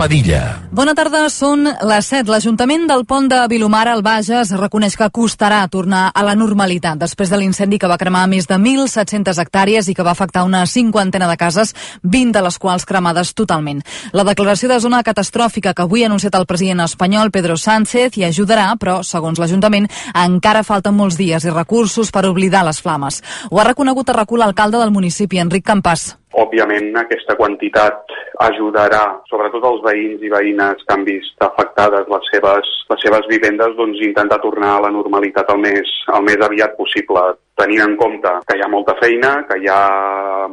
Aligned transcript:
Padilla. 0.00 0.62
Bona 0.72 0.94
tarda, 0.96 1.26
són 1.28 1.66
les 1.68 2.06
7. 2.08 2.30
L'Ajuntament 2.32 2.86
del 2.88 3.02
Pont 3.04 3.26
de 3.28 3.36
Vilomara 3.52 3.92
al 3.92 4.00
Bages 4.00 4.48
reconeix 4.56 4.94
que 4.96 5.10
costarà 5.12 5.58
tornar 5.68 6.06
a 6.16 6.22
la 6.24 6.32
normalitat 6.38 6.96
després 7.02 7.28
de 7.28 7.36
l'incendi 7.36 7.76
que 7.76 7.90
va 7.90 7.98
cremar 8.00 8.22
més 8.32 8.48
de 8.48 8.56
1.700 8.56 9.36
hectàrees 9.42 9.90
i 9.90 9.94
que 9.94 10.06
va 10.06 10.14
afectar 10.16 10.46
una 10.48 10.62
cinquantena 10.64 11.28
de 11.28 11.36
cases, 11.36 11.74
20 12.00 12.32
de 12.38 12.44
les 12.46 12.56
quals 12.62 12.88
cremades 12.88 13.34
totalment. 13.36 13.82
La 14.16 14.24
declaració 14.24 14.70
de 14.70 14.78
zona 14.80 15.02
catastròfica 15.04 15.74
que 15.74 15.84
avui 15.84 16.06
ha 16.06 16.08
anunciat 16.08 16.38
el 16.38 16.48
president 16.48 16.80
espanyol 16.86 17.28
Pedro 17.34 17.58
Sánchez 17.60 18.16
hi 18.16 18.24
ajudarà, 18.30 18.70
però, 18.80 19.02
segons 19.04 19.36
l'Ajuntament, 19.42 19.90
encara 20.14 20.64
falten 20.64 20.96
molts 20.96 21.20
dies 21.20 21.44
i 21.44 21.52
recursos 21.52 22.08
per 22.08 22.24
oblidar 22.30 22.64
les 22.64 22.80
flames. 22.80 23.20
Ho 23.50 23.60
ha 23.60 23.68
reconegut 23.68 24.08
a 24.08 24.16
recul 24.22 24.40
l'alcalde 24.40 24.80
del 24.80 24.96
municipi, 24.96 25.44
Enric 25.44 25.68
Campàs. 25.68 26.14
Òbviament, 26.30 26.92
aquesta 26.94 27.34
quantitat 27.34 28.12
ajudarà, 28.44 29.02
sobretot 29.26 29.64
els 29.66 29.80
veïns 29.82 30.20
i 30.22 30.30
veïnes 30.30 30.84
que 30.84 30.94
han 30.94 31.02
vist 31.02 31.42
afectades 31.42 32.06
les 32.12 32.28
seves, 32.30 32.70
les 32.92 33.02
seves 33.02 33.26
vivendes, 33.32 33.74
doncs 33.74 33.98
intentar 34.06 34.38
tornar 34.44 34.76
a 34.76 34.84
la 34.86 34.92
normalitat 34.94 35.50
el 35.50 35.58
més, 35.64 35.90
el 36.14 36.22
més 36.28 36.38
aviat 36.46 36.76
possible, 36.78 37.24
tenint 37.58 37.82
en 37.82 37.96
compte 37.98 38.36
que 38.46 38.56
hi 38.56 38.62
ha 38.62 38.70
molta 38.70 38.94
feina, 39.02 39.40
que 39.50 39.58
hi 39.58 39.66
ha 39.66 39.82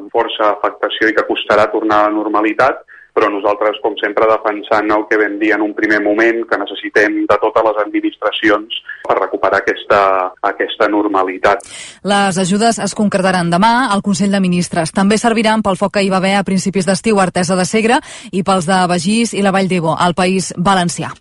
força 0.09 0.49
afectació 0.49 1.11
i 1.11 1.17
que 1.17 1.27
costarà 1.29 1.69
tornar 1.69 2.01
a 2.01 2.09
la 2.09 2.15
normalitat, 2.17 2.81
però 3.13 3.29
nosaltres, 3.29 3.77
com 3.81 3.93
sempre, 4.01 4.25
defensant 4.29 4.89
el 4.93 5.05
que 5.09 5.21
vam 5.21 5.37
dir 5.41 5.53
en 5.53 5.61
un 5.65 5.77
primer 5.77 6.01
moment, 6.05 6.41
que 6.49 6.57
necessitem 6.61 7.21
de 7.29 7.37
totes 7.45 7.69
les 7.69 7.83
administracions 7.85 8.81
per 9.07 9.17
recuperar 9.19 9.61
aquesta, 9.63 10.01
aquesta 10.51 10.89
normalitat. 10.91 11.63
Les 12.07 12.37
ajudes 12.37 12.79
es 12.83 12.95
concretaran 12.97 13.51
demà 13.53 13.89
al 13.93 14.03
Consell 14.05 14.33
de 14.33 14.41
Ministres. 14.43 14.93
També 14.95 15.17
serviran 15.17 15.63
pel 15.65 15.79
foc 15.79 15.97
que 15.97 16.03
hi 16.05 16.11
va 16.13 16.21
haver 16.21 16.35
a 16.37 16.45
principis 16.47 16.85
d'estiu 16.87 17.19
a 17.19 17.27
Artesa 17.27 17.55
de 17.55 17.65
Segre 17.65 18.01
i 18.31 18.43
pels 18.43 18.67
de 18.67 18.81
Begís 18.91 19.33
i 19.33 19.45
la 19.45 19.55
Vall 19.55 19.71
d'Ebo, 19.71 19.95
al 19.95 20.15
País 20.17 20.53
Valencià. 20.57 21.13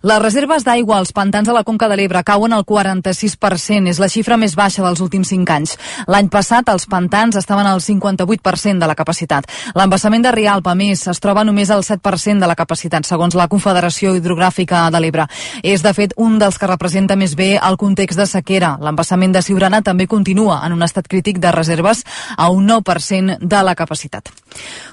Les 0.00 0.16
reserves 0.16 0.64
d'aigua 0.64 0.96
als 0.96 1.10
pantans 1.12 1.44
de 1.44 1.52
la 1.52 1.60
Conca 1.60 1.84
de 1.90 1.96
l'Ebre 1.98 2.22
cauen 2.24 2.54
al 2.56 2.62
46%, 2.64 3.90
és 3.90 3.98
la 4.00 4.08
xifra 4.08 4.38
més 4.40 4.54
baixa 4.56 4.80
dels 4.80 5.02
últims 5.04 5.28
5 5.28 5.52
anys. 5.52 5.74
L'any 6.08 6.30
passat 6.32 6.70
els 6.72 6.86
pantans 6.88 7.36
estaven 7.36 7.68
al 7.68 7.82
58% 7.84 8.80
de 8.80 8.88
la 8.88 8.96
capacitat. 8.96 9.44
L'embassament 9.76 10.24
de 10.24 10.32
Rialpa, 10.32 10.72
més, 10.74 11.02
es 11.12 11.20
troba 11.20 11.44
només 11.44 11.68
al 11.68 11.84
7% 11.84 12.40
de 12.40 12.48
la 12.48 12.56
capacitat, 12.56 13.04
segons 13.04 13.36
la 13.36 13.48
Confederació 13.52 14.14
Hidrogràfica 14.16 14.86
de 14.88 15.02
l'Ebre. 15.04 15.26
És, 15.60 15.84
de 15.84 15.92
fet, 15.92 16.16
un 16.16 16.38
dels 16.40 16.56
que 16.56 16.72
representa 16.72 17.18
més 17.20 17.36
bé 17.36 17.50
el 17.58 17.76
context 17.80 18.18
de 18.18 18.26
sequera. 18.26 18.76
L'embassament 18.80 19.34
de 19.36 19.42
Siurana 19.44 19.82
també 19.84 20.08
continua 20.08 20.60
en 20.66 20.72
un 20.76 20.86
estat 20.86 21.08
crític 21.10 21.40
de 21.42 21.52
reserves 21.52 22.04
a 22.36 22.48
un 22.50 22.68
9% 22.68 23.38
de 23.40 23.62
la 23.66 23.76
capacitat. 23.76 24.32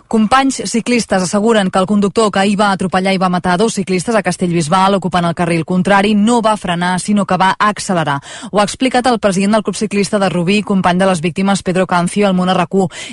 Companys 0.07 0.61
ciclistes 0.71 1.23
asseguren 1.23 1.69
que 1.69 1.79
el 1.79 1.87
conductor 1.87 2.31
que 2.31 2.39
ahir 2.39 2.55
va 2.59 2.71
atropellar 2.71 3.13
i 3.13 3.19
va 3.19 3.27
matar 3.29 3.57
dos 3.59 3.75
ciclistes 3.75 4.15
a 4.15 4.23
Castellbisbal 4.23 4.95
ocupant 4.95 5.25
el 5.27 5.35
carril 5.35 5.65
contrari 5.67 6.13
no 6.15 6.41
va 6.41 6.55
frenar, 6.57 6.93
sinó 6.99 7.25
que 7.25 7.37
va 7.37 7.53
accelerar. 7.59 8.21
Ho 8.51 8.61
ha 8.61 8.67
explicat 8.67 9.07
el 9.07 9.19
president 9.19 9.57
del 9.57 9.63
Club 9.63 9.75
Ciclista 9.75 10.19
de 10.19 10.29
Rubí, 10.29 10.61
company 10.63 10.97
de 10.97 11.09
les 11.09 11.21
víctimes 11.21 11.63
Pedro 11.63 11.87
Cancio, 11.87 12.27
al 12.27 12.33
Món. 12.33 12.47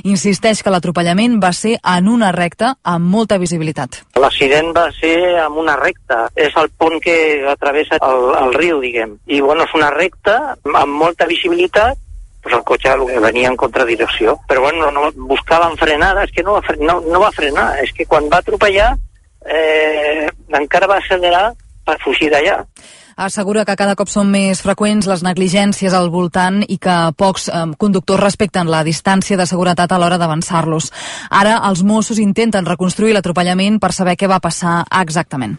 Insisteix 0.04 0.62
que 0.62 0.72
l'atropellament 0.72 1.36
va 1.42 1.52
ser 1.52 1.74
en 1.82 2.08
una 2.08 2.30
recta 2.32 2.76
amb 2.82 3.10
molta 3.10 3.38
visibilitat. 3.38 4.00
L'accident 4.16 4.70
va 4.76 4.86
ser 4.94 5.16
en 5.42 5.58
una 5.60 5.76
recta. 5.76 6.28
És 6.34 6.54
el 6.56 6.70
pont 6.78 7.00
que 7.02 7.16
atravessa 7.50 7.98
el, 8.00 8.30
el 8.38 8.54
riu, 8.54 8.80
diguem. 8.80 9.03
I 9.26 9.40
bueno, 9.40 9.66
és 9.66 9.76
una 9.76 9.90
recta 9.94 10.56
amb 10.62 10.98
molta 11.04 11.28
visibilitat 11.30 12.00
pues 12.44 12.54
el 12.54 12.62
cotxe 12.62 12.92
venia 13.24 13.48
en 13.48 13.56
contradirecció. 13.56 14.36
Però 14.46 14.60
bueno, 14.60 14.90
no, 14.92 15.08
buscaven 15.16 15.78
frenada, 15.80 16.26
és 16.26 16.32
que 16.34 16.44
no 16.44 16.58
va, 16.58 16.62
fre 16.62 16.76
no, 16.76 17.00
no 17.00 17.22
va 17.22 17.32
frenar, 17.32 17.70
és 17.80 17.92
que 17.96 18.04
quan 18.04 18.28
va 18.28 18.42
atropellar 18.44 18.90
eh, 19.48 20.28
encara 20.60 20.90
va 20.90 21.00
accelerar 21.00 21.54
per 21.84 21.96
fugir 22.04 22.28
d'allà. 22.32 22.60
Assegura 23.16 23.62
que 23.64 23.76
cada 23.78 23.94
cop 23.94 24.10
són 24.10 24.26
més 24.32 24.58
freqüents 24.64 25.06
les 25.06 25.22
negligències 25.22 25.94
al 25.94 26.08
voltant 26.10 26.64
i 26.66 26.80
que 26.82 26.96
pocs 27.16 27.46
eh, 27.48 27.62
conductors 27.78 28.22
respecten 28.24 28.68
la 28.68 28.82
distància 28.84 29.38
de 29.38 29.46
seguretat 29.46 29.92
a 29.92 30.00
l'hora 30.02 30.18
d'avançar-los. 30.18 30.90
Ara 31.30 31.60
els 31.70 31.84
Mossos 31.86 32.18
intenten 32.18 32.66
reconstruir 32.66 33.14
l'atropellament 33.14 33.78
per 33.80 33.92
saber 33.94 34.18
què 34.18 34.28
va 34.28 34.42
passar 34.42 34.82
exactament. 35.00 35.56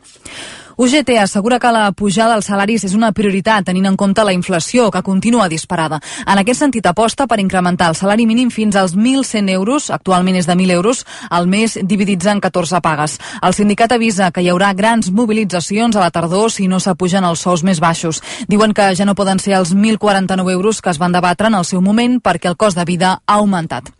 UGT 0.77 1.09
assegura 1.21 1.57
que 1.57 1.71
la 1.71 1.93
pujada 1.95 2.33
dels 2.35 2.49
salaris 2.49 2.83
és 2.83 2.93
una 2.97 3.13
prioritat 3.15 3.63
tenint 3.69 3.85
en 3.87 3.95
compte 3.95 4.23
la 4.27 4.33
inflació 4.35 4.89
que 4.91 5.01
continua 5.07 5.47
disparada. 5.47 6.01
En 6.27 6.41
aquest 6.41 6.59
sentit 6.59 6.85
aposta 6.89 7.27
per 7.31 7.39
incrementar 7.39 7.87
el 7.93 7.95
salari 7.95 8.25
mínim 8.27 8.49
fins 8.51 8.75
als 8.75 8.95
1.100 8.95 9.53
euros, 9.53 9.87
actualment 9.89 10.35
és 10.35 10.49
de 10.49 10.55
1.000 10.55 10.75
euros, 10.75 11.05
al 11.29 11.47
mes 11.47 11.77
dividits 11.81 12.27
en 12.27 12.41
14 12.43 12.81
pagues. 12.83 13.15
El 13.41 13.55
sindicat 13.55 13.95
avisa 13.95 14.31
que 14.35 14.43
hi 14.43 14.49
haurà 14.51 14.73
grans 14.75 15.13
mobilitzacions 15.15 15.95
a 15.95 16.03
la 16.03 16.11
tardor 16.11 16.51
si 16.51 16.67
no 16.67 16.81
s'apugen 16.83 17.23
els 17.23 17.39
sous 17.47 17.63
més 17.63 17.79
baixos. 17.79 18.19
Diuen 18.51 18.73
que 18.75 18.91
ja 18.99 19.07
no 19.07 19.15
poden 19.15 19.39
ser 19.39 19.55
els 19.55 19.71
1.049 19.71 20.51
euros 20.51 20.81
que 20.81 20.91
es 20.91 20.99
van 20.99 21.15
debatre 21.15 21.47
en 21.47 21.55
el 21.55 21.63
seu 21.63 21.79
moment 21.79 22.19
perquè 22.19 22.51
el 22.51 22.59
cost 22.59 22.75
de 22.75 22.83
vida 22.83 23.21
ha 23.25 23.39
augmentat. 23.39 23.93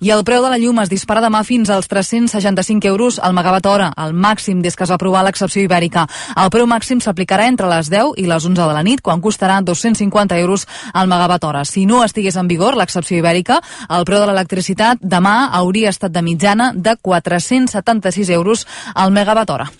I 0.00 0.12
el 0.12 0.24
preu 0.24 0.44
de 0.44 0.52
la 0.52 0.60
llum 0.60 0.84
es 0.84 0.92
dispara 0.92 1.24
demà 1.24 1.42
fins 1.44 1.72
als 1.72 1.88
365 1.88 2.88
euros 2.88 3.18
al 3.18 3.32
megawatt 3.36 3.66
hora, 3.66 3.90
el 3.96 4.12
màxim 4.12 4.60
des 4.60 4.76
que 4.76 4.84
es 4.84 4.92
va 4.92 5.00
aprovar 5.00 5.24
l'excepció 5.24 5.64
ibèrica. 5.64 6.09
El 6.36 6.50
preu 6.50 6.66
màxim 6.70 7.00
s'aplicarà 7.00 7.48
entre 7.50 7.68
les 7.70 7.90
10 7.92 8.14
i 8.20 8.26
les 8.30 8.46
11 8.46 8.60
de 8.60 8.76
la 8.76 8.84
nit, 8.86 9.02
quan 9.02 9.20
costarà 9.20 9.60
250 9.64 10.38
euros 10.38 10.66
al 10.92 11.08
megawatt 11.08 11.44
hora. 11.44 11.64
Si 11.64 11.86
no 11.86 12.04
estigués 12.04 12.36
en 12.36 12.48
vigor 12.48 12.76
l'excepció 12.76 13.18
ibèrica, 13.18 13.60
el 13.88 14.06
preu 14.08 14.20
de 14.20 14.30
l'electricitat 14.30 15.02
demà 15.02 15.50
hauria 15.60 15.90
estat 15.90 16.12
de 16.12 16.22
mitjana 16.22 16.72
de 16.74 16.96
476 16.96 18.30
euros 18.30 18.66
al 18.94 19.12
megawatt 19.12 19.50
hora. 19.50 19.70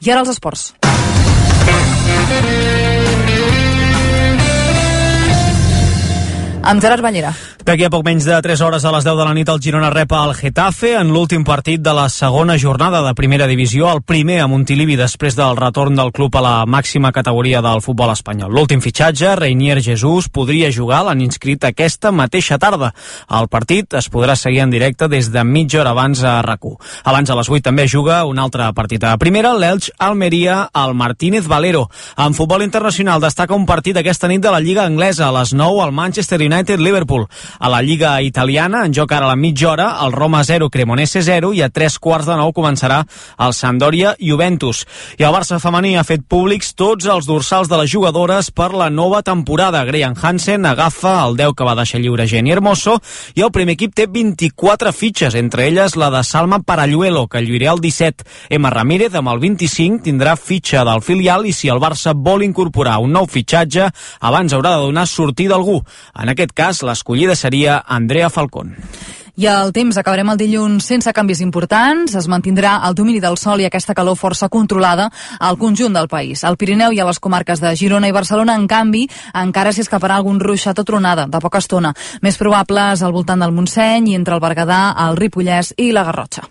I 0.00 0.10
ara 0.10 0.24
els 0.24 0.34
esports. 0.36 0.74
Amb 6.62 6.82
Gerard 6.82 7.02
Ballera. 7.02 7.32
D'aquí 7.64 7.84
a 7.86 7.90
poc 7.92 8.02
menys 8.04 8.26
de 8.28 8.36
3 8.42 8.60
hores 8.66 8.84
a 8.84 8.90
les 8.92 9.04
10 9.04 9.16
de 9.16 9.24
la 9.24 9.32
nit 9.36 9.48
el 9.48 9.60
Girona 9.62 9.88
repa 9.92 10.18
el 10.26 10.34
Getafe 10.36 10.90
en 10.98 11.12
l'últim 11.12 11.44
partit 11.44 11.80
de 11.80 11.92
la 11.96 12.08
segona 12.12 12.56
jornada 12.58 13.00
de 13.04 13.14
primera 13.14 13.46
divisió, 13.46 13.88
el 13.92 14.02
primer 14.02 14.40
a 14.42 14.48
Montilivi 14.48 14.96
després 14.96 15.36
del 15.38 15.56
retorn 15.56 15.96
del 15.96 16.12
club 16.12 16.36
a 16.36 16.42
la 16.44 16.54
màxima 16.66 17.12
categoria 17.12 17.62
del 17.64 17.80
futbol 17.80 18.12
espanyol. 18.12 18.52
L'últim 18.52 18.82
fitxatge, 18.84 19.34
Reinier 19.40 19.80
Jesús, 19.80 20.28
podria 20.28 20.72
jugar, 20.72 21.04
l'han 21.06 21.22
inscrit 21.24 21.64
aquesta 21.64 22.12
mateixa 22.12 22.58
tarda. 22.58 22.92
El 23.30 23.48
partit 23.48 23.96
es 23.96 24.10
podrà 24.12 24.36
seguir 24.36 24.60
en 24.64 24.74
directe 24.74 25.08
des 25.08 25.30
de 25.32 25.44
mitja 25.44 25.80
hora 25.80 25.94
abans 25.96 26.24
a 26.24 26.40
rac 26.42 26.60
Abans 27.04 27.30
a 27.30 27.36
les 27.38 27.48
8 27.48 27.62
també 27.70 27.86
juga 27.88 28.24
un 28.28 28.38
altre 28.38 28.66
partit 28.74 29.04
a 29.04 29.16
primera, 29.16 29.54
l'Elx 29.54 29.92
Almeria 29.98 30.68
al 30.72 30.94
Martínez 30.94 31.46
Valero. 31.48 31.88
En 32.18 32.34
futbol 32.34 32.62
internacional 32.62 33.20
destaca 33.20 33.54
un 33.54 33.64
partit 33.64 33.96
aquesta 33.96 34.28
nit 34.28 34.42
de 34.42 34.50
la 34.52 34.60
Lliga 34.60 34.84
Anglesa 34.84 35.28
a 35.28 35.32
les 35.38 35.54
9 35.54 35.80
al 35.82 35.92
Manchester 35.92 36.49
United-Liverpool. 36.50 37.26
A 37.58 37.68
la 37.70 37.80
Lliga 37.82 38.20
Italiana, 38.22 38.84
en 38.84 38.94
joc 38.96 39.12
ara 39.12 39.26
a 39.26 39.32
la 39.32 39.36
mitja 39.36 39.70
hora, 39.70 39.88
el 40.04 40.12
Roma 40.12 40.42
0, 40.44 40.70
Cremonese 40.70 41.22
0 41.22 41.52
i 41.54 41.62
a 41.62 41.70
tres 41.70 41.98
quarts 42.02 42.26
de 42.26 42.36
nou 42.36 42.52
començarà 42.56 43.04
el 43.38 43.54
Sampdoria 43.54 44.16
Juventus. 44.18 44.82
I 45.18 45.26
el 45.28 45.34
Barça 45.34 45.60
femení 45.62 45.94
ha 45.96 46.06
fet 46.06 46.24
públics 46.26 46.74
tots 46.74 47.06
els 47.06 47.28
dorsals 47.28 47.70
de 47.70 47.78
les 47.78 47.90
jugadores 47.92 48.50
per 48.50 48.72
la 48.74 48.90
nova 48.90 49.22
temporada. 49.22 49.84
Graham 49.84 50.16
Hansen 50.20 50.66
agafa 50.66 51.20
el 51.26 51.36
10 51.38 51.54
que 51.56 51.66
va 51.68 51.76
deixar 51.78 52.00
lliure 52.00 52.26
Jenny 52.26 52.50
Hermoso 52.50 52.98
i 53.34 53.44
el 53.44 53.52
primer 53.54 53.76
equip 53.76 53.94
té 53.94 54.06
24 54.10 54.92
fitxes, 54.96 55.36
entre 55.38 55.68
elles 55.68 55.96
la 56.00 56.10
de 56.10 56.24
Salma 56.24 56.60
Paralluelo, 56.66 57.26
que 57.28 57.42
lluirà 57.44 57.74
el 57.74 57.80
17. 57.84 58.24
Emma 58.50 58.70
Ramírez, 58.72 59.14
amb 59.14 59.30
el 59.30 59.42
25, 59.42 60.02
tindrà 60.08 60.34
fitxa 60.36 60.84
del 60.88 61.04
filial 61.04 61.46
i 61.46 61.52
si 61.52 61.68
el 61.68 61.82
Barça 61.82 62.14
vol 62.16 62.42
incorporar 62.46 62.98
un 63.04 63.12
nou 63.12 63.28
fitxatge, 63.30 63.90
abans 64.20 64.54
haurà 64.56 64.74
de 64.76 64.88
donar 64.88 65.06
sortida 65.06 65.54
a 65.54 65.60
algú. 65.60 65.82
En 66.16 66.32
aquest 66.32 66.39
cas, 66.48 66.80
l'escollida 66.82 67.36
seria 67.36 67.84
Andrea 67.86 68.30
Falcón. 68.30 68.76
I 69.40 69.46
el 69.48 69.70
temps, 69.72 69.96
acabarem 69.96 70.28
el 70.32 70.36
dilluns 70.36 70.84
sense 70.84 71.12
canvis 71.16 71.40
importants, 71.40 72.12
es 72.18 72.26
mantindrà 72.28 72.74
el 72.84 72.96
domini 72.98 73.22
del 73.24 73.38
sol 73.40 73.62
i 73.62 73.64
aquesta 73.64 73.94
calor 73.96 74.18
força 74.20 74.50
controlada 74.52 75.06
al 75.38 75.56
conjunt 75.56 75.94
del 75.96 76.10
país. 76.12 76.42
Al 76.44 76.58
Pirineu 76.60 76.92
i 76.92 77.00
a 77.00 77.06
les 77.08 77.20
comarques 77.22 77.62
de 77.62 77.72
Girona 77.76 78.10
i 78.10 78.12
Barcelona, 78.12 78.56
en 78.58 78.66
canvi, 78.68 79.06
encara 79.32 79.72
s'hi 79.72 79.84
escaparà 79.86 80.18
algun 80.18 80.40
ruixat 80.40 80.82
o 80.82 80.84
tronada 80.84 81.24
de 81.24 81.40
poca 81.40 81.62
estona. 81.64 81.94
Més 82.20 82.36
probables 82.36 83.00
al 83.00 83.16
voltant 83.16 83.40
del 83.40 83.56
Montseny 83.56 84.10
i 84.12 84.18
entre 84.18 84.36
el 84.36 84.44
Berguedà, 84.44 84.82
el 85.06 85.16
Ripollès 85.16 85.72
i 85.78 85.88
la 85.96 86.04
Garrotxa. 86.04 86.44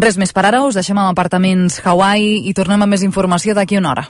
Res 0.00 0.16
més 0.16 0.32
per 0.32 0.46
ara, 0.46 0.64
us 0.64 0.80
deixem 0.80 0.96
amb 0.96 1.12
apartaments 1.12 1.82
Hawaii 1.84 2.46
i 2.48 2.56
tornem 2.56 2.80
amb 2.80 2.96
més 2.96 3.04
informació 3.04 3.52
d'aquí 3.52 3.76
una 3.76 3.92
hora. 3.92 4.08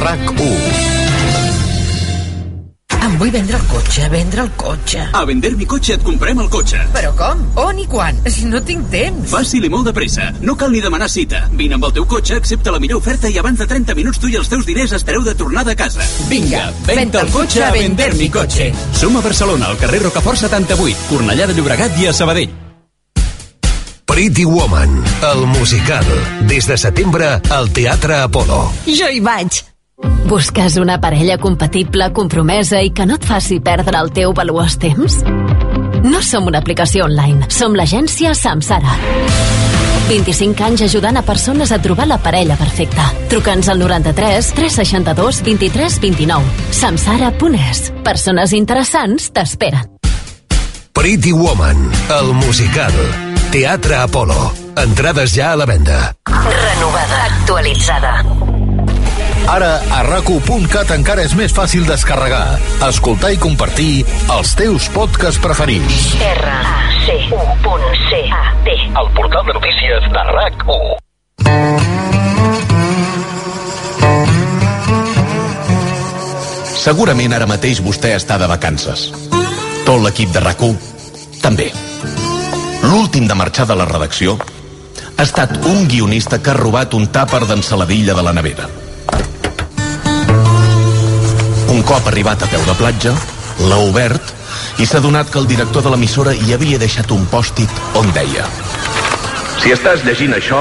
RAC 0.00 0.30
1 0.30 0.44
Em 3.00 3.16
vull 3.18 3.30
vendre 3.32 3.56
el 3.56 3.64
cotxe, 3.68 4.06
vendre 4.12 4.42
el 4.44 4.50
cotxe. 4.60 5.02
A 5.16 5.22
Vender 5.28 5.50
mi 5.56 5.66
cotxe 5.68 5.94
et 5.96 6.02
comprem 6.04 6.38
el 6.40 6.48
cotxe. 6.52 6.78
Però 6.94 7.10
com? 7.16 7.40
On 7.62 7.78
i 7.80 7.86
quan? 7.90 8.18
Si 8.28 8.44
no 8.48 8.60
tinc 8.64 8.90
temps. 8.92 9.32
Fàcil 9.32 9.64
i 9.66 9.70
molt 9.72 9.88
de 9.88 9.94
pressa. 9.96 10.28
No 10.44 10.54
cal 10.60 10.72
ni 10.72 10.82
demanar 10.84 11.08
cita. 11.12 11.42
Vine 11.56 11.76
amb 11.78 11.88
el 11.88 11.94
teu 11.96 12.06
cotxe, 12.08 12.36
accepta 12.40 12.72
la 12.72 12.80
millor 12.80 13.00
oferta 13.00 13.28
i 13.28 13.38
abans 13.40 13.60
de 13.60 13.66
30 13.68 13.96
minuts 13.98 14.20
tu 14.20 14.28
i 14.28 14.36
els 14.40 14.52
teus 14.52 14.68
diners 14.68 14.92
estareu 14.96 15.24
de 15.26 15.34
tornada 15.34 15.72
a 15.72 15.78
casa. 15.80 16.04
Vinga, 16.28 16.66
venta 16.86 17.24
el 17.24 17.32
cotxe 17.32 17.64
a 17.64 17.72
Vender 17.74 18.12
mi 18.20 18.28
cotxe. 18.32 18.70
Som 19.00 19.16
a 19.16 19.24
Barcelona, 19.24 19.72
al 19.72 19.80
carrer 19.80 20.04
Rocafort 20.04 20.40
78, 20.44 21.08
Cornellà 21.08 21.48
de 21.48 21.56
Llobregat 21.56 21.96
i 22.00 22.08
a 22.08 22.14
Sabadell. 22.16 22.52
Pretty 24.04 24.44
Woman, 24.44 25.02
el 25.32 25.46
musical. 25.46 26.06
Des 26.50 26.68
de 26.68 26.76
setembre 26.76 27.40
al 27.48 27.72
Teatre 27.72 28.22
Apolo. 28.26 28.64
Jo 28.86 29.08
hi 29.08 29.24
vaig. 29.24 29.64
Busques 30.30 30.76
una 30.76 31.00
parella 31.00 31.38
compatible, 31.38 32.12
compromesa 32.12 32.80
i 32.82 32.92
que 32.94 33.06
no 33.06 33.16
et 33.18 33.24
faci 33.26 33.58
perdre 33.60 33.98
el 33.98 34.12
teu 34.14 34.32
valuós 34.36 34.78
temps? 34.78 35.20
No 36.06 36.22
som 36.22 36.46
una 36.46 36.60
aplicació 36.62 37.04
online, 37.08 37.50
som 37.50 37.74
l'agència 37.74 38.34
Samsara. 38.38 38.94
25 40.10 40.64
anys 40.66 40.82
ajudant 40.88 41.20
a 41.20 41.22
persones 41.22 41.70
a 41.70 41.78
trobar 41.82 42.08
la 42.10 42.18
parella 42.18 42.56
perfecta. 42.58 43.10
Truca'ns 43.30 43.68
al 43.70 43.78
93 43.78 44.52
362 44.56 45.42
23 45.46 45.98
29. 46.02 46.66
Samsara.es. 46.74 47.90
Persones 48.06 48.54
interessants 48.56 49.30
t'esperen. 49.34 49.86
Pretty 50.92 51.32
Woman, 51.32 51.86
el 52.18 52.32
musical. 52.34 52.94
Teatre 53.50 54.02
Apolo. 54.02 54.50
Entrades 54.78 55.34
ja 55.34 55.52
a 55.52 55.56
la 55.56 55.66
venda. 55.66 56.00
Renovada. 56.26 57.24
Actualitzada. 57.30 58.49
Ara, 59.50 59.80
a 59.90 60.04
racu.cat 60.06 60.92
encara 60.94 61.24
és 61.26 61.32
més 61.34 61.50
fàcil 61.50 61.82
descarregar, 61.82 62.54
escoltar 62.86 63.32
i 63.34 63.38
compartir 63.42 64.06
els 64.30 64.52
teus 64.54 64.86
podcasts 64.94 65.42
preferits. 65.42 66.12
R-A-C-U.C-A-T 66.22 67.08
El 69.00 69.08
portal 69.16 69.42
de 69.48 69.54
notícies 69.56 70.06
de 70.14 70.22
RAC1. 70.30 71.02
Segurament 76.78 77.34
ara 77.34 77.50
mateix 77.50 77.82
vostè 77.82 78.14
està 78.14 78.38
de 78.38 78.46
vacances. 78.46 79.10
Tot 79.82 79.98
l'equip 80.04 80.30
de 80.30 80.40
rac 80.46 80.62
també. 81.42 81.72
L'últim 82.86 83.26
de 83.26 83.34
marxar 83.34 83.66
de 83.66 83.74
la 83.74 83.90
redacció 83.90 84.38
ha 84.38 85.26
estat 85.26 85.58
un 85.66 85.88
guionista 85.90 86.38
que 86.38 86.54
ha 86.54 86.60
robat 86.60 86.94
un 86.94 87.10
tàper 87.10 87.42
d'ensaladilla 87.50 88.14
de 88.14 88.22
la 88.22 88.32
nevera. 88.38 88.79
Un 91.80 91.86
cop 91.88 92.08
arribat 92.10 92.42
a 92.44 92.46
peu 92.52 92.60
de 92.68 92.74
platja, 92.76 93.10
l'ha 93.64 93.76
obert 93.80 94.34
i 94.84 94.86
s'ha 94.88 94.98
donat 95.00 95.30
que 95.32 95.38
el 95.40 95.46
director 95.48 95.80
de 95.80 95.88
l'emissora 95.88 96.34
hi 96.36 96.52
havia 96.52 96.76
deixat 96.82 97.08
un 97.16 97.22
pòstit 97.32 97.72
on 97.96 98.10
deia 98.12 98.44
Si 99.62 99.72
estàs 99.72 100.04
llegint 100.04 100.36
això, 100.36 100.60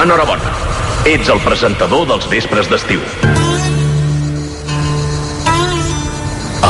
enhorabona. 0.00 0.54
Ets 1.04 1.28
el 1.34 1.42
presentador 1.44 2.08
dels 2.08 2.30
vespres 2.32 2.72
d'estiu. 2.72 3.04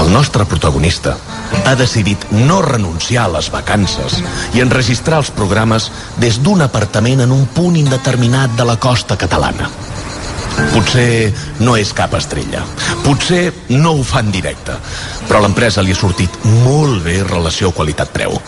El 0.00 0.10
nostre 0.10 0.42
protagonista 0.50 1.14
ha 1.62 1.78
decidit 1.78 2.26
no 2.34 2.60
renunciar 2.66 3.28
a 3.28 3.34
les 3.36 3.52
vacances 3.54 4.18
i 4.58 4.66
enregistrar 4.66 5.22
els 5.22 5.30
programes 5.30 5.92
des 6.18 6.42
d'un 6.42 6.66
apartament 6.66 7.22
en 7.28 7.38
un 7.38 7.46
punt 7.46 7.78
indeterminat 7.78 8.58
de 8.58 8.66
la 8.66 8.80
costa 8.90 9.14
catalana. 9.14 9.70
Potser 10.74 11.32
no 11.62 11.74
és 11.78 11.92
cap 11.96 12.14
estrella. 12.18 12.62
Potser 13.04 13.52
no 13.74 13.96
ho 13.98 14.02
fa 14.06 14.22
en 14.24 14.30
directe. 14.34 14.76
Però 15.28 15.40
a 15.40 15.44
l'empresa 15.44 15.82
li 15.82 15.94
ha 15.94 15.98
sortit 15.98 16.40
molt 16.64 17.02
bé 17.06 17.20
relació 17.26 17.72
qualitat-preu. 17.74 18.38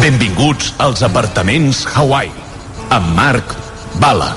Benvinguts 0.00 0.74
als 0.78 1.02
apartaments 1.06 1.86
Hawaii. 1.94 2.32
Amb 2.94 3.14
Marc 3.16 3.54
Bala. 4.02 4.34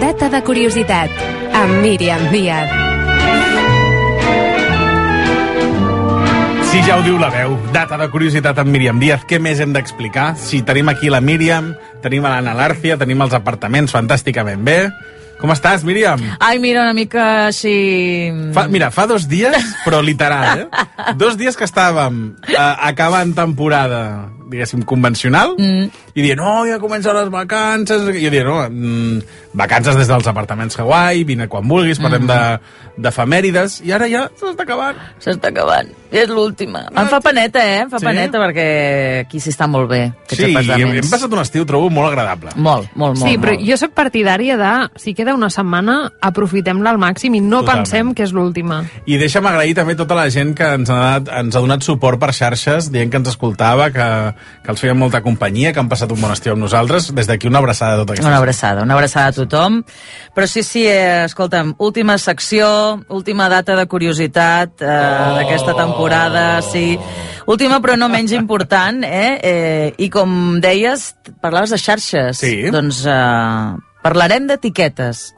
Data 0.00 0.28
de 0.32 0.42
curiositat 0.42 1.10
amb 1.52 1.80
Míriam 1.82 2.30
Díaz. 2.32 2.88
Sí, 6.70 6.82
ja 6.84 6.98
ho 6.98 7.02
diu 7.02 7.16
la 7.20 7.30
veu. 7.32 7.54
Data 7.72 7.96
de 8.00 8.08
curiositat 8.12 8.58
amb 8.60 8.70
Míriam 8.72 8.98
Díaz. 9.00 9.22
Què 9.28 9.38
més 9.40 9.60
hem 9.64 9.72
d'explicar? 9.72 10.34
Si 10.38 10.60
tenim 10.66 10.90
aquí 10.92 11.08
la 11.10 11.20
Míriam, 11.24 11.72
tenim 12.04 12.26
a 12.28 12.34
l'Anna 12.34 12.52
Lárcia, 12.58 12.98
tenim 13.00 13.22
els 13.24 13.32
apartaments 13.36 13.94
fantàsticament 13.96 14.64
bé. 14.66 14.78
Com 15.38 15.52
estàs, 15.54 15.84
Míriam? 15.86 16.20
Ai, 16.42 16.58
mira, 16.58 16.82
una 16.82 16.92
mica 16.98 17.24
així... 17.46 17.72
Fa, 18.56 18.66
mira, 18.68 18.90
fa 18.90 19.06
dos 19.06 19.28
dies, 19.30 19.54
però 19.84 20.00
literal, 20.02 20.64
eh? 20.66 20.86
Dos 21.20 21.36
dies 21.38 21.54
que 21.56 21.62
estàvem 21.64 22.18
eh, 22.50 22.56
acabant 22.58 23.30
temporada, 23.36 24.00
diguéssim, 24.50 24.82
convencional, 24.82 25.54
Mm. 25.58 25.86
i 26.18 26.24
dient, 26.26 26.40
no, 26.42 26.64
ja 26.66 26.80
comencen 26.82 27.14
les 27.16 27.30
vacances, 27.30 28.02
i 28.18 28.24
jo 28.26 28.32
dient, 28.34 28.48
no, 28.50 28.64
mm, 28.66 29.47
vacances 29.58 29.96
des 29.98 30.08
dels 30.08 30.26
apartaments 30.30 30.78
Hawaii, 30.78 31.24
vine 31.28 31.48
quan 31.50 31.66
vulguis, 31.68 31.98
parlem 32.00 32.22
Mm. 32.24 32.26
de 32.32 33.02
d'efemèrides, 33.08 33.80
i 33.86 33.92
ara 33.94 34.08
ja 34.10 34.24
s'està 34.38 34.64
acabant. 34.64 34.96
S'està 35.22 35.50
acabant. 35.52 35.88
És 36.10 36.28
l'última. 36.32 36.86
Em 36.96 37.06
fa 37.10 37.20
paneta, 37.20 37.60
eh? 37.62 37.82
Em 37.84 37.90
fa 37.90 37.98
Sí? 38.00 38.04
paneta 38.06 38.38
perquè 38.40 38.66
aquí 39.26 39.38
s'hi 39.40 39.50
està 39.52 39.66
molt 39.68 39.90
bé. 39.90 40.12
Sí, 40.28 40.48
hem, 40.54 40.94
hem 40.96 41.10
passat 41.10 41.30
un 41.32 41.38
estiu, 41.42 41.66
trobo, 41.68 41.90
molt 41.90 42.08
agradable. 42.08 42.50
Molt, 42.56 42.88
molt, 42.96 43.18
molt. 43.18 43.28
Sí, 43.28 43.36
però 43.38 43.52
molt. 43.54 43.68
jo 43.68 43.76
sóc 43.76 43.92
partidària 43.94 44.56
de, 44.56 44.72
si 44.96 45.12
queda 45.14 45.34
una 45.34 45.50
setmana, 45.50 46.12
aprofitem-la 46.20 46.90
al 46.90 46.98
màxim 46.98 47.34
i 47.36 47.40
no 47.40 47.60
Totalment. 47.60 47.84
pensem 47.86 48.14
que 48.14 48.22
és 48.24 48.32
l'última. 48.32 48.82
I 49.06 49.18
deixa'm 49.20 49.46
agrair 49.46 49.74
també 49.76 49.94
tota 49.94 50.14
la 50.16 50.28
gent 50.30 50.54
que 50.56 50.64
ens 50.78 50.88
ha, 50.90 50.94
donat, 51.20 51.28
ens 51.44 51.54
ha 51.56 51.60
donat 51.60 51.82
suport 51.82 52.18
per 52.18 52.32
xarxes, 52.32 52.90
dient 52.90 53.10
que 53.10 53.18
ens 53.20 53.28
escoltava, 53.28 53.90
que, 53.92 54.08
que 54.64 54.70
els 54.72 54.80
feien 54.80 54.98
molta 54.98 55.20
companyia, 55.22 55.72
que 55.72 55.80
han 55.80 55.88
passat 55.88 56.10
un 56.10 56.20
bon 56.20 56.32
estiu 56.32 56.52
amb 56.56 56.62
nosaltres. 56.62 57.12
Des 57.14 57.26
d'aquí 57.28 57.46
una 57.46 57.58
abraçada 57.58 57.94
a 57.94 57.98
tota 57.98 58.12
aquesta 58.14 58.28
Una 58.28 58.38
abraçada, 58.38 58.82
una 58.82 58.94
abraçada 58.94 59.26
a 59.28 59.32
tothom. 59.32 59.47
Però 60.34 60.46
sí, 60.46 60.62
sí, 60.62 60.86
eh, 60.86 61.24
escolta'm, 61.24 61.74
última 61.78 62.18
secció, 62.18 63.04
última 63.08 63.48
data 63.48 63.76
de 63.76 63.86
curiositat 63.86 64.82
eh, 64.82 64.86
Oh. 64.88 65.34
d'aquesta 65.38 65.74
temporada, 65.74 66.62
sí. 66.62 66.98
Última 67.46 67.80
però 67.80 67.96
no 67.96 68.08
menys 68.08 68.32
important, 68.32 69.04
eh? 69.04 69.40
eh 69.42 69.94
I 69.98 70.10
com 70.10 70.60
deies, 70.60 71.14
parlaves 71.40 71.70
de 71.70 71.78
xarxes. 71.78 72.38
Sí. 72.38 72.70
Doncs 72.70 73.04
eh, 73.06 73.76
parlarem 74.02 74.46
d'etiquetes. 74.46 75.32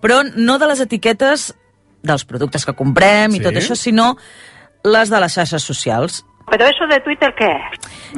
Però 0.00 0.22
no 0.24 0.58
de 0.58 0.66
les 0.70 0.80
etiquetes 0.80 1.54
dels 2.02 2.24
productes 2.24 2.64
que 2.64 2.72
comprem 2.72 3.34
i 3.34 3.38
Sí. 3.38 3.44
tot 3.44 3.54
això, 3.54 3.76
sinó 3.76 4.16
les 4.84 5.10
de 5.10 5.20
les 5.20 5.32
xarxes 5.32 5.62
socials. 5.62 6.24
Però 6.50 6.66
eso 6.66 6.86
de 6.90 6.98
Twitter 7.04 7.30
què? 7.38 7.52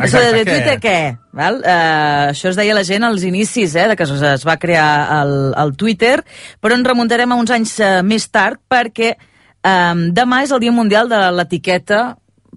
Això 0.01 0.21
de, 0.23 0.31
de 0.39 0.45
Twitter 0.49 0.79
què? 0.81 0.97
Val? 1.37 1.59
Uh, 1.61 2.31
això 2.31 2.49
es 2.53 2.57
deia 2.57 2.77
la 2.77 2.85
gent 2.89 3.05
als 3.05 3.27
inicis, 3.29 3.75
eh, 3.77 3.91
de 3.91 3.97
que 3.99 4.07
es, 4.09 4.15
es 4.33 4.47
va 4.49 4.57
crear 4.61 4.89
el, 5.21 5.35
el 5.61 5.75
Twitter, 5.77 6.23
però 6.65 6.79
ens 6.79 6.89
remuntarem 6.89 7.33
a 7.33 7.39
uns 7.41 7.53
anys 7.53 7.77
uh, 7.85 8.01
més 8.07 8.25
tard 8.33 8.61
perquè 8.73 9.15
um, 9.19 10.09
demà 10.17 10.43
és 10.47 10.53
el 10.57 10.63
Dia 10.65 10.73
Mundial 10.73 11.13
de 11.13 11.21
l'etiqueta 11.37 12.03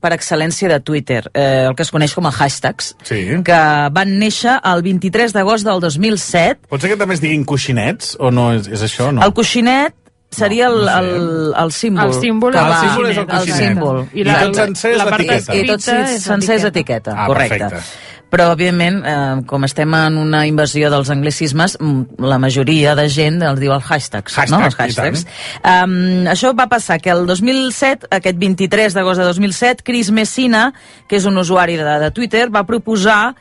per 0.02 0.12
excel·lència 0.14 0.70
de 0.70 0.78
Twitter, 0.86 1.22
eh, 1.34 1.66
el 1.66 1.74
que 1.74 1.82
es 1.86 1.90
coneix 1.90 2.14
com 2.14 2.28
a 2.28 2.32
hashtags, 2.36 2.92
Sí. 3.08 3.22
que 3.48 3.60
van 3.96 4.12
néixer 4.20 4.58
el 4.72 4.84
23 4.86 5.34
d'agost 5.34 5.66
del 5.66 5.80
2007. 5.82 6.68
Pot 6.70 6.84
ser 6.84 6.92
que 6.92 6.98
també 7.00 7.16
es 7.16 7.24
diguin 7.24 7.46
coixinets, 7.48 8.12
o 8.20 8.30
no 8.30 8.52
és, 8.54 8.68
és 8.68 8.84
això? 8.86 9.08
No. 9.16 9.24
El 9.26 9.34
coixinet 9.34 9.96
seria 10.32 10.68
el, 10.68 10.82
no 10.86 10.92
sé. 10.92 11.00
el, 11.16 11.54
el 11.64 11.72
símbol. 11.72 12.06
El 12.08 12.14
símbol 12.22 12.52
que 12.52 12.58
és 12.60 12.64
el 12.66 12.72
va- 12.72 12.82
símbol 12.82 13.06
és 13.10 13.18
el 13.18 13.24
el 13.24 13.28
coixinet. 13.30 13.68
símbol. 13.70 14.08
I 14.14 14.24
la- 14.24 14.34
I 14.42 14.46
tot 14.48 14.56
sencer 14.56 14.92
és 14.92 14.98
la 14.98 15.06
part 15.06 15.20
l'etiqueta. 15.22 15.56
I 15.56 15.66
tot 15.68 15.80
sí, 15.80 15.92
Escrita 15.92 16.12
és 16.16 16.24
sencer 16.24 16.56
és 16.56 16.64
etiqueta. 16.64 17.14
Ah, 17.16 17.28
correcte. 17.28 17.58
perfecte. 17.60 18.14
Però, 18.36 18.50
òbviament, 18.52 18.98
eh, 19.06 19.44
com 19.46 19.64
estem 19.64 19.94
en 19.94 20.18
una 20.18 20.46
invasió 20.48 20.90
dels 20.90 21.10
anglicismes, 21.14 21.78
la 22.18 22.38
majoria 22.40 22.96
de 22.96 23.08
gent 23.08 23.42
els 23.44 23.60
diu 23.62 23.72
els 23.72 23.84
hashtags, 23.86 24.34
Hashtag, 24.36 24.60
no? 24.60 24.66
Els 24.66 24.76
hashtags. 24.76 25.26
Um, 25.64 26.26
això 26.28 26.52
va 26.58 26.68
passar 26.68 27.00
que 27.00 27.12
el 27.12 27.26
2007, 27.28 28.08
aquest 28.12 28.38
23 28.38 28.94
d'agost 28.94 29.22
de 29.22 29.26
2007, 29.30 29.84
Chris 29.86 30.12
Messina, 30.12 30.74
que 31.08 31.16
és 31.16 31.26
un 31.26 31.38
usuari 31.38 31.78
de, 31.78 32.00
de 32.00 32.12
Twitter, 32.12 32.50
va 32.50 32.66
proposar 32.66 33.36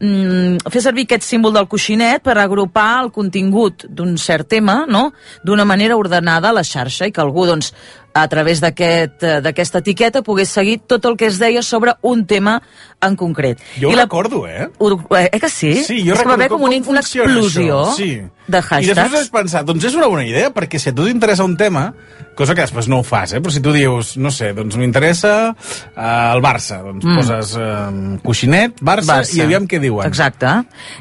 mm, 0.00 0.68
fer 0.72 0.82
servir 0.84 1.06
aquest 1.06 1.26
símbol 1.26 1.54
del 1.54 1.68
coixinet 1.70 2.22
per 2.24 2.38
agrupar 2.38 3.02
el 3.02 3.12
contingut 3.14 3.86
d'un 3.88 4.16
cert 4.18 4.48
tema 4.48 4.84
no? 4.88 5.12
d'una 5.44 5.66
manera 5.68 5.96
ordenada 5.96 6.50
a 6.50 6.56
la 6.56 6.66
xarxa 6.66 7.08
i 7.08 7.12
que 7.12 7.22
algú 7.24 7.46
doncs, 7.48 7.72
a 8.22 8.28
través 8.28 8.60
eh, 8.62 9.40
d'aquesta 9.42 9.78
etiqueta 9.82 10.22
pogués 10.22 10.48
seguir 10.50 10.78
tot 10.86 11.04
el 11.06 11.16
que 11.16 11.26
es 11.26 11.38
deia 11.38 11.62
sobre 11.62 11.94
un 12.02 12.26
tema 12.26 12.60
en 13.00 13.14
concret. 13.16 13.60
Jo 13.80 13.88
ho 13.88 13.92
I 13.92 13.96
la, 13.96 14.02
recordo, 14.06 14.46
eh? 14.48 14.68
ho, 14.78 14.90
eh, 15.16 15.28
que 15.40 15.48
sí? 15.48 15.74
Sí, 15.84 16.00
jo 16.06 16.14
és 16.14 16.18
recordo 16.18 16.34
haver 16.34 16.48
com, 16.50 16.62
una, 16.62 16.76
una 16.76 17.02
funciona 17.02 17.32
explosió 17.32 17.80
això, 17.84 17.96
sí. 17.96 18.10
de 18.48 18.58
I 18.58 18.60
després 18.60 18.88
hashtags. 18.90 19.18
has 19.20 19.30
pensat, 19.30 19.66
doncs 19.68 19.84
és 19.90 19.94
una 19.98 20.08
bona 20.10 20.24
idea, 20.26 20.50
perquè 20.54 20.80
si 20.82 20.90
a 20.90 20.94
tu 20.96 21.06
t'interessa 21.06 21.44
un 21.46 21.56
tema, 21.56 21.92
cosa 22.38 22.54
que 22.54 22.62
després 22.66 22.88
no 22.90 23.00
ho 23.00 23.06
fas, 23.06 23.32
eh? 23.34 23.40
però 23.42 23.54
si 23.54 23.62
tu 23.62 23.72
dius, 23.72 24.16
no 24.18 24.30
sé, 24.34 24.52
doncs 24.56 24.76
m'interessa 24.80 25.54
eh, 25.54 26.32
el 26.34 26.42
Barça, 26.44 26.82
doncs 26.82 27.04
Mm. 27.04 27.12
mm. 27.12 27.16
poses 27.22 27.54
eh, 27.56 28.18
coixinet, 28.24 28.80
Barça, 28.82 29.20
Barça. 29.20 29.36
i 29.38 29.42
aviam 29.46 29.66
què 29.70 29.78
diuen. 29.80 30.06
Exacte. 30.08 30.50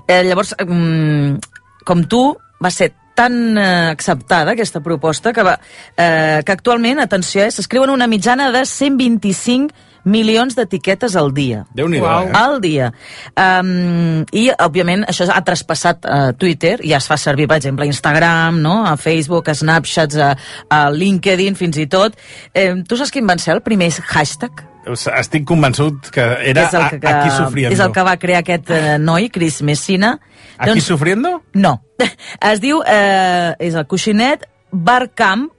Eh, 0.07 0.21
llavors, 0.23 0.53
mm, 0.61 1.37
com 1.85 2.03
tu, 2.05 2.21
va 2.63 2.69
ser 2.71 2.93
tan 3.17 3.57
eh, 3.57 3.89
acceptada 3.89 4.53
aquesta 4.53 4.83
proposta 4.85 5.33
que, 5.33 5.43
va, 5.43 5.57
eh, 5.97 6.43
que 6.45 6.53
actualment, 6.53 7.01
atenció, 7.01 7.41
eh, 7.43 7.51
s'escriuen 7.51 7.89
una 7.89 8.07
mitjana 8.07 8.51
de 8.53 8.63
125 8.69 9.73
milions 10.07 10.55
d'etiquetes 10.55 11.17
al 11.19 11.33
dia. 11.35 11.65
Déu-n'hi-do, 11.75 12.05
Uau. 12.05 12.29
eh? 12.29 12.31
Al 12.37 12.61
dia. 12.63 12.91
Um, 13.35 14.21
I, 14.31 14.47
òbviament, 14.63 15.03
això 15.09 15.27
ha 15.33 15.41
traspassat 15.43 16.07
a 16.07 16.21
Twitter, 16.39 16.77
i 16.85 16.93
ja 16.93 17.01
es 17.01 17.09
fa 17.09 17.17
servir, 17.19 17.49
per 17.49 17.57
exemple, 17.59 17.83
a 17.83 17.91
Instagram, 17.91 18.61
no? 18.63 18.77
a 18.87 18.95
Facebook, 19.01 19.49
a 19.49 19.57
Snapchats, 19.57 20.15
a, 20.15 20.31
a 20.69 20.81
LinkedIn, 20.93 21.59
fins 21.59 21.81
i 21.81 21.89
tot. 21.91 22.15
Eh, 22.53 22.71
tu 22.87 22.95
saps 22.95 23.11
quin 23.11 23.27
va 23.27 23.35
ser 23.41 23.57
el 23.57 23.65
primer 23.65 23.91
hashtag? 24.13 24.63
Estic 24.93 25.45
convençut 25.47 26.09
que 26.13 26.21
era 26.21 26.63
és 26.67 26.73
el 26.73 26.81
a- 26.81 26.87
aquí 26.87 27.29
sufriendo. 27.35 27.73
És 27.73 27.79
el 27.83 27.91
que 27.91 28.03
va 28.07 28.17
crear 28.17 28.39
aquest 28.43 28.69
eh, 28.71 28.97
noi, 28.99 29.29
Chris 29.29 29.61
Messina. 29.61 30.19
Aquí 30.57 30.81
sufriendo? 30.81 31.43
No. 31.53 31.83
Es 32.51 32.61
diu, 32.61 32.81
eh, 32.85 33.53
és 33.59 33.75
el 33.75 33.85
coixinet 33.87 34.45
Barcamp, 34.71 35.49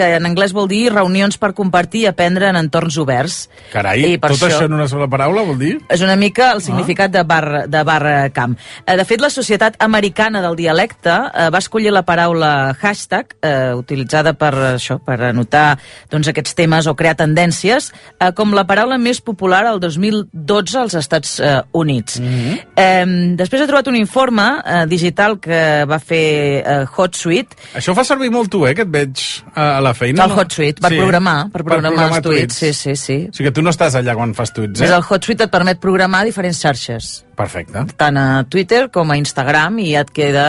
que 0.00 0.08
en 0.16 0.26
anglès 0.28 0.54
vol 0.56 0.68
dir 0.70 0.88
reunions 0.94 1.36
per 1.40 1.52
compartir 1.56 2.06
i 2.06 2.08
aprendre 2.08 2.48
en 2.48 2.56
entorns 2.56 2.96
oberts. 3.00 3.48
Carai, 3.72 4.14
I 4.14 4.18
per 4.20 4.30
tot 4.32 4.46
això... 4.46 4.56
això- 4.56 4.68
en 4.70 4.76
una 4.78 4.88
sola 4.88 5.08
paraula 5.12 5.42
vol 5.44 5.58
dir? 5.60 5.74
És 5.92 6.00
una 6.04 6.16
mica 6.16 6.52
el 6.54 6.62
significat 6.64 7.12
de 7.12 7.22
bar, 7.28 7.66
de 7.68 7.82
bar 7.84 8.02
camp. 8.32 8.56
Eh, 8.86 8.96
De 9.00 9.04
fet, 9.04 9.20
la 9.20 9.30
Societat 9.30 9.76
Americana 9.82 10.40
del 10.44 10.56
Dialecte 10.56 11.10
eh, 11.12 11.48
va 11.52 11.58
escollir 11.60 11.92
la 11.92 12.02
paraula 12.08 12.74
hashtag, 12.80 13.34
eh, 13.42 13.72
utilitzada 13.76 14.32
per 14.38 14.52
això, 14.74 14.98
per 15.04 15.18
anotar 15.30 15.78
doncs, 16.10 16.28
aquests 16.32 16.54
temes 16.54 16.86
o 16.86 16.94
crear 16.96 17.16
tendències, 17.16 17.90
eh, 18.20 18.32
com 18.36 18.54
la 18.56 18.64
paraula 18.68 18.98
més 18.98 19.20
popular 19.20 19.64
al 19.66 19.80
2012 19.80 20.78
als 20.78 20.94
Estats 20.94 21.38
eh, 21.40 21.60
Units. 21.72 22.20
Mm 22.20 22.26
-hmm. 22.26 22.58
eh, 22.76 23.34
després 23.36 23.62
he 23.62 23.66
trobat 23.66 23.86
un 23.88 23.96
informe 23.96 24.48
eh, 24.64 24.86
digital 24.86 25.38
que 25.40 25.84
va 25.88 25.98
fer 25.98 26.62
eh, 26.64 26.86
HotSuite, 26.96 27.56
Això 27.74 27.94
fa 27.94 28.04
servir 28.04 28.30
molt 28.30 28.50
tu, 28.50 28.66
eh, 28.66 28.74
que 28.74 28.82
et 28.82 28.88
veig 28.90 29.16
a 29.54 29.70
a 29.70 29.80
la 29.90 29.94
feina. 29.98 30.24
el 30.24 30.36
HotSuite, 30.38 30.80
per 30.80 30.92
programar, 30.96 31.36
per 31.52 31.64
programar 31.66 32.08
els 32.12 32.22
tuits. 32.24 32.54
Sí, 32.62 32.72
sí, 32.72 32.96
sí. 32.96 33.18
O 33.28 33.34
sigui 33.36 33.50
que 33.50 33.54
tu 33.58 33.62
no 33.66 33.70
estàs 33.74 33.94
allà 33.98 34.14
quan 34.16 34.32
fas 34.38 34.54
tuits, 34.56 34.80
eh? 34.80 34.86
És 34.88 34.94
el 34.94 35.02
HotSuite 35.04 35.44
et 35.48 35.52
permet 35.52 35.78
programar 35.82 36.24
diferents 36.28 36.62
xarxes. 36.62 37.12
Perfecte. 37.40 37.86
tant 37.96 38.18
a 38.20 38.44
Twitter 38.52 38.90
com 38.92 39.08
a 39.10 39.16
Instagram 39.16 39.78
i 39.80 39.94
ja 39.94 40.02
et 40.04 40.10
queda 40.12 40.42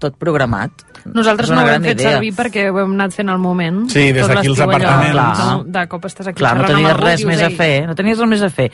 tot 0.00 0.14
programat. 0.16 0.70
Nosaltres 1.04 1.48
no 1.50 1.56
una 1.56 1.62
ho 1.64 1.66
hem 1.68 1.70
gran 1.74 1.84
fet 1.84 2.00
idea. 2.00 2.10
servir 2.14 2.30
perquè 2.36 2.62
ho 2.70 2.78
hem 2.80 2.94
anat 2.96 3.12
fent 3.16 3.28
al 3.32 3.38
moment. 3.40 3.82
Sí, 3.92 4.06
des 4.12 4.26
d'aquí 4.26 4.48
els 4.48 4.56
l'estiu 4.58 4.64
allò, 4.64 4.70
apartaments. 4.70 5.38
no? 5.44 5.64
De 5.64 5.84
cop 5.88 6.04
estàs 6.08 6.26
aquí 6.28 6.38
Clar, 6.40 6.54
no 6.58 6.64
tenies 6.68 6.96
res 6.96 7.18
dius, 7.20 7.28
més 7.28 7.42
a 7.42 7.48
"Ei, 7.48 7.56
fer, 7.56 7.86
no 7.88 7.94
tenies 7.94 8.18
res 8.18 8.28
més 8.28 8.42
a 8.42 8.50
fer. 8.50 8.70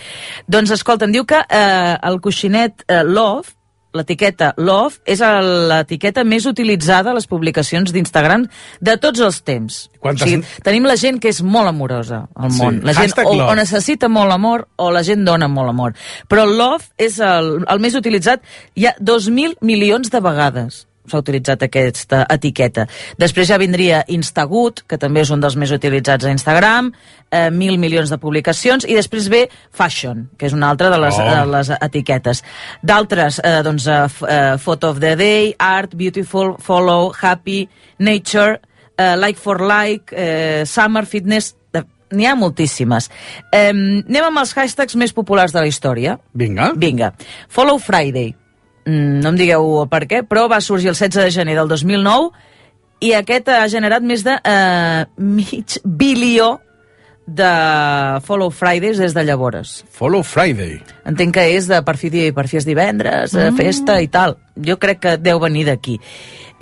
Doncs 0.47 0.71
escolta, 0.79 1.05
em 1.07 1.13
diu 1.13 1.25
que 1.27 1.39
eh, 1.49 1.97
el 2.03 2.21
coixinet 2.21 2.85
eh, 2.87 3.03
Love, 3.05 3.56
l'etiqueta 3.97 4.53
Love, 4.57 5.01
és 5.05 5.21
l'etiqueta 5.21 6.25
més 6.25 6.47
utilitzada 6.47 7.11
a 7.11 7.17
les 7.17 7.27
publicacions 7.27 7.93
d'Instagram 7.93 8.47
de 8.81 8.97
tots 9.03 9.21
els 9.21 9.43
temps. 9.43 9.91
Quantes- 10.01 10.23
O 10.23 10.31
sigui, 10.31 10.45
tenim 10.63 10.85
la 10.87 10.97
gent 10.97 11.19
que 11.21 11.29
és 11.33 11.43
molt 11.43 11.69
amorosa 11.69 12.29
al 12.35 12.51
Sí. 12.53 12.61
món. 12.63 12.81
La 12.85 12.93
gent 12.93 13.09
Hashtag 13.11 13.27
o, 13.27 13.35
love. 13.35 13.51
o 13.53 13.55
necessita 13.57 14.09
molt 14.09 14.33
amor 14.33 14.69
o 14.77 14.91
la 14.91 15.03
gent 15.03 15.25
dona 15.25 15.49
molt 15.49 15.69
amor. 15.71 15.95
Però 16.29 16.47
Love 16.47 16.85
és 16.99 17.19
el, 17.19 17.65
el 17.69 17.81
més 17.81 17.95
utilitzat 17.95 18.43
ja 18.77 18.95
2.000 19.01 19.57
milions 19.61 20.11
de 20.11 20.21
vegades 20.21 20.87
s'ha 21.09 21.19
utilitzat 21.23 21.63
aquesta 21.67 22.25
etiqueta. 22.31 22.87
Després 23.19 23.49
ja 23.49 23.59
vindria 23.59 24.05
Instagut, 24.09 24.83
que 24.89 24.99
també 24.99 25.23
és 25.23 25.31
un 25.31 25.41
dels 25.41 25.57
més 25.57 25.73
utilitzats 25.73 26.25
a 26.25 26.31
Instagram, 26.31 26.93
eh, 27.31 27.51
mil 27.51 27.79
milions 27.79 28.11
de 28.11 28.19
publicacions, 28.19 28.85
i 28.85 28.95
després 28.95 29.29
ve 29.29 29.49
Fashion, 29.73 30.29
que 30.39 30.47
és 30.47 30.53
una 30.53 30.71
altra 30.71 30.91
de 30.91 30.99
les, 30.99 31.15
Oh. 31.15 31.23
de 31.23 31.47
les 31.53 31.71
etiquetes. 31.81 32.43
D'altres, 32.83 33.41
eh, 33.43 33.63
doncs, 33.63 33.87
eh, 33.87 34.07
eh, 34.29 34.59
Photo 34.59 34.91
of 34.91 35.01
the 35.01 35.17
Day, 35.17 35.55
Art, 35.59 35.95
Beautiful, 35.95 36.57
Follow, 36.59 37.13
Happy, 37.21 37.69
Nature, 37.99 38.61
eh, 38.97 39.17
Like 39.17 39.39
for 39.39 39.61
Like, 39.61 40.15
eh, 40.17 40.65
Summer, 40.67 41.07
Fitness... 41.07 41.55
N'hi 42.15 42.23
ha 42.25 42.37
moltíssimes. 42.39 43.09
Eh, 43.51 43.73
anem 43.73 44.25
amb 44.29 44.39
els 44.39 44.53
hashtags 44.55 44.95
més 44.95 45.13
populars 45.13 45.51
de 45.51 45.59
la 45.59 45.67
història. 45.67 46.21
Vinga. 46.39 46.71
Vinga. 46.79 47.13
Follow 47.49 47.81
Friday. 47.83 48.33
Mm, 48.87 49.21
no 49.23 49.33
em 49.33 49.39
digueu 49.39 49.87
per 49.91 50.05
què, 50.07 50.23
però 50.23 50.47
va 50.51 50.63
sorgir 50.63 50.93
el 50.93 50.99
16 50.99 51.25
de 51.25 51.33
gener 51.35 51.57
del 51.59 51.69
2009 51.69 52.31
i 53.05 53.13
aquest 53.13 53.51
ha 53.53 53.67
generat 53.69 54.05
més 54.07 54.23
de 54.25 54.37
eh, 54.41 55.03
mig 55.19 55.77
bilió 55.85 56.57
de 57.27 57.51
Follow 58.23 58.53
Fridays 58.55 59.01
des 59.03 59.13
de 59.13 59.25
llavors. 59.27 59.81
Follow 59.91 60.23
Friday. 60.23 60.79
Entenc 61.11 61.35
que 61.35 61.49
és 61.57 61.67
de 61.67 61.81
per 61.83 61.97
fi, 61.99 62.11
per 62.33 62.47
fi 62.47 62.61
és 62.61 62.69
divendres, 62.69 63.35
mm. 63.35 63.51
Mm. 63.51 63.59
festa 63.59 63.99
i 64.01 64.09
tal. 64.09 64.39
Jo 64.57 64.79
crec 64.79 65.03
que 65.03 65.17
deu 65.19 65.43
venir 65.43 65.67
d'aquí. 65.67 65.99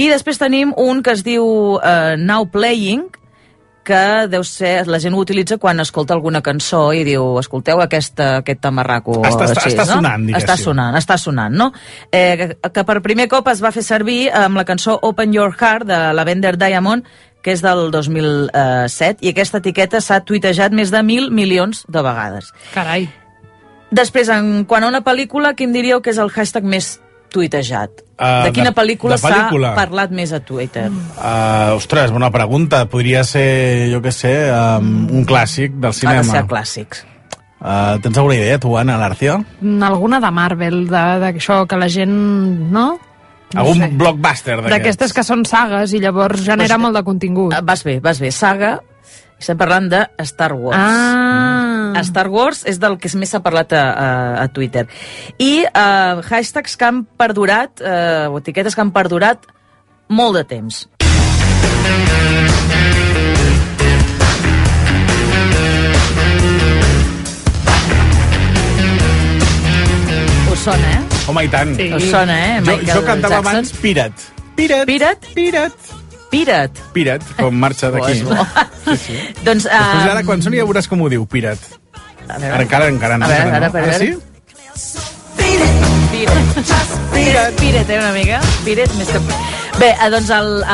I 0.00 0.08
després 0.10 0.40
tenim 0.40 0.72
un 0.80 1.04
que 1.04 1.12
es 1.14 1.22
diu 1.22 1.44
uh, 1.76 2.16
Now 2.18 2.48
Playing, 2.50 3.04
que 3.84 4.26
deu 4.32 4.42
ser, 4.48 4.86
la 4.88 4.98
gent 4.98 5.14
ho 5.14 5.20
utilitza 5.20 5.58
quan 5.60 5.78
escolta 5.80 6.14
alguna 6.16 6.40
cançó 6.42 6.86
i 6.96 7.04
diu, 7.04 7.38
escolteu 7.38 7.80
aquesta, 7.84 8.38
aquest 8.38 8.60
tamarraco. 8.64 9.20
Està- 9.22 9.50
està- 9.52 9.66
està 9.68 9.84
sonant, 9.86 10.24
diguéssim. 10.26 10.40
Està 10.42 10.56
sonant, 10.56 10.96
està 10.98 11.18
sonant, 11.20 11.54
no? 11.54 11.70
Eh, 12.10 12.34
que, 12.40 12.70
que 12.72 12.84
per 12.88 12.98
primer 13.04 13.28
cop 13.28 13.46
es 13.52 13.62
va 13.62 13.70
fer 13.76 13.84
servir 13.86 14.30
amb 14.32 14.56
la 14.56 14.64
cançó 14.64 14.98
Open 15.02 15.32
Your 15.36 15.54
Heart 15.60 15.86
de 15.86 16.00
Lavender 16.16 16.56
Diamond, 16.58 17.04
que 17.44 17.52
és 17.52 17.60
del 17.60 17.90
2007, 17.92 19.20
i 19.20 19.30
aquesta 19.34 19.58
etiqueta 19.60 20.00
s'ha 20.00 20.22
tuitejat 20.24 20.72
més 20.72 20.90
de 20.90 21.02
mil 21.04 21.30
milions 21.30 21.84
de 21.88 22.02
vegades. 22.02 22.50
Carai. 22.72 23.10
Després, 23.94 24.28
en 24.32 24.64
quant 24.66 24.82
a 24.82 24.88
una 24.88 25.04
pel·lícula, 25.06 25.52
quin 25.54 25.72
diríeu 25.72 26.00
que 26.02 26.10
és 26.10 26.18
el 26.18 26.30
hashtag 26.32 26.64
més 26.64 26.98
tuitejat? 27.34 28.02
Uh, 28.14 28.44
de 28.46 28.52
quina 28.54 28.70
de- 28.70 28.76
pel·lícula 28.78 29.16
de 29.16 29.22
s'ha 29.24 29.30
pel·lícula. 29.32 29.72
parlat 29.74 30.12
més 30.14 30.30
a 30.32 30.38
Twitter? 30.46 30.86
Uh, 31.18 31.74
ostres, 31.76 32.12
bona 32.14 32.30
pregunta. 32.30 32.84
Podria 32.86 33.24
ser, 33.26 33.90
jo 33.92 33.98
què 34.04 34.12
sé, 34.14 34.34
um, 34.54 35.08
un 35.10 35.26
clàssic 35.26 35.74
del 35.82 35.90
Ha 35.90 35.98
cinema. 35.98 36.22
de 36.22 36.30
ser 36.30 36.44
clàssics. 36.46 37.02
Uh, 37.64 37.96
tens 38.04 38.18
alguna 38.20 38.34
idea, 38.36 38.58
tu, 38.60 38.76
Anna 38.76 38.98
García? 39.00 39.38
Mm, 39.60 39.82
Alguna 39.82 40.20
de 40.20 40.30
Marvel, 40.30 40.82
de- 40.86 41.18
d'això 41.22 41.66
que 41.66 41.76
la 41.80 41.88
gent... 41.88 42.12
No? 42.70 42.98
No 43.54 43.60
Algun 43.62 43.78
sé. 43.78 43.88
blockbuster 43.94 44.56
d'aquests? 44.56 44.70
D'aquestes 44.74 45.12
que 45.14 45.22
són 45.24 45.44
sagues 45.46 45.92
i 45.94 46.00
llavors 46.02 46.40
genera 46.44 46.74
Pues, 46.74 46.82
molt 46.82 46.96
de 46.98 47.02
contingut. 47.06 47.54
Ah, 47.54 47.60
Vas 47.62 47.84
bé, 47.86 48.00
vas 48.00 48.18
bé. 48.20 48.30
Saga, 48.34 48.80
estem 49.44 49.60
parlant 49.60 49.90
de 49.92 50.00
Star 50.24 50.54
Wars. 50.56 50.78
Ah. 50.80 52.00
Star 52.04 52.28
Wars 52.32 52.64
és 52.66 52.80
del 52.80 52.96
que 52.98 53.10
més 53.20 53.30
s'ha 53.30 53.42
parlat 53.44 53.72
a, 53.76 53.84
a, 53.84 54.08
a 54.44 54.46
Twitter. 54.48 54.86
I 55.38 55.66
uh, 55.68 56.24
hashtags 56.24 56.78
que 56.80 56.88
han 56.88 57.04
perdurat, 57.20 57.84
uh, 57.84 58.32
o 58.32 58.40
etiquetes 58.40 58.74
que 58.74 58.82
han 58.82 58.92
perdurat 58.94 59.44
molt 60.08 60.40
de 60.40 60.44
temps. 60.48 60.84
Us 70.54 70.64
sona, 70.64 70.94
eh? 70.94 71.02
Home, 71.28 71.44
i 71.44 71.52
tant. 71.52 71.76
Sí. 71.76 71.90
Us 71.98 72.08
sona, 72.08 72.38
eh? 72.46 72.56
Jo, 72.64 72.78
jo 72.80 73.04
cantava 73.04 73.42
Jackson. 73.42 73.52
abans 73.52 73.76
Pirat. 73.84 74.26
Pirat. 74.54 74.88
Pirat? 74.88 75.30
Pirat. 75.36 75.94
Pirat. 76.34 76.82
Pirat, 76.94 77.22
com 77.38 77.54
marxa 77.54 77.92
d'aquí. 77.94 78.24
Oh. 78.26 78.44
Sí, 78.84 78.96
sí. 79.06 79.18
Doncs, 79.46 79.68
Després 79.70 80.06
de 80.08 80.14
la 80.18 80.22
um, 80.24 80.30
cançó 80.32 80.50
ja 80.50 80.66
veuràs 80.66 80.90
com 80.90 81.04
ho 81.04 81.10
diu, 81.12 81.26
Pirat. 81.30 81.62
A 82.26 82.38
veure. 82.40 82.54
Ara 82.56 82.64
encara, 82.66 82.88
encara 82.90 83.18
no. 83.20 83.28
A 83.28 83.30
veure, 83.30 83.58
ara, 83.60 83.68
no. 83.68 83.78
a 83.78 83.84
veure. 83.84 83.98
sí? 84.02 84.10
Piret. 85.38 86.48
Piret. 87.14 87.60
Piret, 87.60 87.90
eh, 87.90 87.98
una 88.00 88.12
mica? 88.16 88.40
Piret 88.66 88.98
més 88.98 89.10
que... 89.14 89.22
Bé, 89.78 89.92
eh, 89.94 90.10
doncs 90.10 90.30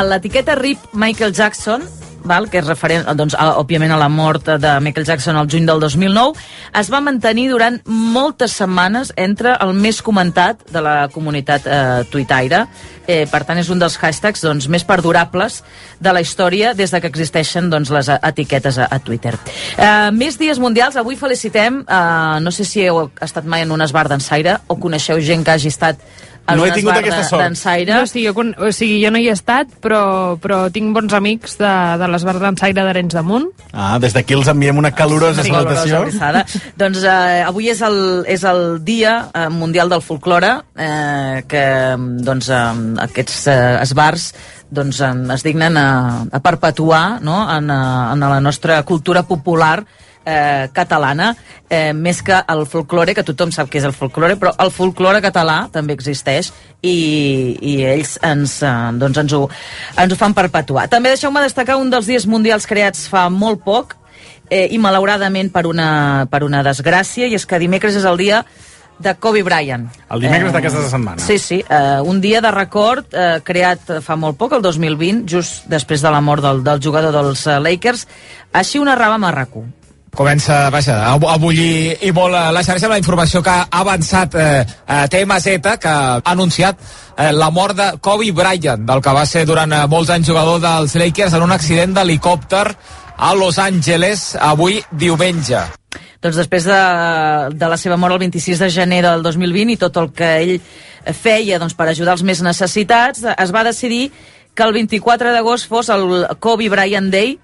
l'etiqueta 0.08 0.56
RIP 0.56 0.94
Michael 0.96 1.36
Jackson, 1.36 1.84
val, 2.24 2.48
que 2.50 2.60
és 2.60 2.66
referent, 2.66 3.06
eh, 3.06 3.14
doncs, 3.14 3.34
a, 3.34 3.56
òbviament, 3.60 3.92
a 3.92 3.98
la 4.00 4.08
mort 4.08 4.46
de 4.60 4.72
Michael 4.80 5.06
Jackson 5.06 5.36
al 5.36 5.48
juny 5.50 5.66
del 5.66 5.80
2009, 5.80 6.38
es 6.80 6.90
va 6.92 7.00
mantenir 7.00 7.48
durant 7.50 7.80
moltes 7.86 8.52
setmanes 8.52 9.12
entre 9.16 9.56
el 9.60 9.74
més 9.74 10.02
comentat 10.02 10.62
de 10.70 10.80
la 10.84 10.96
comunitat 11.12 11.66
eh, 11.66 12.04
tuitaire. 12.10 12.66
Eh, 13.10 13.26
per 13.26 13.42
tant, 13.44 13.58
és 13.58 13.68
un 13.72 13.80
dels 13.80 13.96
hashtags 13.98 14.44
doncs, 14.44 14.68
més 14.70 14.84
perdurables 14.86 15.62
de 15.98 16.12
la 16.14 16.20
història 16.22 16.74
des 16.78 16.92
de 16.92 17.00
que 17.00 17.10
existeixen 17.10 17.70
doncs, 17.70 17.90
les 17.90 18.08
etiquetes 18.20 18.78
a, 18.78 18.86
a 18.86 19.00
Twitter. 19.02 19.34
Eh, 19.76 20.10
més 20.14 20.38
dies 20.38 20.60
mundials. 20.62 20.96
Avui 21.00 21.18
felicitem, 21.18 21.82
eh, 21.82 22.40
no 22.40 22.52
sé 22.54 22.64
si 22.64 22.84
heu 22.86 23.08
estat 23.20 23.44
mai 23.44 23.66
en 23.66 23.72
un 23.74 23.82
esbar 23.82 24.06
d'ensaire 24.08 24.60
o 24.68 24.78
coneixeu 24.78 25.20
gent 25.20 25.44
que 25.44 25.56
hagi 25.56 25.72
estat 25.72 25.98
No 26.56 26.66
he 26.66 26.72
tingut 26.72 26.96
aquesta 26.96 27.22
sort. 27.28 27.42
d'ensaire. 27.42 27.94
No, 27.94 28.06
sí, 28.06 28.24
jo, 28.26 28.32
o 28.36 28.72
sigui, 28.72 28.98
jo 29.04 29.10
no 29.10 29.18
hi 29.18 29.28
he 29.28 29.34
estat, 29.34 29.68
però, 29.82 30.36
però 30.42 30.62
tinc 30.72 30.92
bons 30.96 31.12
amics 31.16 31.56
de, 31.60 31.70
de 32.00 32.08
l'Esbar 32.10 32.36
d'Ensaire 32.40 32.82
d'Arenys 32.82 33.14
de 33.18 33.22
Munt. 33.26 33.48
Ah, 33.72 33.98
des 34.02 34.12
d'aquí 34.16 34.34
els 34.34 34.48
enviem 34.50 34.78
una 34.78 34.90
calorosa 34.96 35.42
Sí, 35.42 35.50
salutació. 35.50 36.00
calorosa 36.04 36.44
doncs 36.76 37.02
eh, 37.04 37.42
avui 37.46 37.68
és 37.70 37.80
el, 37.86 37.98
és 38.26 38.44
el 38.44 38.82
Dia 38.84 39.28
eh, 39.34 39.48
Mundial 39.48 39.88
del 39.92 40.02
Folklore, 40.02 40.52
eh, 40.76 41.42
que 41.48 41.64
doncs, 42.24 42.48
eh, 42.50 42.62
aquests 43.06 43.46
eh, 43.50 43.58
esbars 43.82 44.30
doncs, 44.70 45.00
eh, 45.00 45.12
es 45.34 45.42
dignen 45.46 45.76
a, 45.76 45.88
a 46.30 46.40
perpetuar 46.40 47.20
no? 47.22 47.42
en, 47.50 47.70
eh, 47.70 48.12
en 48.14 48.20
la 48.20 48.40
nostra 48.40 48.82
cultura 48.82 49.22
popular 49.24 49.84
eh, 50.24 50.68
catalana, 50.72 51.34
eh, 51.68 51.92
més 51.92 52.22
que 52.22 52.40
el 52.48 52.64
folklore, 52.66 53.14
que 53.14 53.24
tothom 53.26 53.52
sap 53.54 53.70
què 53.70 53.80
és 53.80 53.86
el 53.88 53.94
folklore, 53.96 54.36
però 54.40 54.52
el 54.60 54.72
folklore 54.74 55.22
català 55.24 55.62
també 55.72 55.96
existeix 55.96 56.52
i, 56.82 57.56
i 57.60 57.76
ells 57.88 58.16
ens, 58.26 58.60
eh, 58.62 58.74
doncs 59.00 59.22
ens, 59.24 59.36
ho, 59.36 59.46
ens 59.96 60.12
ho 60.12 60.18
fan 60.20 60.36
perpetuar. 60.36 60.88
També 60.92 61.12
deixeu-me 61.14 61.44
destacar 61.44 61.78
un 61.80 61.90
dels 61.92 62.10
dies 62.10 62.26
mundials 62.26 62.68
creats 62.68 63.08
fa 63.10 63.28
molt 63.32 63.64
poc, 63.64 63.96
eh, 64.50 64.66
i 64.70 64.78
malauradament 64.82 65.52
per 65.54 65.64
una, 65.70 66.26
per 66.30 66.42
una 66.44 66.64
desgràcia, 66.66 67.30
i 67.30 67.38
és 67.38 67.46
que 67.46 67.62
dimecres 67.62 67.96
és 67.96 68.04
el 68.04 68.20
dia 68.20 68.44
de 69.00 69.14
Kobe 69.16 69.42
Bryant. 69.42 69.86
El 70.12 70.20
dimecres 70.26 70.52
d'aquesta 70.52 70.82
setmana. 70.90 71.24
Sí, 71.24 71.38
sí, 71.40 71.62
eh, 71.62 72.00
un 72.04 72.20
dia 72.20 72.42
de 72.44 72.50
record 72.52 73.14
eh, 73.14 73.40
creat 73.44 73.94
fa 74.04 74.16
molt 74.20 74.36
poc, 74.36 74.52
el 74.58 74.62
2020, 74.66 75.24
just 75.30 75.70
després 75.72 76.04
de 76.04 76.12
la 76.12 76.20
mort 76.20 76.44
del, 76.44 76.64
del 76.66 76.82
jugador 76.84 77.14
dels 77.16 77.46
eh, 77.46 77.56
Lakers. 77.62 78.06
Així 78.52 78.82
ho 78.82 78.84
narrava 78.84 79.16
Marracú. 79.22 79.64
Comença 80.16 80.68
vaja, 80.70 80.96
a, 81.12 81.36
bullir 81.38 81.96
i 82.02 82.12
molt 82.12 82.34
eh, 82.34 82.46
la 82.54 82.62
xarxa 82.66 82.88
amb 82.88 82.96
la 82.96 83.00
informació 83.00 83.42
que 83.42 83.52
ha 83.52 83.66
avançat 83.80 84.34
eh, 84.34 84.64
TMZ, 85.10 85.76
que 85.80 85.90
ha 85.90 86.20
anunciat 86.32 86.78
eh, 87.16 87.30
la 87.32 87.50
mort 87.50 87.76
de 87.76 87.90
Kobe 88.00 88.32
Bryant, 88.36 88.86
del 88.86 89.02
que 89.02 89.14
va 89.16 89.26
ser 89.26 89.44
durant 89.48 89.72
eh, 89.72 89.84
molts 89.90 90.10
anys 90.10 90.30
jugador 90.32 90.60
dels 90.62 90.96
Lakers 90.98 91.36
en 91.38 91.46
un 91.46 91.54
accident 91.56 91.94
d'helicòpter 91.96 92.64
a 93.20 93.34
Los 93.34 93.58
Angeles 93.58 94.34
avui 94.40 94.80
diumenge. 94.90 95.60
Doncs 96.20 96.36
després 96.36 96.66
de, 96.68 96.80
de 97.56 97.68
la 97.68 97.78
seva 97.80 97.96
mort 97.96 98.12
el 98.16 98.20
26 98.26 98.60
de 98.60 98.68
gener 98.72 99.00
del 99.06 99.22
2020 99.24 99.72
i 99.72 99.80
tot 99.80 99.96
el 99.96 100.10
que 100.12 100.34
ell 100.42 100.58
feia 101.16 101.58
doncs, 101.60 101.72
per 101.76 101.88
ajudar 101.88 102.18
els 102.18 102.24
més 102.26 102.42
necessitats, 102.44 103.24
es 103.24 103.54
va 103.56 103.64
decidir 103.64 104.10
que 104.54 104.66
el 104.66 104.74
24 104.76 105.32
d'agost 105.32 105.68
fos 105.70 105.88
el 105.88 106.26
Kobe 106.42 106.68
Bryant 106.68 107.08
Day, 107.12 107.38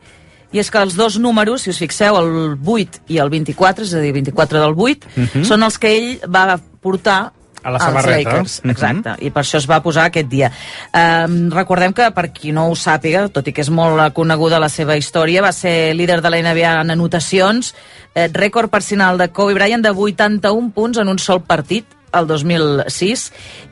i 0.52 0.60
és 0.62 0.70
que 0.70 0.78
els 0.78 0.94
dos 0.96 1.18
números, 1.18 1.62
si 1.62 1.70
us 1.70 1.78
fixeu, 1.78 2.16
el 2.18 2.58
8 2.64 3.02
i 3.08 3.18
el 3.18 3.30
24, 3.30 3.84
és 3.84 3.94
a 3.94 4.00
dir, 4.00 4.12
24 4.12 4.60
del 4.60 4.74
8, 4.76 5.08
Mhm. 5.16 5.44
són 5.44 5.62
els 5.62 5.78
que 5.78 5.96
ell 5.96 6.20
va 6.30 6.58
portar 6.80 7.32
A 7.62 7.70
la 7.70 7.78
als 7.78 7.84
samarreta. 7.84 8.30
Lakers, 8.30 8.60
Mhm. 8.62 8.70
exacte, 8.70 9.14
i 9.26 9.30
per 9.30 9.42
això 9.42 9.56
es 9.58 9.68
va 9.68 9.82
posar 9.82 10.04
aquest 10.04 10.28
dia. 10.28 10.52
Um, 10.94 11.50
recordem 11.50 11.92
que, 11.92 12.10
per 12.12 12.30
qui 12.32 12.52
no 12.52 12.68
ho 12.68 12.76
sàpiga, 12.76 13.28
tot 13.28 13.48
i 13.48 13.52
que 13.52 13.60
és 13.62 13.70
molt 13.70 14.12
coneguda 14.14 14.60
la 14.60 14.68
seva 14.68 14.96
història, 14.96 15.42
va 15.42 15.50
ser 15.52 15.94
líder 15.96 16.22
de 16.22 16.30
la 16.30 16.38
NBA 16.38 16.80
en 16.80 16.90
anotacions, 16.90 17.74
eh, 18.14 18.28
rècord 18.32 18.70
personal 18.70 19.18
de 19.18 19.30
Kobe 19.30 19.54
Bryant 19.54 19.82
de 19.82 19.90
81 19.90 20.70
punts 20.70 20.98
en 20.98 21.08
un 21.08 21.18
sol 21.18 21.42
partit, 21.42 21.84
el 22.20 22.28
2006 22.30 23.26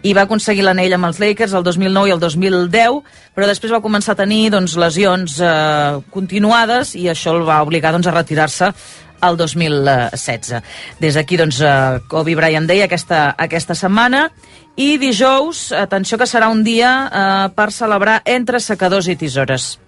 i 0.05 0.15
va 0.17 0.25
aconseguir 0.29 0.65
l'anell 0.67 0.97
amb 0.97 1.09
els 1.11 1.21
Lakers 1.23 1.55
el 1.55 1.65
2009 1.67 2.11
i 2.11 2.15
el 2.15 2.23
2010 2.23 3.01
però 3.35 3.49
després 3.51 3.73
va 3.75 3.83
començar 3.85 4.15
a 4.15 4.21
tenir 4.23 4.51
doncs, 4.55 4.77
lesions 4.81 5.39
eh, 5.43 6.03
continuades 6.15 6.95
i 6.99 7.09
això 7.11 7.35
el 7.35 7.47
va 7.49 7.63
obligar 7.65 7.95
doncs, 7.95 8.09
a 8.09 8.15
retirar-se 8.15 8.73
el 9.25 9.37
2016. 9.37 10.61
Des 11.01 11.15
d'aquí, 11.17 11.39
doncs, 11.41 11.61
eh, 11.61 12.01
Kobe 12.09 12.37
Bryant 12.37 12.69
Day 12.69 12.83
aquesta, 12.85 13.35
aquesta 13.39 13.75
setmana 13.75 14.29
i 14.77 14.97
dijous, 14.99 15.71
atenció 15.73 16.19
que 16.19 16.27
serà 16.27 16.51
un 16.51 16.65
dia 16.67 16.93
eh, 17.07 17.49
per 17.55 17.71
celebrar 17.73 18.21
entre 18.25 18.61
secadors 18.61 19.09
i 19.09 19.17
tisores. 19.17 19.79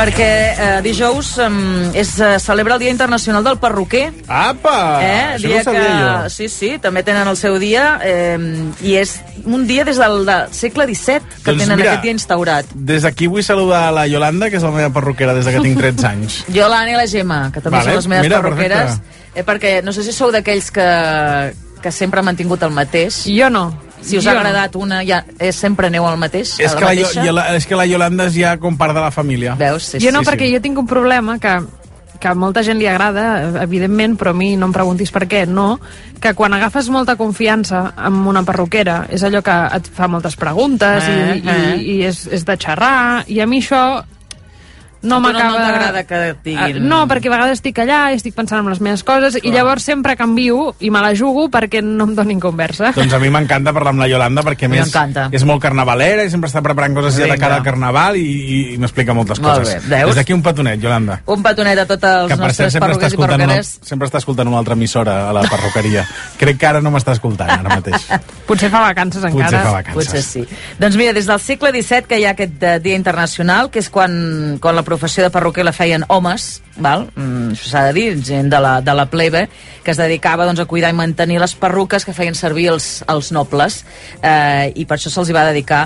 Perquè 0.00 0.26
eh, 0.56 0.80
dijous 0.80 1.34
eh, 1.44 1.48
eh, 1.92 2.04
celebra 2.40 2.78
el 2.78 2.80
Dia 2.80 2.90
Internacional 2.90 3.44
del 3.44 3.58
Perruquer. 3.60 4.06
Apa! 4.32 4.76
Eh? 5.04 5.24
Això 5.34 5.44
no 5.44 5.50
Dia 5.52 5.58
ho 5.60 5.64
sabia 5.66 5.82
que, 5.82 5.90
jo. 5.98 6.30
sí, 6.32 6.48
sí, 6.48 6.70
també 6.80 7.02
tenen 7.04 7.28
el 7.28 7.36
seu 7.36 7.58
dia 7.60 7.98
eh, 8.00 8.38
i 8.80 8.94
és 8.96 9.18
un 9.44 9.66
dia 9.68 9.84
des 9.84 10.00
del, 10.00 10.24
del 10.24 10.54
segle 10.56 10.86
XVII 10.88 11.20
que 11.42 11.52
Doncs 11.52 11.66
tenen 11.66 11.76
mira, 11.82 11.90
aquest 11.92 12.06
dia 12.06 12.16
instaurat. 12.16 12.72
Des 12.72 13.04
d'aquí 13.04 13.28
vull 13.28 13.44
saludar 13.44 13.82
la 13.92 14.06
Yolanda, 14.08 14.48
que 14.48 14.56
és 14.56 14.64
la 14.64 14.72
meva 14.72 14.88
perruquera 14.94 15.36
des 15.36 15.44
de 15.44 15.52
que 15.52 15.60
tinc 15.68 15.84
13 15.84 16.08
anys. 16.14 16.40
Jo, 16.56 16.70
l'Anna 16.72 16.96
i 16.96 16.98
la 17.02 17.06
Gemma, 17.10 17.42
que 17.52 17.60
també 17.60 17.82
Vale, 17.82 17.92
són 17.92 18.00
les 18.00 18.10
meves 18.14 18.28
mira, 18.30 18.40
perruqueres, 18.40 18.98
eh, 19.34 19.44
perquè 19.44 19.76
no 19.84 19.92
sé 19.92 20.06
si 20.06 20.16
sou 20.16 20.32
d'aquells 20.32 20.72
que, 20.72 20.88
que 21.84 21.92
sempre 21.92 22.24
han 22.24 22.30
mantingut 22.32 22.64
el 22.64 22.72
mateix. 22.72 23.26
Jo 23.28 23.52
no. 23.52 23.68
Si 24.02 24.16
us 24.18 24.24
Jo 24.24 24.30
ha 24.30 24.34
no. 24.34 24.40
agradat 24.40 24.76
una, 24.76 25.02
ja, 25.04 25.24
eh, 25.38 25.52
sempre 25.52 25.86
aneu 25.88 26.06
al 26.06 26.16
mateix? 26.18 26.58
és, 26.60 26.72
a 26.72 26.76
que 26.76 26.84
la 26.84 26.94
la, 26.94 27.00
mateixa? 27.00 27.24
Yola- 27.26 27.48
és 27.56 27.66
que 27.66 27.76
la 27.76 27.86
Yolanda 27.86 28.26
és 28.26 28.34
ja 28.34 28.56
com 28.58 28.76
part 28.76 28.94
de 28.94 29.00
la 29.00 29.10
família. 29.10 29.54
Veus? 29.58 29.92
jo 30.00 30.10
no, 30.12 30.22
perquè 30.22 30.50
jo 30.52 30.60
tinc 30.60 30.78
un 30.78 30.86
problema 30.86 31.38
que 31.38 31.58
que 32.20 32.28
a 32.28 32.34
molta 32.34 32.60
gent 32.62 32.76
li 32.76 32.84
agrada, 32.86 33.62
evidentment, 33.62 34.18
però 34.20 34.34
a 34.34 34.36
mi 34.36 34.50
no 34.54 34.66
em 34.68 34.72
preguntis 34.76 35.08
per 35.10 35.22
què, 35.26 35.46
no, 35.48 35.80
que 36.20 36.34
quan 36.36 36.52
agafes 36.52 36.90
molta 36.92 37.14
confiança 37.16 37.94
amb 37.96 38.26
una 38.28 38.42
perruquera 38.44 39.06
és 39.08 39.22
allò 39.24 39.40
que 39.40 39.54
et 39.78 39.88
fa 39.88 40.06
moltes 40.06 40.36
preguntes 40.36 41.02
Eh, 41.08 41.40
i, 41.40 41.48
eh. 41.48 41.76
i, 41.80 41.94
i 41.94 42.04
és, 42.04 42.26
és 42.28 42.44
de 42.44 42.58
xerrar, 42.60 43.24
i 43.26 43.40
a 43.40 43.46
mi 43.48 43.62
això 43.62 44.04
no 45.02 45.16
A 45.16 45.18
tu 45.18 45.22
no- 45.22 45.32
m'acaba... 45.32 45.50
no 45.50 45.64
t'agrada 45.64 46.04
que 46.04 46.28
et 46.30 46.42
diguin- 46.44 46.76
Ah, 46.76 46.88
No, 46.90 47.06
perquè 47.08 47.28
a 47.28 47.30
vegades 47.30 47.52
estic 47.58 47.78
allà 47.78 48.12
i 48.12 48.16
estic 48.16 48.34
pensant 48.34 48.60
en 48.60 48.68
les 48.68 48.80
meves 48.80 49.02
coses 49.04 49.38
i 49.42 49.50
llavors 49.50 49.82
sempre 49.82 50.16
canvio 50.16 50.74
i 50.80 50.90
me 50.90 51.00
la 51.00 51.14
jugo 51.16 51.48
perquè 51.50 51.82
no 51.82 52.04
em 52.04 52.14
donin 52.14 52.40
conversa. 52.40 52.92
Doncs 52.96 53.12
a 53.12 53.18
mi 53.18 53.30
m'encanta 53.30 53.72
parlar 53.72 53.90
amb 53.94 54.00
la 54.00 54.08
Yolanda 54.08 54.42
perquè 54.42 54.66
a 54.66 54.68
més 54.68 54.92
és 55.32 55.44
molt 55.44 55.62
carnavalera 55.62 56.24
i 56.24 56.30
sempre 56.30 56.48
està 56.50 56.62
preparant 56.62 56.94
coses 56.94 57.14
ja 57.16 57.24
de 57.24 57.30
Vinga. 57.32 57.38
cara 57.40 57.56
al 57.56 57.62
carnaval 57.64 58.16
i, 58.16 58.20
i, 58.24 58.74
i 58.74 58.78
m'explica 58.78 59.14
moltes 59.14 59.40
Molt 59.40 59.60
coses. 59.60 59.88
bé, 59.88 59.96
veus? 60.00 60.10
Des 60.14 60.16
d'aquí 60.20 60.32
un 60.34 60.42
petonet, 60.42 60.80
Yolanda. 60.82 61.20
Un 61.26 61.42
petonet 61.42 61.78
a 61.78 61.86
tots 61.86 62.04
els 62.04 62.28
Que 62.32 62.36
per 62.36 62.36
cert 62.36 62.46
nostres 62.50 62.72
sempre 62.72 62.88
està, 62.90 62.98
perruquers 63.00 63.12
i 63.12 63.14
escoltant 63.14 63.34
una, 63.40 63.46
perruqueres. 63.54 63.78
sempre 63.82 64.08
està 64.08 64.18
escoltant 64.18 64.48
una 64.48 64.58
altra 64.58 64.74
emissora 64.74 65.28
a 65.30 65.32
la 65.32 65.42
perruqueria. 65.48 66.06
Crec 66.38 66.58
que 66.58 66.66
ara 66.66 66.80
no 66.80 66.90
m'està 66.90 67.12
escoltant 67.12 67.50
ara 67.50 67.76
mateix. 67.76 68.06
Potser 68.50 68.68
fa 68.70 68.80
vacances 68.80 69.22
Potser 69.22 69.38
encara. 69.46 69.62
fa 69.64 69.72
vacances. 69.78 69.94
Potser 70.06 70.22
sí. 70.22 70.44
Doncs 70.78 70.96
mira, 70.96 71.12
des 71.12 71.26
del 71.26 71.40
segle 71.40 71.70
XVII 71.72 72.04
que 72.08 72.18
hi 72.20 72.24
ha 72.26 72.30
aquest 72.36 72.62
eh, 72.62 72.78
dia 72.80 72.96
internacional, 72.96 73.70
que 73.70 73.78
és 73.78 73.88
quan, 73.90 74.58
quan 74.60 74.74
la 74.76 74.82
professió 74.90 75.22
de 75.22 75.30
perruquer 75.30 75.64
la 75.64 75.74
feien 75.76 76.04
homes, 76.10 76.60
val? 76.82 77.06
Mm, 77.14 77.54
s'ha 77.54 77.86
de 77.88 77.94
dir, 77.94 78.08
gent 78.26 78.50
de 78.50 78.58
la, 78.62 78.80
de 78.82 78.94
la 78.96 79.06
plebe, 79.12 79.44
que 79.84 79.94
es 79.94 80.00
dedicava 80.00 80.48
doncs, 80.48 80.60
a 80.60 80.66
cuidar 80.70 80.90
i 80.90 80.98
mantenir 80.98 81.38
les 81.40 81.54
perruques 81.54 82.04
que 82.06 82.14
feien 82.16 82.34
servir 82.34 82.68
els, 82.72 82.88
els 83.10 83.30
nobles, 83.36 83.84
eh, 84.20 84.72
i 84.74 84.86
per 84.90 84.98
això 84.98 85.12
se'ls 85.12 85.30
va 85.36 85.46
dedicar 85.48 85.84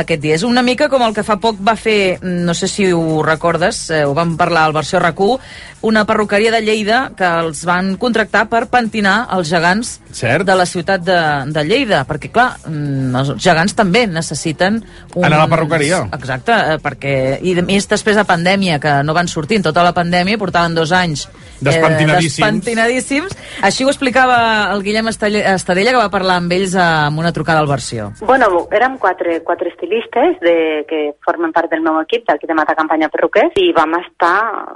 aquest 0.00 0.22
dia. 0.22 0.34
És 0.36 0.44
una 0.46 0.62
mica 0.62 0.88
com 0.92 1.02
el 1.06 1.14
que 1.14 1.24
fa 1.26 1.38
poc 1.42 1.60
va 1.60 1.76
fer, 1.76 2.18
mm, 2.20 2.44
no 2.44 2.54
sé 2.54 2.68
si 2.68 2.90
ho 2.92 3.22
recordes, 3.22 3.90
eh, 3.90 4.04
ho 4.04 4.14
vam 4.14 4.36
parlar 4.36 4.64
al 4.64 4.72
versió 4.72 5.00
RAC1, 5.00 5.38
una 5.86 6.04
perruqueria 6.04 6.50
de 6.50 6.62
Lleida 6.62 7.12
que 7.16 7.24
els 7.24 7.64
van 7.64 7.96
contractar 7.96 8.46
per 8.50 8.66
pentinar 8.72 9.28
els 9.36 9.48
gegants 9.48 10.00
Cert. 10.10 10.46
de 10.46 10.54
la 10.56 10.66
ciutat 10.66 11.04
de, 11.04 11.18
de 11.52 11.64
Lleida, 11.64 12.04
perquè 12.08 12.30
clar, 12.32 12.56
mm, 12.66 13.14
els 13.20 13.34
gegants 13.42 13.74
també 13.74 14.06
necessiten 14.06 14.80
un... 15.14 15.24
Anar 15.24 15.42
a 15.42 15.44
la 15.44 15.50
perruqueria. 15.52 16.02
Exacte, 16.16 16.52
eh, 16.52 16.78
perquè 16.82 17.38
i 17.42 17.54
de 17.54 17.62
més 17.62 17.86
després 17.88 18.16
de 18.16 18.24
pandèmia, 18.24 18.80
que 18.82 19.02
no 19.04 19.14
van 19.14 19.28
sortint 19.28 19.62
tota 19.62 19.84
la 19.86 19.94
pandèmia, 19.94 20.38
portaven 20.38 20.74
dos 20.74 20.92
anys 20.92 21.28
Despentinadíssims. 21.60 22.38
eh, 22.38 22.42
despentinadíssims. 22.42 23.36
Així 23.62 23.84
ho 23.84 23.88
explicava 23.92 24.72
el 24.72 24.82
Guillem 24.82 25.08
Estadella, 25.08 25.92
que 25.92 25.96
va 25.96 26.10
parlar 26.10 26.40
amb 26.40 26.52
ells 26.52 26.74
amb 26.76 27.18
una 27.18 27.32
trucada 27.32 27.60
al 27.60 27.70
versió. 27.70 28.12
Bueno, 28.20 28.66
érem 28.72 28.98
quatre, 28.98 29.40
quatre 29.42 29.70
estilistes 29.86 30.40
de, 30.42 30.84
que 30.88 31.00
formen 31.24 31.52
part 31.54 31.70
del 31.70 31.80
meu 31.84 32.00
equip 32.02 32.26
d'aquí 32.28 32.46
de 32.46 32.54
Mata 32.58 32.74
Campanya 32.74 33.08
Perruquers 33.08 33.54
i 33.62 33.70
vam 33.76 33.94
estar 34.02 34.74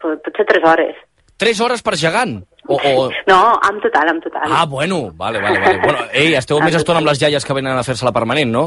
pot- 0.00 0.20
potser 0.24 0.44
tres 0.46 0.64
hores. 0.64 0.96
3 1.36 1.60
hores 1.64 1.82
per 1.82 1.96
gegant? 1.98 2.36
O, 2.68 2.76
o... 2.78 3.08
No, 3.26 3.38
en 3.68 3.80
total, 3.82 4.08
en 4.14 4.20
total. 4.22 4.42
Ah, 4.54 4.64
bueno, 4.70 5.10
vale, 5.18 5.40
vale, 5.42 5.58
vale. 5.58 5.80
Bueno, 5.82 6.04
ei, 6.14 6.36
esteu 6.38 6.60
més 6.62 6.76
estona 6.78 7.00
amb 7.02 7.08
les 7.10 7.20
iaies 7.24 7.44
que 7.44 7.56
venen 7.56 7.74
a 7.76 7.82
fer-se 7.82 8.06
la 8.06 8.12
permanent, 8.14 8.52
no? 8.54 8.62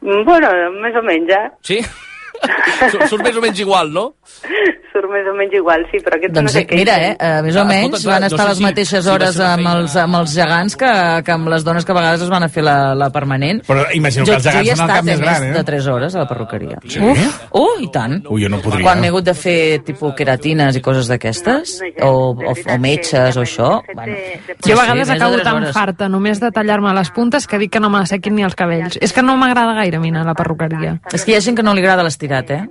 Bueno, 0.00 0.48
més 0.80 0.94
o 0.96 1.02
menys, 1.02 1.32
eh? 1.34 1.50
Sí? 1.66 1.80
Surt 3.10 3.24
més 3.26 3.36
o 3.36 3.42
menys 3.42 3.58
igual, 3.60 3.90
no? 3.92 4.12
Surt 5.00 5.08
més 5.14 5.24
o 5.24 5.32
menys 5.34 5.54
igual, 5.56 5.84
sí, 5.90 5.96
però 6.04 6.18
aquests 6.18 6.34
Doncs 6.36 6.44
no 6.44 6.52
sé 6.52 6.60
sí, 6.68 6.76
mira, 6.76 6.94
eh, 7.08 7.40
més 7.42 7.56
o 7.56 7.60
Ah, 7.60 7.64
menys 7.64 7.94
escolta, 7.96 8.02
clar, 8.04 8.12
van 8.12 8.20
no 8.20 8.26
estar 8.26 8.44
sé 8.44 8.48
les 8.50 8.58
si- 8.58 8.64
mateixes 8.64 9.04
si 9.04 9.10
hores 9.10 9.36
una 9.40 9.52
amb, 9.54 9.68
els, 9.72 9.96
amb 9.96 10.14
els 10.20 10.34
gegants 10.34 10.76
que, 10.76 10.90
que 11.24 11.32
amb 11.32 11.48
les 11.48 11.64
dones 11.64 11.84
que 11.86 11.92
a 11.92 11.94
vegades 11.94 12.20
es 12.26 12.28
van 12.28 12.42
a 12.44 12.48
fer 12.52 12.62
la, 12.66 12.94
la 12.94 13.08
permanent. 13.10 13.62
Però 13.66 13.86
imagino 13.94 14.26
jo, 14.26 14.32
que 14.32 14.36
els 14.36 14.44
gegants 14.44 14.76
són 14.76 14.90
el 14.90 14.96
cap 14.96 15.04
més 15.08 15.20
gran, 15.20 15.44
eh? 15.48 15.52
de 15.56 15.64
3 15.64 15.86
hores 15.88 16.14
a 16.14 16.18
la 16.20 16.28
perruqueria. 16.28 16.78
Sí? 16.86 17.00
Uf, 17.00 17.40
uh, 17.52 17.80
i 17.80 17.88
tant. 17.90 18.18
Ui, 18.28 18.42
jo 18.44 18.48
no 18.52 18.60
podria. 18.60 18.84
Quan 18.84 19.00
m'he 19.00 19.08
hagut 19.08 19.24
de 19.24 19.34
fer 19.34 19.80
tipus 19.86 20.14
queratines 20.14 20.76
i 20.76 20.82
coses 20.84 21.08
d'aquestes, 21.08 21.78
o, 22.02 22.10
o, 22.36 22.52
o 22.52 22.78
metges 22.78 23.36
o 23.36 23.42
això, 23.46 23.70
bueno, 23.94 24.16
Jo 24.66 24.76
a 24.76 24.82
vegades 24.82 25.08
de 25.08 25.14
acabo 25.14 25.38
tan 25.40 25.56
hores. 25.62 25.72
farta 25.72 26.08
només 26.08 26.40
de 26.40 26.50
tallar-me 26.52 26.92
les 26.94 27.10
puntes 27.10 27.46
que 27.46 27.58
dic 27.58 27.72
que 27.72 27.80
no 27.80 27.88
me 27.90 27.98
la 28.02 28.06
sequin 28.06 28.34
ni 28.36 28.42
els 28.42 28.54
cabells. 28.54 28.98
És 29.00 29.12
que 29.16 29.22
no 29.22 29.36
m'agrada 29.40 29.72
gaire 29.74 29.96
a 29.96 30.00
mi 30.00 30.10
anar 30.10 30.22
a 30.26 30.30
la 30.32 30.34
perruqueria. 30.34 30.98
És 31.12 31.24
que 31.24 31.32
hi 31.32 31.36
ha 31.36 31.40
gent 31.40 31.56
que 31.56 31.62
no 31.62 31.72
li 31.74 31.80
agrada 31.80 32.02
l'estirat, 32.02 32.50
eh? 32.50 32.62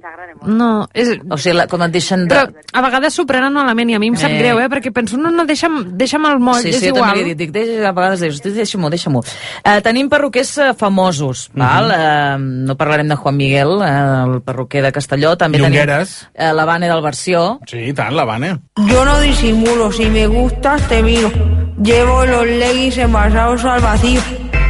No, 0.45 0.87
és... 0.93 1.09
O 1.29 1.37
sigui, 1.37 1.55
la, 1.57 1.67
com 1.67 1.81
et 1.85 1.91
deixen 1.91 2.27
de... 2.27 2.35
Però 2.35 2.63
a 2.73 2.81
vegades 2.85 3.13
s'ho 3.17 3.25
prenen 3.29 3.53
malament 3.53 3.89
i 3.89 3.95
a 3.95 3.99
mi 3.99 4.07
em 4.11 4.15
sap 4.19 4.31
Eh. 4.31 4.37
greu, 4.39 4.59
eh? 4.59 4.67
Perquè 4.69 4.91
penso, 4.93 5.17
no, 5.17 5.31
no, 5.31 5.45
deixa'm, 5.49 5.97
deixa'm 5.97 6.25
el 6.29 6.39
moll, 6.39 6.61
Sí, 6.61 6.69
és 6.69 6.79
sí, 6.79 6.89
jo 6.89 6.95
igual. 6.95 7.09
també 7.11 7.23
li 7.25 7.33
dic, 7.35 7.51
dic 7.55 7.83
a 7.85 7.91
vegades 7.91 8.19
dius, 8.21 8.41
deixa-m'ho, 8.43 8.89
deixa-m'ho. 8.89 9.23
Eh, 9.63 9.79
tenim 9.85 10.09
perruquers 10.09 10.57
eh, 10.57 10.73
famosos, 10.77 11.49
val? 11.53 11.91
Eh, 11.91 12.37
no 12.39 12.75
parlarem 12.79 13.07
de 13.09 13.15
Juan 13.15 13.35
Miguel, 13.37 13.75
eh, 13.81 13.93
el 14.25 14.41
perruquer 14.41 14.83
de 14.83 14.91
Castelló, 14.91 15.35
també 15.37 15.57
Llongueres. 15.59 16.27
tenim 16.33 16.49
eh, 16.49 16.53
la 16.53 16.65
Vane 16.65 16.87
del 16.89 17.01
Versió. 17.01 17.59
Sí, 17.67 17.77
i 17.89 17.93
tant, 17.93 18.13
la 18.15 18.25
Vane. 18.25 18.55
Yo 18.87 19.03
no 19.05 19.19
disimulo, 19.19 19.91
si 19.91 20.05
me 20.09 20.27
gustas 20.27 20.87
te 20.87 21.01
miro. 21.03 21.31
Llevo 21.81 22.25
los 22.25 22.45
leggings 22.45 22.97
envasados 22.97 23.63
al 23.65 23.79
vacío. 23.81 24.19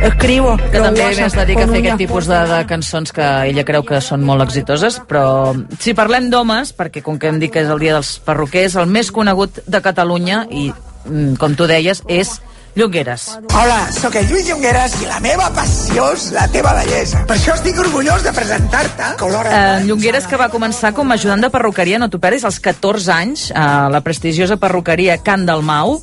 Escribo. 0.02 0.56
que 0.58 0.80
també 0.80 1.04
WhatsApp 1.04 1.26
es 1.28 1.36
dedica 1.36 1.64
a 1.66 1.68
fer 1.68 1.80
aquest 1.82 1.98
tipus 2.00 2.28
de, 2.30 2.40
de 2.48 2.60
cançons 2.70 3.12
que 3.16 3.26
ella 3.52 3.66
creu 3.68 3.84
que 3.84 4.00
són 4.04 4.24
molt 4.24 4.46
exitoses, 4.46 5.00
però 5.10 5.54
si 5.84 5.94
parlem 5.98 6.30
d'homes, 6.32 6.72
perquè 6.78 7.04
com 7.04 7.20
que 7.20 7.28
hem 7.28 7.40
dit 7.42 7.52
que 7.52 7.66
és 7.66 7.72
el 7.72 7.82
dia 7.84 7.98
dels 7.98 8.18
perruquers, 8.24 8.78
el 8.80 8.88
més 8.88 9.12
conegut 9.12 9.60
de 9.68 9.82
Catalunya, 9.84 10.46
i 10.50 10.70
mm, 10.72 11.36
com 11.42 11.58
tu 11.60 11.68
deies, 11.68 12.04
és 12.08 12.40
Llongueres. 12.78 13.26
Hola, 13.58 13.80
sóc 13.92 14.14
el 14.16 14.28
Lluís 14.30 14.46
Llongueres 14.48 14.94
i 15.02 15.08
la 15.10 15.18
meva 15.24 15.50
passió 15.56 16.06
és 16.14 16.30
la 16.36 16.46
teva 16.54 16.72
bellesa. 16.78 17.24
Per 17.28 17.36
això 17.36 17.56
estic 17.58 17.80
orgullós 17.82 18.24
de 18.24 18.32
presentar-te. 18.36 19.10
Eh, 19.20 19.84
Llongueres 19.88 20.30
que 20.30 20.38
va 20.40 20.52
començar 20.54 20.94
com 20.96 21.10
a 21.10 21.18
ajudant 21.18 21.42
de 21.44 21.50
perruqueria, 21.52 22.00
no 22.00 22.08
t'ho 22.14 22.22
perdis, 22.22 22.46
als 22.48 22.62
14 22.64 23.12
anys, 23.12 23.50
a 23.52 23.90
la 23.92 24.04
prestigiosa 24.06 24.60
perruqueria 24.62 25.18
Can 25.26 25.48
Dalmau. 25.50 25.98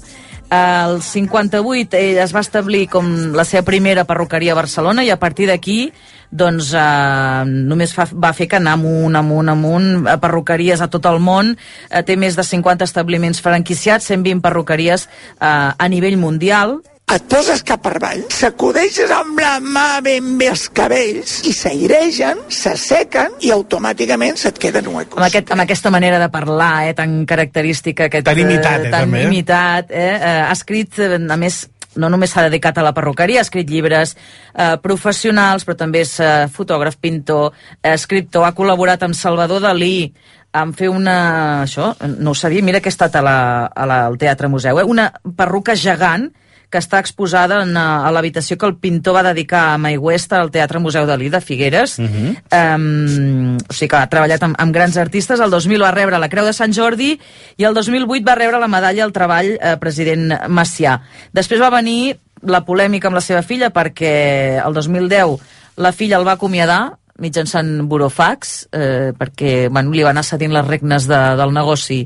Al 0.51 1.01
58 1.03 1.99
ell 1.99 2.21
es 2.23 2.33
va 2.35 2.43
establir 2.45 2.85
com 2.91 3.09
la 3.35 3.45
seva 3.45 3.65
primera 3.67 4.05
perruqueria 4.07 4.55
a 4.55 4.61
Barcelona 4.61 5.03
i 5.03 5.11
a 5.11 5.19
partir 5.19 5.49
d'aquí 5.51 5.91
doncs 6.31 6.73
eh, 6.75 7.45
només 7.47 7.95
fa, 7.95 8.07
va 8.13 8.33
fer 8.37 8.49
que 8.51 8.59
anar 8.59 8.77
amunt, 8.77 9.17
amunt, 9.19 9.51
amunt, 9.51 9.89
a 10.11 10.17
perruqueries 10.23 10.83
a 10.83 10.91
tot 10.91 11.07
el 11.11 11.19
món, 11.23 11.55
eh, 11.91 12.03
té 12.03 12.17
més 12.19 12.37
de 12.37 12.45
50 12.47 12.87
establiments 12.87 13.43
franquiciats, 13.43 14.07
120 14.11 14.43
perruqueries 14.45 15.07
eh, 15.07 15.47
a 15.47 15.89
nivell 15.89 16.19
mundial, 16.19 16.81
Et 17.07 17.23
poses 17.31 17.61
cap 17.62 17.79
per 17.85 17.92
avall, 18.01 18.25
sacudeixes 18.35 19.12
amb 19.14 19.38
la 19.38 19.53
mà 19.62 20.01
ben 20.03 20.33
bé 20.40 20.49
els 20.51 20.64
cabells 20.75 21.37
i 21.47 21.53
s'airegen, 21.55 22.40
s'assequen 22.51 23.37
i 23.47 23.53
automàticament 23.55 24.35
se't 24.40 24.59
queden 24.59 24.88
huecos. 24.90 25.14
amb, 25.14 25.29
aquest, 25.29 25.53
amb 25.55 25.62
aquesta 25.62 25.92
manera 25.95 26.19
de 26.19 26.27
parlar 26.35 26.88
eh, 26.88 26.95
tan 26.99 27.21
característica 27.25 28.09
aquest, 28.09 28.27
Tan 28.27 28.40
imitat, 28.42 28.88
eh, 28.88 28.90
tan 28.90 29.07
també. 29.07 29.21
imitat 29.23 29.92
eh, 29.95 30.03
eh, 30.16 30.33
ha 30.49 30.51
escrit 30.51 30.99
eh, 30.99 31.12
a 31.14 31.37
més 31.38 31.61
no 31.95 32.11
només 32.11 32.35
s'ha 32.35 32.42
dedicat 32.49 32.81
a 32.81 32.85
la 32.85 32.92
perruqueria, 32.97 33.38
ha 33.38 33.47
escrit 33.47 33.71
llibres 33.71 34.16
eh, 34.16 34.75
professionals, 34.83 35.62
però 35.64 35.77
també 35.79 36.03
és 36.03 36.16
eh, 36.19 36.49
fotògraf, 36.51 36.99
pintor, 36.99 37.53
eh, 37.85 37.92
escriptor, 37.92 38.49
ha 38.49 38.57
col·laborat 38.57 39.05
amb 39.07 39.14
Salvador 39.14 39.62
Dalí, 39.62 40.11
en 40.59 40.75
fer 40.75 40.90
una... 40.90 41.62
això, 41.62 41.92
no 42.19 42.35
ho 42.35 42.35
sabia, 42.35 42.66
mira 42.66 42.83
que 42.83 42.90
he 42.90 42.95
estat 42.97 43.14
a 43.14 43.23
la, 43.23 43.37
a 43.71 43.87
la, 43.87 44.01
al 44.11 44.19
Teatre 44.19 44.51
Museu, 44.51 44.83
eh? 44.83 44.85
una 44.85 45.07
perruca 45.38 45.79
gegant 45.79 46.27
que 46.71 46.81
està 46.83 46.99
exposada 47.03 47.61
en, 47.63 47.77
a 47.79 48.07
a 48.07 48.11
l'habitació 48.15 48.59
que 48.59 48.67
el 48.67 48.77
pintor 48.83 49.17
va 49.19 49.25
dedicar 49.29 49.63
a 49.73 49.79
Mai 49.79 49.97
West 49.99 50.33
al 50.33 50.51
Teatre 50.51 50.81
Museu 50.83 51.07
Dalí 51.07 51.31
de 51.31 51.41
Figueres. 51.41 51.99
Mhm. 51.99 52.37
Um, 52.51 53.57
o 53.57 53.73
sigui 53.73 53.91
que 53.93 54.01
ha 54.01 54.11
treballat 54.11 54.43
amb, 54.43 54.59
amb 54.59 54.75
grans 54.75 54.97
artistes. 54.97 55.41
El 55.41 55.51
2000 55.51 55.83
va 55.83 55.95
rebre 55.95 56.19
la 56.19 56.29
Creu 56.29 56.45
de 56.47 56.55
Sant 56.57 56.75
Jordi 56.75 57.15
i 57.57 57.65
el 57.65 57.75
2008 57.75 58.25
va 58.27 58.35
rebre 58.39 58.61
la 58.61 58.69
medalla 58.69 59.05
al 59.05 59.15
treball 59.15 59.57
eh, 59.57 59.77
president 59.81 60.33
Macià. 60.49 61.01
Després 61.33 61.63
va 61.63 61.71
venir 61.71 62.17
la 62.43 62.65
polèmica 62.67 63.09
amb 63.09 63.17
la 63.17 63.25
seva 63.25 63.43
filla 63.43 63.71
perquè 63.75 64.61
el 64.63 64.75
2010 64.75 65.37
la 65.83 65.93
filla 65.93 66.19
el 66.19 66.27
va 66.27 66.37
acomiadar 66.37 66.97
mitjançant 67.23 67.87
burofax 67.89 68.57
eh, 68.73 69.13
perquè 69.17 69.69
bueno, 69.71 69.93
li 69.93 70.05
va 70.05 70.13
anar 70.13 70.25
cedint 70.27 70.53
les 70.53 70.67
regnes 70.67 71.07
de, 71.09 71.21
del 71.39 71.55
negoci 71.57 72.03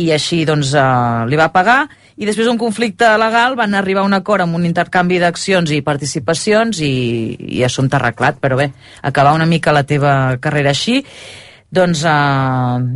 i 0.00 0.10
així 0.14 0.44
doncs, 0.48 0.72
eh, 0.74 1.26
li 1.30 1.38
va 1.38 1.50
pagar 1.54 1.84
i 2.20 2.26
després 2.28 2.44
d'un 2.46 2.60
conflicte 2.60 3.08
legal 3.16 3.56
van 3.56 3.74
arribar 3.74 4.02
a 4.04 4.08
un 4.08 4.12
acord 4.12 4.44
amb 4.44 4.58
un 4.58 4.66
intercanvi 4.68 5.18
d'accions 5.22 5.70
i 5.72 5.80
participacions 5.80 6.82
i, 6.84 6.92
i 7.56 7.62
assumpte 7.64 7.96
arreglat, 7.96 8.36
però 8.42 8.58
bé, 8.60 8.68
acabar 9.00 9.32
una 9.32 9.48
mica 9.48 9.72
la 9.72 9.86
teva 9.88 10.36
carrera 10.40 10.74
així 10.74 11.00
doncs 11.70 12.02
eh, 12.04 12.10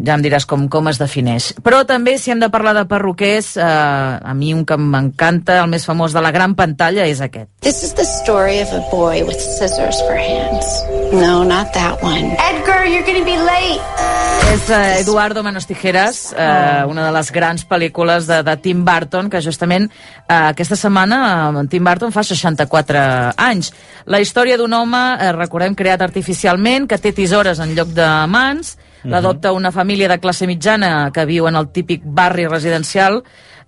ja 0.07 0.17
em 0.17 0.25
diràs 0.25 0.47
com, 0.51 0.67
com 0.69 0.91
es 0.91 0.99
defineix. 1.01 1.53
Però 1.65 1.85
també, 1.89 2.17
si 2.19 2.35
hem 2.35 2.43
de 2.43 2.51
parlar 2.53 2.75
de 2.77 2.85
perruquers, 2.91 3.55
eh, 3.57 3.65
a 3.65 4.35
mi 4.35 4.53
un 4.55 4.65
que 4.67 4.79
m'encanta, 4.79 5.61
el 5.63 5.71
més 5.71 5.87
famós 5.87 6.17
de 6.17 6.23
la 6.25 6.35
gran 6.35 6.57
pantalla, 6.59 7.07
és 7.07 7.23
aquest. 7.25 7.51
This 7.63 7.83
is 7.87 7.95
the 7.95 8.05
story 8.05 8.61
of 8.61 8.75
a 8.75 8.83
boy 8.91 9.23
with 9.25 9.39
scissors 9.39 10.01
for 10.03 10.19
hands. 10.19 10.67
No, 11.15 11.45
not 11.45 11.73
that 11.75 12.03
one. 12.03 12.35
Edgar, 12.51 12.85
you're 12.91 13.07
gonna 13.07 13.25
be 13.25 13.39
late. 13.39 14.15
És 14.55 14.69
eh, 14.71 15.01
Eduardo 15.01 15.43
Manos 15.43 15.67
Tijeras, 15.67 16.33
eh, 16.37 16.85
una 16.87 17.07
de 17.07 17.13
les 17.17 17.31
grans 17.33 17.65
pel·lícules 17.67 18.29
de, 18.29 18.43
de 18.47 18.55
Tim 18.63 18.85
Burton, 18.87 19.31
que 19.31 19.41
justament 19.43 19.89
eh, 19.89 20.35
aquesta 20.37 20.77
setmana 20.79 21.19
eh, 21.49 21.65
Tim 21.73 21.85
Burton 21.85 22.13
fa 22.15 22.23
64 22.23 23.01
anys. 23.41 23.73
La 24.07 24.21
història 24.23 24.59
d'un 24.61 24.73
home, 24.77 25.03
eh, 25.19 25.33
recordem, 25.35 25.75
creat 25.75 26.05
artificialment, 26.07 26.87
que 26.87 27.01
té 27.03 27.11
tisores 27.17 27.59
en 27.65 27.75
lloc 27.75 27.91
de 27.97 28.09
mans, 28.31 28.64
l'adopta 29.05 29.53
una 29.53 29.71
família 29.73 30.09
de 30.09 30.19
classe 30.19 30.47
mitjana 30.47 31.11
que 31.13 31.25
viu 31.27 31.47
en 31.49 31.57
el 31.57 31.69
típic 31.69 32.03
barri 32.05 32.47
residencial 32.49 33.23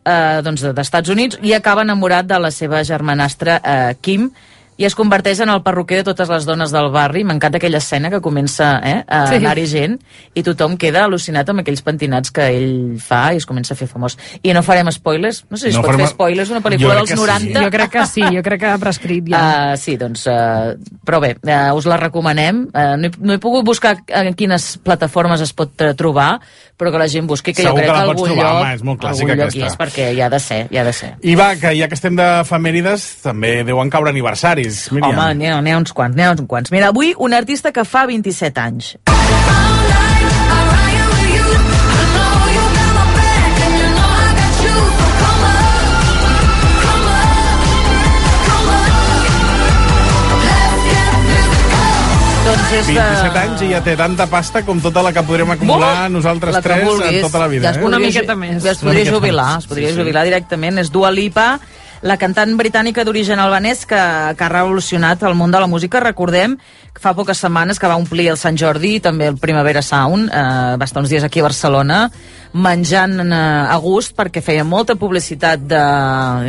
eh, 0.04 0.40
doncs 0.42 0.62
de- 0.62 0.72
d'Estats 0.72 1.08
Units 1.10 1.38
i 1.42 1.52
acaba 1.52 1.82
enamorat 1.82 2.26
de 2.26 2.38
la 2.40 2.50
seva 2.50 2.82
germanastra 2.84 3.60
eh, 3.62 3.96
Kim 4.00 4.30
i 4.76 4.84
es 4.84 4.94
converteix 4.94 5.40
en 5.40 5.48
el 5.48 5.62
perruquer 5.64 5.98
de 6.02 6.04
totes 6.10 6.28
les 6.28 6.44
dones 6.44 6.70
del 6.74 6.90
barri. 6.92 7.22
M'encanta 7.24 7.56
aquella 7.56 7.78
escena 7.78 8.10
que 8.10 8.20
comença 8.20 8.80
eh, 8.84 9.04
a 9.08 9.26
Sí. 9.26 9.36
anar-hi 9.40 9.66
gent 9.66 9.98
i 10.34 10.42
tothom 10.42 10.76
queda 10.76 11.04
al·lucinat 11.06 11.48
amb 11.48 11.60
aquells 11.60 11.80
pentinats 11.82 12.30
que 12.30 12.44
ell 12.52 12.98
fa 13.00 13.32
i 13.32 13.38
es 13.40 13.46
comença 13.46 13.72
a 13.74 13.76
fer 13.76 13.88
famós. 13.88 14.18
I 14.42 14.52
no 14.52 14.62
farem 14.62 14.90
spoilers? 14.92 15.44
No 15.50 15.56
sé 15.56 15.70
si 15.70 15.76
No 15.76 15.80
es 15.80 15.86
pot 15.86 15.94
farem- 15.94 16.04
fer 16.06 16.12
spoilers 16.12 16.48
d'una 16.48 16.60
Jo 16.60 16.68
pel·lícula 16.68 16.94
dels 16.98 17.10
que 17.10 17.16
sí. 17.16 17.22
90. 17.22 17.62
Jo 17.64 17.70
crec 17.70 17.90
que 17.90 18.06
sí, 18.06 18.22
jo 18.36 18.42
crec 18.42 18.60
que 18.60 18.66
ha 18.66 18.78
prescrit 18.78 19.24
ja. 19.28 19.42
Uh, 19.72 19.76
sí, 19.76 19.96
doncs, 19.96 20.26
uh, 20.26 20.76
però 21.04 21.20
bé, 21.20 21.36
uh, 21.42 21.74
us 21.76 21.86
la 21.86 21.96
recomanem. 21.96 22.66
Uh, 22.74 22.96
no, 23.00 23.08
he, 23.08 23.12
no 23.18 23.32
he 23.32 23.38
pogut 23.38 23.64
buscar 23.64 23.96
en 24.08 24.34
quines 24.34 24.76
plataformes 24.84 25.40
es 25.40 25.52
pot 25.56 25.72
uh, 25.80 25.94
trobar, 25.96 26.40
però 26.76 26.90
que 26.92 26.98
la 27.00 27.08
gent 27.08 27.26
busqui, 27.26 27.54
que 27.54 27.62
Segur 27.62 27.72
jo 27.72 27.76
crec 27.80 27.86
que 27.86 27.92
la 27.92 28.02
que 28.04 28.10
algun 28.10 28.28
trobar, 28.28 28.44
lloc, 28.52 28.60
home, 28.60 28.74
és 28.74 28.82
molt 28.84 29.00
clàssica 29.00 29.24
algun 29.32 29.38
lloc 29.40 29.54
hi 29.54 29.62
aquesta. 29.62 29.72
és, 29.72 29.78
perquè 29.80 30.10
hi 30.12 30.20
ha 30.20 30.28
de 30.28 30.40
ser, 30.44 30.60
hi 30.70 30.76
ha 30.76 30.84
de 30.84 30.92
ser. 30.92 31.14
I 31.22 31.34
va, 31.34 31.48
que 31.56 31.72
ja 31.78 31.88
que 31.88 31.94
estem 31.96 32.16
d'efemèrides, 32.18 33.06
també 33.24 33.62
deuen 33.64 33.88
caure 33.90 34.10
aniversaris, 34.12 34.65
Míriam. 34.92 35.12
Home, 35.12 35.34
n'hi 35.40 35.50
ha, 35.50 35.58
ha 35.60 35.78
uns 35.80 35.92
quants, 35.96 36.16
n'hi 36.16 36.22
ha 36.26 36.32
uns 36.36 36.44
quants. 36.50 36.72
Mira, 36.74 36.88
avui 36.94 37.14
un 37.18 37.34
artista 37.34 37.72
que 37.72 37.84
fa 37.84 38.06
27 38.10 38.60
anys. 38.60 38.94
Doncs 52.46 52.68
és 52.78 52.86
de... 52.86 52.94
27 52.94 53.40
anys 53.40 53.62
i 53.66 53.68
ja 53.72 53.80
té 53.82 53.96
tanta 53.98 54.28
pasta 54.30 54.60
com 54.66 54.78
tota 54.82 55.02
la 55.02 55.10
que 55.14 55.22
podrem 55.26 55.50
acumular 55.56 56.06
nosaltres 56.14 56.54
La 56.54 56.60
tres 56.62 56.84
vulguis. 56.86 57.16
en 57.18 57.24
tota 57.26 57.40
la 57.42 57.48
vida. 57.50 57.64
Ja 57.66 57.72
es 57.74 57.80
eh? 57.80 57.86
Una 57.88 57.98
miqueta 57.98 58.36
més. 58.38 58.60
Ja 58.62 58.70
es 58.76 58.82
podria 58.84 59.10
jubilar, 59.10 59.48
es 59.58 59.66
podria 59.66 59.88
Sí, 59.90 59.96
sí. 59.96 60.00
jubilar 60.00 60.22
directament. 60.28 60.78
És 60.78 60.92
Dua 60.94 61.10
Lipa, 61.10 61.48
la 62.02 62.16
cantant 62.20 62.56
britànica 62.58 63.04
d'origen 63.04 63.40
albanès 63.40 63.86
que, 63.88 64.00
que 64.36 64.44
ha 64.44 64.52
revolucionat 64.52 65.22
el 65.24 65.36
món 65.38 65.52
de 65.54 65.60
la 65.62 65.68
música. 65.70 66.00
Recordem 66.00 66.56
que 66.92 67.02
fa 67.02 67.14
poques 67.16 67.38
setmanes 67.40 67.80
que 67.80 67.88
va 67.88 67.98
omplir 68.00 68.28
el 68.32 68.40
Sant 68.40 68.58
Jordi 68.58 68.96
i 68.96 69.04
també 69.04 69.30
el 69.30 69.38
Primavera 69.40 69.82
Sound. 69.82 70.30
Eh, 70.30 70.76
va 70.80 70.88
estar 70.88 71.02
uns 71.02 71.12
dies 71.12 71.24
aquí 71.24 71.40
a 71.40 71.48
Barcelona 71.48 72.06
menjant 72.52 73.20
eh, 73.24 73.36
a 73.72 73.76
gust 73.82 74.14
perquè 74.16 74.42
feia 74.44 74.64
molta 74.64 74.96
publicitat 74.98 75.64
de, 75.68 75.82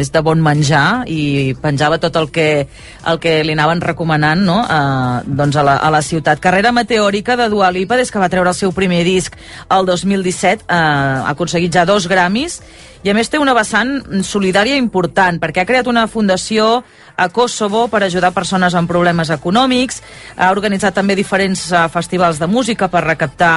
és 0.02 0.12
de 0.14 0.22
bon 0.24 0.42
menjar 0.44 1.06
i 1.10 1.56
penjava 1.62 2.00
tot 2.02 2.16
el 2.20 2.30
que, 2.34 2.68
el 3.08 3.22
que 3.24 3.40
li 3.44 3.56
anaven 3.58 3.82
recomanant 3.82 4.44
no? 4.46 4.60
eh, 4.64 5.22
doncs 5.28 5.58
a, 5.58 5.66
la, 5.66 5.78
a 5.78 5.94
la 5.94 6.02
ciutat. 6.06 6.42
Carrera 6.44 6.74
meteòrica 6.76 7.38
de 7.40 7.50
Dua 7.50 7.72
Lipa 7.72 7.98
des 7.98 8.12
que 8.12 8.22
va 8.22 8.30
treure 8.30 8.54
el 8.54 8.58
seu 8.58 8.74
primer 8.76 9.04
disc 9.08 9.36
el 9.70 9.90
2017 9.90 10.68
eh, 10.68 10.76
ha 10.78 11.32
aconseguit 11.34 11.74
ja 11.74 11.88
dos 11.88 12.08
Grammys 12.08 12.62
i 13.06 13.12
a 13.12 13.14
més 13.16 13.30
té 13.30 13.40
una 13.40 13.54
vessant 13.56 14.24
solidària 14.26 14.78
important 14.80 15.38
perquè 15.42 15.64
ha 15.64 15.70
creat 15.70 15.88
una 15.88 16.08
fundació 16.12 16.82
a 17.18 17.30
Kosovo 17.34 17.88
per 17.90 18.04
ajudar 18.06 18.34
persones 18.34 18.76
amb 18.78 18.90
problemes 18.90 19.32
econòmics, 19.34 20.02
ha 20.38 20.52
organitzat 20.54 20.96
també 20.98 21.16
diferents 21.18 21.70
eh, 21.72 21.86
festivals 21.94 22.40
de 22.40 22.48
música 22.48 22.90
per 22.94 23.06
recaptar 23.06 23.54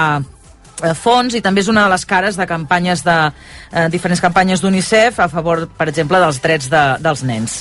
fons 0.98 1.36
i 1.36 1.42
també 1.44 1.64
és 1.64 1.70
una 1.72 1.86
de 1.86 1.94
les 1.94 2.06
cares 2.08 2.38
de 2.40 2.46
campanyes 2.48 3.04
de 3.06 3.16
eh, 3.28 3.88
diferents 3.92 4.22
campanyes 4.22 4.62
d'UNICEF 4.64 5.20
a 5.20 5.28
favor, 5.32 5.66
per 5.78 5.88
exemple, 5.92 6.20
dels 6.22 6.40
drets 6.42 6.70
de, 6.72 6.84
dels 7.04 7.24
nens. 7.26 7.60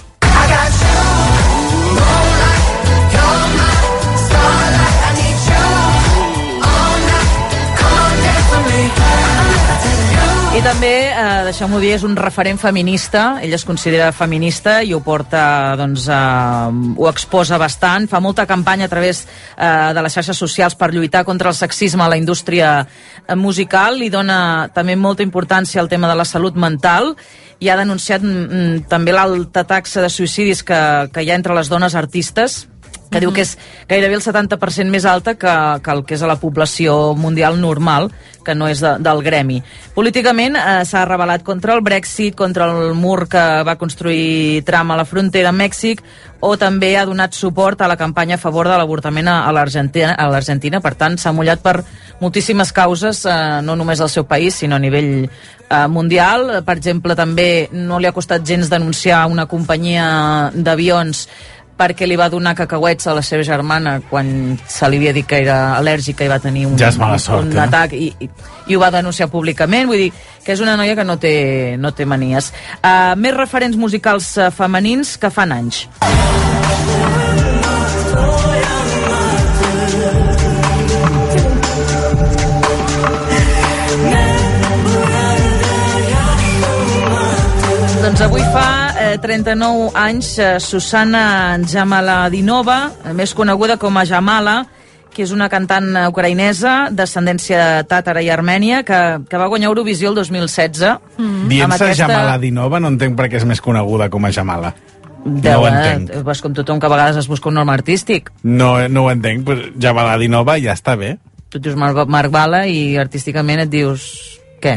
I 10.59 10.61
també, 10.61 11.07
eh, 11.07 11.43
deixeu-m'ho 11.47 11.77
dir, 11.79 11.93
és 11.95 12.01
un 12.03 12.17
referent 12.19 12.57
feminista, 12.59 13.37
ell 13.39 13.53
es 13.55 13.63
considera 13.63 14.09
feminista 14.11 14.81
i 14.83 14.91
ho 14.91 14.99
porta, 14.99 15.73
doncs, 15.79 16.09
eh, 16.11 16.95
ho 16.99 17.07
exposa 17.07 17.57
bastant, 17.57 18.09
fa 18.11 18.19
molta 18.19 18.45
campanya 18.45 18.89
a 18.89 18.91
través 18.91 19.25
eh, 19.55 19.93
de 19.93 20.01
les 20.03 20.11
xarxes 20.11 20.35
socials 20.35 20.75
per 20.75 20.91
lluitar 20.91 21.23
contra 21.23 21.47
el 21.47 21.55
sexisme 21.55 22.03
a 22.03 22.09
la 22.09 22.17
indústria 22.17 22.85
eh, 22.85 23.35
musical, 23.35 23.95
li 24.01 24.09
dona 24.09 24.69
també 24.75 24.97
molta 24.97 25.23
importància 25.23 25.79
al 25.79 25.87
tema 25.87 26.09
de 26.09 26.17
la 26.19 26.25
salut 26.25 26.59
mental 26.59 27.15
i 27.59 27.69
ha 27.69 27.77
denunciat 27.79 28.19
mm, 28.21 28.89
també 28.91 29.15
l'alta 29.15 29.63
taxa 29.63 30.03
de 30.03 30.09
suïcidis 30.11 30.63
que, 30.63 31.07
que 31.13 31.23
hi 31.23 31.31
ha 31.31 31.39
entre 31.39 31.55
les 31.55 31.71
dones 31.71 31.95
artistes, 31.95 32.65
que 33.09 33.21
diu 33.21 33.33
que 33.33 33.43
és 33.45 33.55
gairebé 33.89 34.17
el 34.17 34.23
70% 34.23 34.89
més 34.93 35.05
alta 35.09 35.35
que, 35.35 35.53
que 35.83 35.93
el 35.95 36.03
que 36.05 36.15
és 36.17 36.23
a 36.23 36.29
la 36.29 36.39
població 36.41 37.15
mundial 37.17 37.59
normal, 37.61 38.11
que 38.45 38.55
no 38.55 38.69
és 38.69 38.81
de, 38.83 38.95
del 39.03 39.23
gremi. 39.25 39.59
Políticament 39.95 40.57
eh, 40.57 40.81
s'ha 40.87 41.05
rebel·lat 41.09 41.43
contra 41.45 41.75
el 41.75 41.83
Brexit, 41.85 42.37
contra 42.37 42.69
el 42.69 42.93
mur 42.97 43.27
que 43.29 43.43
va 43.65 43.77
construir 43.81 44.63
Trump 44.65 44.93
a 44.93 44.99
la 44.99 45.07
frontera 45.09 45.51
amb 45.51 45.65
Mèxic, 45.65 46.03
o 46.39 46.53
també 46.55 46.93
ha 46.95 47.05
donat 47.05 47.35
suport 47.35 47.81
a 47.81 47.89
la 47.91 47.97
campanya 47.99 48.37
a 48.37 48.41
favor 48.41 48.69
de 48.69 48.77
l'avortament 48.79 49.27
a 49.27 49.51
l'Argentina. 49.51 50.79
Per 50.79 50.93
tant, 50.95 51.17
s'ha 51.19 51.33
mullat 51.35 51.59
per 51.61 51.81
moltíssimes 52.21 52.71
causes, 52.71 53.25
eh, 53.25 53.59
no 53.63 53.75
només 53.75 53.99
al 53.99 54.09
seu 54.09 54.25
país, 54.25 54.55
sinó 54.55 54.77
a 54.77 54.79
nivell 54.79 55.27
eh, 55.27 55.87
mundial. 55.87 56.63
Per 56.65 56.77
exemple, 56.77 57.15
també 57.15 57.67
no 57.73 57.99
li 57.99 58.07
ha 58.07 58.15
costat 58.15 58.45
gens 58.45 58.71
denunciar 58.71 59.25
una 59.27 59.47
companyia 59.51 60.51
d'avions 60.55 61.27
perquè 61.79 62.07
li 62.07 62.17
va 62.19 62.27
donar 62.31 62.55
cacauets 62.57 63.07
a 63.07 63.15
la 63.15 63.23
seva 63.23 63.45
germana 63.47 63.99
quan 64.09 64.57
se 64.67 64.89
li 64.91 64.99
havia 64.99 65.13
dit 65.15 65.27
que 65.27 65.39
era 65.45 65.77
al·lèrgica 65.77 66.25
i 66.27 66.31
va 66.31 66.39
tenir 66.43 66.65
un, 66.67 66.75
Ja 66.79 66.89
és 66.91 66.99
mala 66.99 67.19
sort, 67.21 67.47
un 67.47 67.55
eh? 67.55 67.63
atac 67.63 67.95
i, 67.95 68.09
i, 68.19 68.29
i 68.67 68.75
ho 68.75 68.81
va 68.81 68.91
denunciar 68.91 69.29
públicament, 69.31 69.87
vull 69.87 70.03
dir 70.03 70.11
que 70.43 70.55
és 70.55 70.63
una 70.63 70.75
noia 70.79 70.97
que 70.97 71.05
no 71.07 71.15
té, 71.21 71.77
no 71.79 71.93
té 71.95 72.07
manies. 72.09 72.51
Uh, 72.81 73.15
més 73.15 73.35
referents 73.35 73.79
musicals 73.79 74.33
uh, 74.37 74.49
femenins 74.51 75.15
que 75.21 75.31
fan 75.31 75.55
anys. 75.55 75.85
Doncs 87.99 88.21
avui 88.25 88.45
fa 88.55 88.78
eh, 89.13 89.17
39 89.21 89.91
anys 89.97 90.33
eh, 90.39 90.49
Susana 90.59 91.57
Jamaladinova, 91.65 92.79
més 93.15 93.33
coneguda 93.37 93.77
com 93.81 93.97
a 93.97 94.05
Jamala, 94.05 94.61
que 95.09 95.23
és 95.25 95.31
una 95.33 95.49
cantant 95.49 95.87
ucraïnesa 96.07 96.91
d'ascendència 96.93 97.83
tàtara 97.89 98.21
i 98.21 98.29
armènia 98.29 98.83
que, 98.85 98.99
que 99.29 99.41
va 99.41 99.49
guanyar 99.49 99.71
Eurovisió 99.71 100.11
el 100.11 100.19
2016. 100.19 100.85
Mm. 101.17 101.49
Dient-se 101.49 101.91
Jamaladinova 101.97 102.79
no 102.79 102.93
entenc 102.93 103.17
per 103.17 103.29
què 103.31 103.41
és 103.41 103.47
més 103.49 103.61
coneguda 103.61 104.09
com 104.13 104.25
a 104.25 104.33
Jamala. 104.35 104.73
Deu, 105.25 105.59
no 105.59 105.65
ho 105.65 105.67
eh? 105.67 105.73
entenc. 105.73 106.13
Vas 106.27 106.43
com 106.45 106.53
tothom 106.55 106.79
que 106.79 106.87
a 106.87 106.93
vegades 106.93 107.19
es 107.19 107.27
busca 107.27 107.49
un 107.49 107.57
nom 107.59 107.69
artístic. 107.73 108.29
No, 108.43 108.75
no 108.87 109.07
ho 109.07 109.11
entenc, 109.11 109.43
però 109.47 109.71
Jamaladinova 109.75 110.59
ja 110.61 110.77
està 110.77 110.95
bé. 110.99 111.17
Tu 111.49 111.57
et 111.57 111.65
dius 111.65 111.77
Marc, 111.79 112.05
Marc 112.07 112.31
Bala 112.33 112.65
i 112.69 112.97
artísticament 113.01 113.65
et 113.65 113.73
dius... 113.73 114.38
Què? 114.59 114.75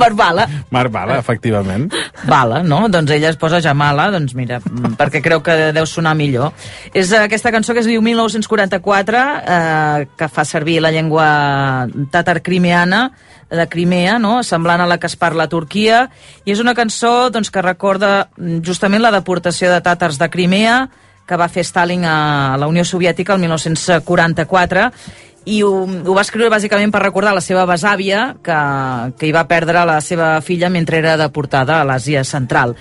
Marc 0.00 0.16
Bala. 0.18 0.46
Marc 0.74 0.92
Bala, 0.92 1.18
efectivament. 1.18 1.88
Bala, 2.28 2.62
no? 2.62 2.82
Doncs 2.92 3.14
ella 3.16 3.30
es 3.32 3.38
posa 3.40 3.62
Jamala, 3.64 4.10
doncs 4.12 4.34
mira, 4.38 4.60
mm, 4.60 4.98
perquè 5.00 5.22
creu 5.24 5.42
que 5.44 5.72
deu 5.76 5.86
sonar 5.88 6.14
millor. 6.18 6.52
És 6.92 7.12
aquesta 7.16 7.52
cançó 7.54 7.72
que 7.72 7.80
es 7.84 7.88
diu 7.88 8.02
1944, 8.04 9.24
eh, 9.40 10.06
que 10.16 10.28
fa 10.28 10.44
servir 10.44 10.80
la 10.84 10.92
llengua 10.92 11.88
tàtar-crimeana, 12.12 13.08
de 13.50 13.68
Crimea, 13.68 14.18
no? 14.18 14.42
semblant 14.42 14.80
a 14.80 14.86
la 14.86 14.98
que 15.00 15.08
es 15.08 15.16
parla 15.16 15.46
a 15.46 15.48
Turquia, 15.48 16.08
i 16.44 16.52
és 16.52 16.60
una 16.60 16.74
cançó 16.76 17.30
doncs, 17.32 17.50
que 17.50 17.64
recorda 17.64 18.28
mm, 18.36 18.60
justament 18.66 19.02
la 19.02 19.12
deportació 19.14 19.72
de 19.72 19.80
tàtars 19.84 20.20
de 20.20 20.28
Crimea, 20.28 20.82
que 21.28 21.36
va 21.36 21.48
fer 21.52 21.64
Stalin 21.64 22.04
a 22.08 22.56
la 22.60 22.68
Unió 22.68 22.84
Soviètica 22.88 23.34
el 23.34 23.40
1944, 23.40 24.88
i 25.48 25.62
ho, 25.64 25.70
ho 25.86 26.14
va 26.14 26.24
escriure 26.24 26.50
bàsicament 26.52 26.92
per 26.92 27.00
recordar 27.02 27.32
la 27.36 27.42
seva 27.44 27.64
besàvia 27.68 28.34
que, 28.44 28.58
que 29.16 29.28
hi 29.28 29.32
va 29.34 29.46
perdre 29.48 29.84
la 29.88 29.98
seva 30.04 30.30
filla 30.44 30.68
mentre 30.72 31.00
era 31.00 31.16
deportada 31.20 31.78
a 31.80 31.86
l'Àsia 31.88 32.24
Central. 32.28 32.74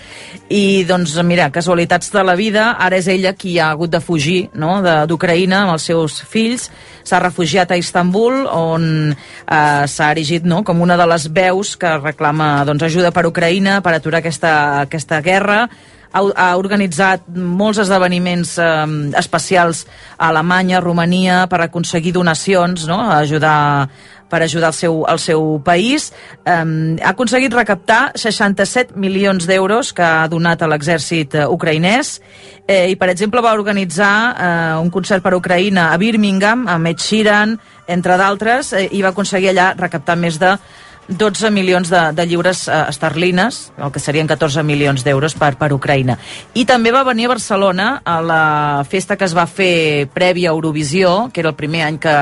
I 0.51 0.83
doncs 0.87 1.15
mira, 1.27 1.49
casualitats 1.53 2.11
de 2.11 2.23
la 2.27 2.35
vida, 2.39 2.69
ara 2.83 2.99
és 2.99 3.07
ella 3.11 3.33
qui 3.39 3.57
ha 3.59 3.71
hagut 3.71 3.93
de 3.93 4.03
fugir 4.03 4.49
no? 4.59 4.81
d'Ucraïna 4.83 5.63
amb 5.63 5.77
els 5.77 5.87
seus 5.91 6.19
fills, 6.27 6.69
s'ha 7.07 7.23
refugiat 7.23 7.71
a 7.71 7.79
Istanbul 7.79 8.45
on 8.51 8.87
eh, 9.13 9.83
s'ha 9.87 10.11
erigit 10.11 10.43
no? 10.43 10.63
com 10.67 10.83
una 10.83 10.99
de 10.99 11.07
les 11.07 11.29
veus 11.31 11.75
que 11.79 11.97
reclama 12.01 12.65
doncs, 12.67 12.83
ajuda 12.89 13.13
per 13.15 13.27
Ucraïna 13.29 13.79
per 13.85 13.95
aturar 13.95 14.19
aquesta, 14.19 14.57
aquesta 14.83 15.21
guerra 15.23 15.67
ha, 16.11 16.21
ha 16.23 16.49
organitzat 16.59 17.25
molts 17.35 17.81
esdeveniments 17.83 18.57
eh, 18.61 18.69
especials 19.19 19.85
a 20.17 20.29
Alemanya, 20.29 20.81
Romania, 20.83 21.45
per 21.51 21.61
aconseguir 21.65 22.13
donacions, 22.15 22.87
no? 22.87 22.99
a 23.01 23.19
ajudar 23.23 23.57
per 24.29 24.41
ajudar 24.43 24.67
el 24.67 24.73
seu, 24.73 25.05
el 25.07 25.19
seu 25.19 25.61
país. 25.63 26.11
Um, 26.43 26.97
ha 27.01 27.13
aconseguit 27.13 27.53
recaptar 27.53 28.11
67 28.19 28.97
milions 28.99 29.47
d'euros 29.47 29.93
que 29.95 30.03
ha 30.03 30.27
donat 30.31 30.61
a 30.61 30.69
l'exèrcit 30.69 31.35
eh, 31.35 31.45
ucraïnès 31.47 32.17
eh, 32.67 32.91
i, 32.91 32.97
per 32.99 33.09
exemple, 33.13 33.41
va 33.43 33.55
organitzar 33.55 34.13
eh, 34.33 34.73
un 34.81 34.91
concert 34.91 35.23
per 35.23 35.35
Ucraïna 35.37 35.91
a 35.93 36.01
Birmingham, 36.01 36.67
amb 36.67 36.91
Ed 36.91 37.03
Sheeran, 37.03 37.55
entre 37.87 38.17
d'altres, 38.19 38.73
eh, 38.75 38.87
i 38.91 39.01
va 39.03 39.13
aconseguir 39.15 39.53
allà 39.53 39.71
recaptar 39.79 40.17
més 40.19 40.39
de 40.41 40.57
12 41.07 41.51
milions 41.51 41.89
de, 41.89 42.01
de 42.13 42.25
lliures 42.27 42.67
eh, 42.67 42.77
esterlines, 42.89 43.71
el 43.77 43.91
que 43.91 44.01
serien 44.03 44.27
14 44.27 44.63
milions 44.67 45.03
d'euros 45.05 45.35
per, 45.39 45.53
per 45.59 45.71
Ucraïna. 45.75 46.17
I 46.53 46.65
també 46.67 46.91
va 46.91 47.05
venir 47.07 47.27
a 47.27 47.33
Barcelona 47.35 47.89
a 48.03 48.17
la 48.21 48.41
festa 48.89 49.15
que 49.17 49.27
es 49.27 49.35
va 49.35 49.47
fer 49.47 50.07
prèvia 50.13 50.51
a 50.51 50.55
Eurovisió, 50.55 51.29
que 51.33 51.41
era 51.41 51.53
el 51.53 51.59
primer 51.59 51.85
any 51.87 51.99
que, 52.03 52.17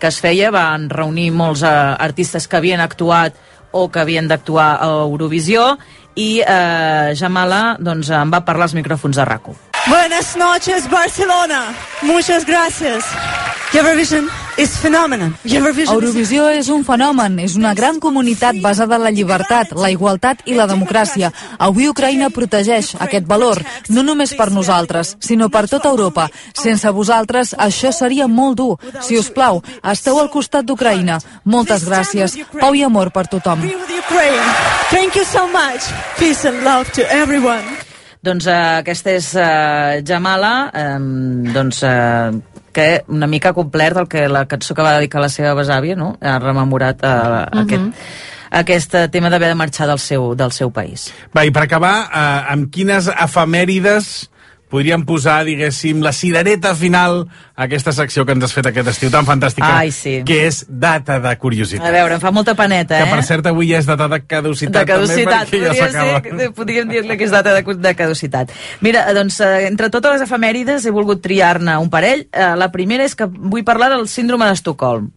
que 0.00 0.08
es 0.08 0.20
feia, 0.20 0.52
van 0.54 0.88
reunir 0.90 1.30
molts 1.32 1.64
eh, 1.64 1.74
artistes 2.08 2.48
que 2.48 2.60
havien 2.60 2.80
actuat 2.80 3.36
o 3.74 3.88
que 3.90 4.00
havien 4.00 4.28
d'actuar 4.30 4.78
a 4.80 4.88
Eurovisió 5.04 5.74
i 6.14 6.40
eh, 6.40 7.12
Jamala 7.18 7.76
doncs, 7.82 8.10
en 8.14 8.32
va 8.32 8.44
parlar 8.46 8.70
als 8.70 8.78
micròfons 8.78 9.18
de 9.18 9.24
RACU. 9.26 9.56
Buenas 9.84 10.36
noches, 10.36 10.88
Barcelona. 10.88 11.74
Muchas 12.02 12.46
gracias. 12.46 13.04
Eurovision 13.74 14.30
Eurovisió 14.54 16.46
és 16.54 16.68
un 16.70 16.84
fenomen, 16.86 17.38
és 17.42 17.56
una 17.58 17.72
gran 17.74 17.98
comunitat 18.00 18.60
basada 18.62 18.96
en 19.00 19.02
la 19.02 19.10
llibertat, 19.10 19.72
la 19.74 19.90
igualtat 19.90 20.44
i 20.46 20.54
la 20.54 20.68
democràcia. 20.70 21.32
Avui 21.58 21.88
Ucraïna 21.90 22.30
protegeix 22.30 22.92
aquest 23.02 23.26
valor, 23.26 23.58
no 23.90 24.04
només 24.06 24.34
per 24.38 24.50
nosaltres, 24.54 25.16
sinó 25.18 25.48
per 25.50 25.66
tota 25.68 25.90
Europa. 25.90 26.28
Sense 26.54 26.90
vosaltres, 26.94 27.54
això 27.58 27.90
seria 27.92 28.28
molt 28.28 28.58
dur. 28.60 28.78
Si 29.02 29.18
us 29.18 29.30
plau, 29.34 29.62
esteu 29.82 30.20
al 30.22 30.30
costat 30.30 30.64
d'Ucraïna. 30.68 31.18
Moltes 31.44 31.88
gràcies. 31.88 32.38
Pau 32.60 32.74
i 32.74 32.84
amor 32.86 33.10
per 33.10 33.26
tothom. 33.26 33.66
Thank 34.90 35.16
you 35.16 35.24
so 35.24 35.48
much. 35.48 35.90
Peace 36.18 36.44
and 36.44 36.62
love 36.62 36.92
to 36.92 37.02
everyone. 37.10 37.64
Doncs 38.24 38.46
eh, 38.48 38.58
aquesta 38.80 39.12
és 39.12 39.26
eh, 39.36 40.00
Jamala, 40.06 40.70
eh, 40.72 40.98
doncs, 41.52 41.82
eh, 41.84 42.53
que 42.74 43.04
una 43.08 43.28
mica 43.30 43.52
ha 43.54 43.56
complert 43.56 43.96
el 44.02 44.08
que 44.10 44.26
la 44.28 44.44
cançó 44.50 44.74
que 44.76 44.84
va 44.84 44.96
dedicar 44.98 45.22
a 45.22 45.26
la 45.28 45.32
seva 45.32 45.54
besàvia, 45.56 45.96
no? 45.96 46.16
Ha 46.20 46.36
rememorat 46.42 47.00
eh, 47.06 47.14
Mhm. 47.54 47.62
aquest, 47.62 48.04
aquest 48.50 48.94
eh, 49.00 49.08
tema 49.08 49.30
d'haver 49.30 49.48
de 49.54 49.54
marxar 49.62 49.86
del 49.88 49.98
seu, 50.02 50.34
del 50.34 50.52
seu 50.52 50.70
país. 50.74 51.08
Va, 51.36 51.46
i 51.46 51.50
per 51.54 51.64
acabar, 51.64 51.94
eh, 52.10 52.52
amb 52.52 52.68
quines 52.74 53.08
efemèrides 53.08 54.30
podríem 54.74 55.04
posar, 55.06 55.44
diguéssim, 55.46 56.00
la 56.02 56.10
cirereta 56.12 56.74
final 56.74 57.28
a 57.54 57.68
aquesta 57.68 57.92
secció 57.94 58.24
que 58.26 58.34
ens 58.34 58.48
has 58.48 58.54
fet 58.56 58.66
aquest 58.72 58.88
estiu 58.90 59.10
tan 59.14 59.22
fantàstica, 59.28 59.68
Ai, 59.78 59.92
sí. 59.94 60.16
que 60.26 60.40
és 60.48 60.64
data 60.68 61.20
de 61.22 61.36
curiositat. 61.38 61.86
A 61.86 61.92
veure, 61.94 62.16
em 62.18 62.22
fa 62.24 62.32
molta 62.34 62.56
paneta, 62.58 62.98
Que, 62.98 63.06
eh? 63.06 63.12
per 63.14 63.22
cert, 63.22 63.46
avui 63.46 63.70
ja 63.70 63.78
és 63.78 63.86
data 63.86 64.08
de 64.10 64.18
caducitat, 64.26 64.80
de 64.82 64.90
caducitat, 64.92 65.46
també, 65.46 65.60
ja 65.62 65.70
podria 65.70 65.86
s'acaba. 65.86 66.16
ser, 66.18 66.22
que- 66.38 66.50
podríem 66.58 66.88
dir-li 66.90 67.16
que 67.20 67.24
és 67.28 67.30
data 67.30 67.54
de, 67.54 67.62
de 67.86 67.94
caducitat. 67.94 68.50
Mira, 68.80 69.06
doncs, 69.14 69.38
eh, 69.40 69.66
entre 69.68 69.90
totes 69.94 70.18
les 70.18 70.26
efemèrides 70.26 70.84
he 70.84 70.90
volgut 70.90 71.22
triar-ne 71.22 71.76
un 71.78 71.88
parell. 71.90 72.26
Eh, 72.32 72.50
La 72.56 72.72
primera 72.72 73.04
és 73.04 73.14
que 73.14 73.26
vull 73.30 73.62
parlar 73.64 73.90
del 73.94 74.08
síndrome 74.08 74.46
d'Estocolm. 74.50 75.12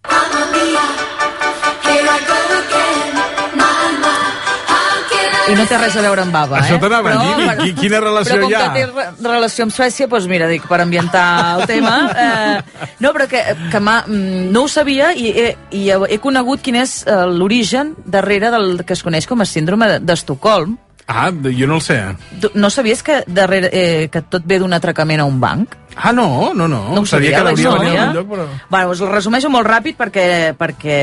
I 5.52 5.56
no 5.56 5.66
té 5.70 5.78
res 5.80 5.96
a 5.96 6.02
veure 6.04 6.22
amb 6.26 6.34
bava, 6.34 6.60
Això 6.60 6.76
eh? 6.76 6.80
t'anava 6.82 7.12
a 7.14 7.18
dir, 7.24 7.36
Però, 7.48 7.56
qui- 7.62 7.74
quina 7.76 8.00
relació 8.04 8.36
però 8.36 8.42
com 8.44 8.52
hi 8.52 8.56
ha? 8.56 8.62
que 8.74 8.80
té 8.80 8.86
re- 8.92 9.08
relació 9.32 9.64
amb 9.68 9.74
Suècia, 9.74 10.08
doncs 10.12 10.28
mira, 10.28 10.48
dic, 10.52 10.66
per 10.68 10.82
ambientar 10.82 11.26
el 11.60 11.66
tema... 11.70 11.94
Eh, 12.18 12.84
no, 13.00 13.12
però 13.14 13.28
que, 13.32 13.42
que 13.72 13.80
m'ha- 13.80 14.04
mm, 14.08 14.50
no 14.52 14.64
ho 14.66 14.68
sabia 14.68 15.14
i 15.16 15.30
he, 15.32 15.48
i 15.72 15.86
he, 15.92 15.98
he 16.10 16.20
conegut 16.24 16.62
quin 16.66 16.76
és 16.82 17.00
eh, 17.08 17.24
l'origen 17.32 17.94
darrere 18.06 18.52
del 18.52 18.84
que 18.86 18.94
es 18.98 19.04
coneix 19.06 19.28
com 19.30 19.42
a 19.42 19.46
síndrome 19.46 19.88
de- 19.88 20.00
d'Estocolm. 20.00 20.78
Ah, 21.08 21.30
jo 21.32 21.68
no 21.68 21.76
el 21.78 21.82
sé. 21.82 22.02
Tu 22.42 22.50
no 22.60 22.70
sabies 22.70 23.02
que, 23.04 23.22
darrere, 23.28 23.70
eh, 23.72 24.10
que 24.12 24.22
tot 24.28 24.44
ve 24.46 24.60
d'un 24.60 24.74
atracament 24.76 25.22
a 25.24 25.26
un 25.30 25.40
banc? 25.40 25.76
Ah, 25.98 26.12
no, 26.14 26.54
no, 26.54 26.68
no. 26.68 26.94
No 26.94 27.02
ho 27.02 27.06
sabia, 27.10 27.38
que 27.38 27.44
l'hauria 27.44 27.72
de 27.72 27.80
venir 27.80 27.98
a 27.98 28.02
algun 28.04 28.16
lloc, 28.20 28.28
però... 28.30 28.46
Bueno, 28.70 28.92
us 28.94 29.02
el 29.02 29.10
resumeixo 29.10 29.50
molt 29.50 29.66
ràpid 29.68 29.98
perquè, 29.98 30.26
perquè 30.58 30.98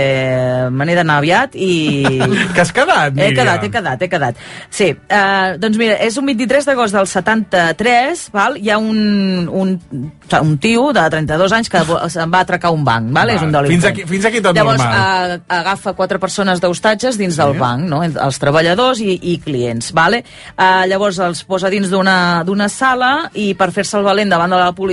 me 0.71 0.87
n'he 0.87 0.95
d'anar 0.95 1.17
aviat 1.23 1.57
i... 1.59 2.07
Que 2.55 2.61
has 2.63 2.71
quedat, 2.73 3.11
He 3.17 3.31
Míriam? 3.31 3.35
quedat, 3.41 3.65
he 3.67 3.71
quedat, 3.75 4.03
he 4.03 4.09
quedat. 4.13 4.39
Sí, 4.71 4.93
uh, 4.95 5.57
doncs 5.59 5.79
mira, 5.81 5.97
és 6.05 6.17
un 6.21 6.27
23 6.31 6.69
d'agost 6.71 6.95
del 6.95 7.09
73, 7.11 8.29
val? 8.35 8.57
hi 8.61 8.71
ha 8.71 8.79
un, 8.79 9.49
un, 9.51 9.75
un 10.41 10.55
tio 10.63 10.93
de 10.95 11.05
32 11.11 11.53
anys 11.59 11.71
que 11.73 11.83
se'n 12.15 12.31
va 12.33 12.45
atracar 12.47 12.71
un 12.75 12.85
banc, 12.87 13.11
val? 13.11 13.25
Val. 13.27 13.35
és 13.35 13.43
un 13.43 13.51
delinqüent. 13.53 13.81
Fins 13.83 13.91
aquí- 13.91 14.07
fins 14.09 14.25
aquí 14.31 14.41
tot 14.45 14.55
Llavors, 14.57 14.79
normal. 14.79 15.35
Uh, 15.41 15.43
agafa 15.59 15.93
quatre 15.99 16.19
persones 16.23 16.61
d'hostatges 16.63 17.19
dins 17.19 17.37
del 17.41 17.57
banc, 17.59 17.83
no? 17.91 18.03
Els 18.05 18.39
treballadors 18.39 19.01
i, 19.03 19.19
i 19.35 19.39
clients, 19.43 19.91
vale? 19.97 20.23
Uh, 20.55 20.85
llavors 20.91 21.19
els 21.25 21.43
posa 21.49 21.71
dins 21.73 21.91
d'una 21.91 22.43
d'una 22.47 22.69
sala 22.69 23.31
i 23.35 23.55
per 23.59 23.71
fer-se 23.75 23.97
el 23.99 24.05
valent 24.07 24.31
davant 24.31 24.51
de 24.53 24.57
la 24.61 24.71
policia, 24.73 24.84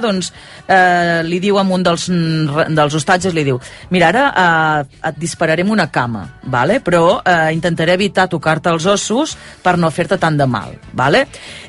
doncs 0.00 0.32
eh, 0.66 1.22
li 1.24 1.38
diu 1.40 1.58
a 1.58 1.62
un 1.62 1.82
dels, 1.82 2.08
dels 2.08 2.94
hostatges, 2.94 3.34
li 3.34 3.44
diu, 3.44 3.58
mira, 3.90 4.08
ara 4.08 4.24
eh, 4.32 4.98
et 5.08 5.18
dispararé 5.18 5.62
amb 5.62 5.72
una 5.72 5.88
cama, 5.90 6.26
vale? 6.44 6.80
però 6.80 7.20
eh, 7.24 7.52
intentaré 7.52 7.94
evitar 7.94 8.28
tocar-te 8.28 8.70
els 8.70 8.86
ossos 8.86 9.36
per 9.62 9.76
no 9.78 9.90
fer-te 9.90 10.18
tant 10.18 10.36
de 10.36 10.46
mal. 10.46 10.74
Vale? 10.92 11.26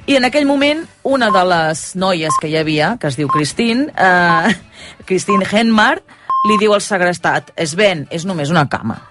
I 0.07 0.17
en 0.17 0.25
aquell 0.25 0.45
moment, 0.45 0.85
una 1.03 1.29
de 1.31 1.43
les 1.45 1.95
noies 1.95 2.39
que 2.41 2.49
hi 2.49 2.57
havia, 2.57 2.97
que 2.99 3.07
es 3.07 3.17
diu 3.19 3.27
Christine, 3.27 3.91
eh, 3.95 4.55
Christine 5.07 5.47
Henmar, 5.51 5.99
li 6.47 6.57
diu 6.59 6.73
al 6.73 6.83
segrestat, 6.83 7.51
es 7.59 7.75
ven, 7.75 8.07
és 8.11 8.25
només 8.25 8.51
una 8.51 8.67
cama. 8.71 9.01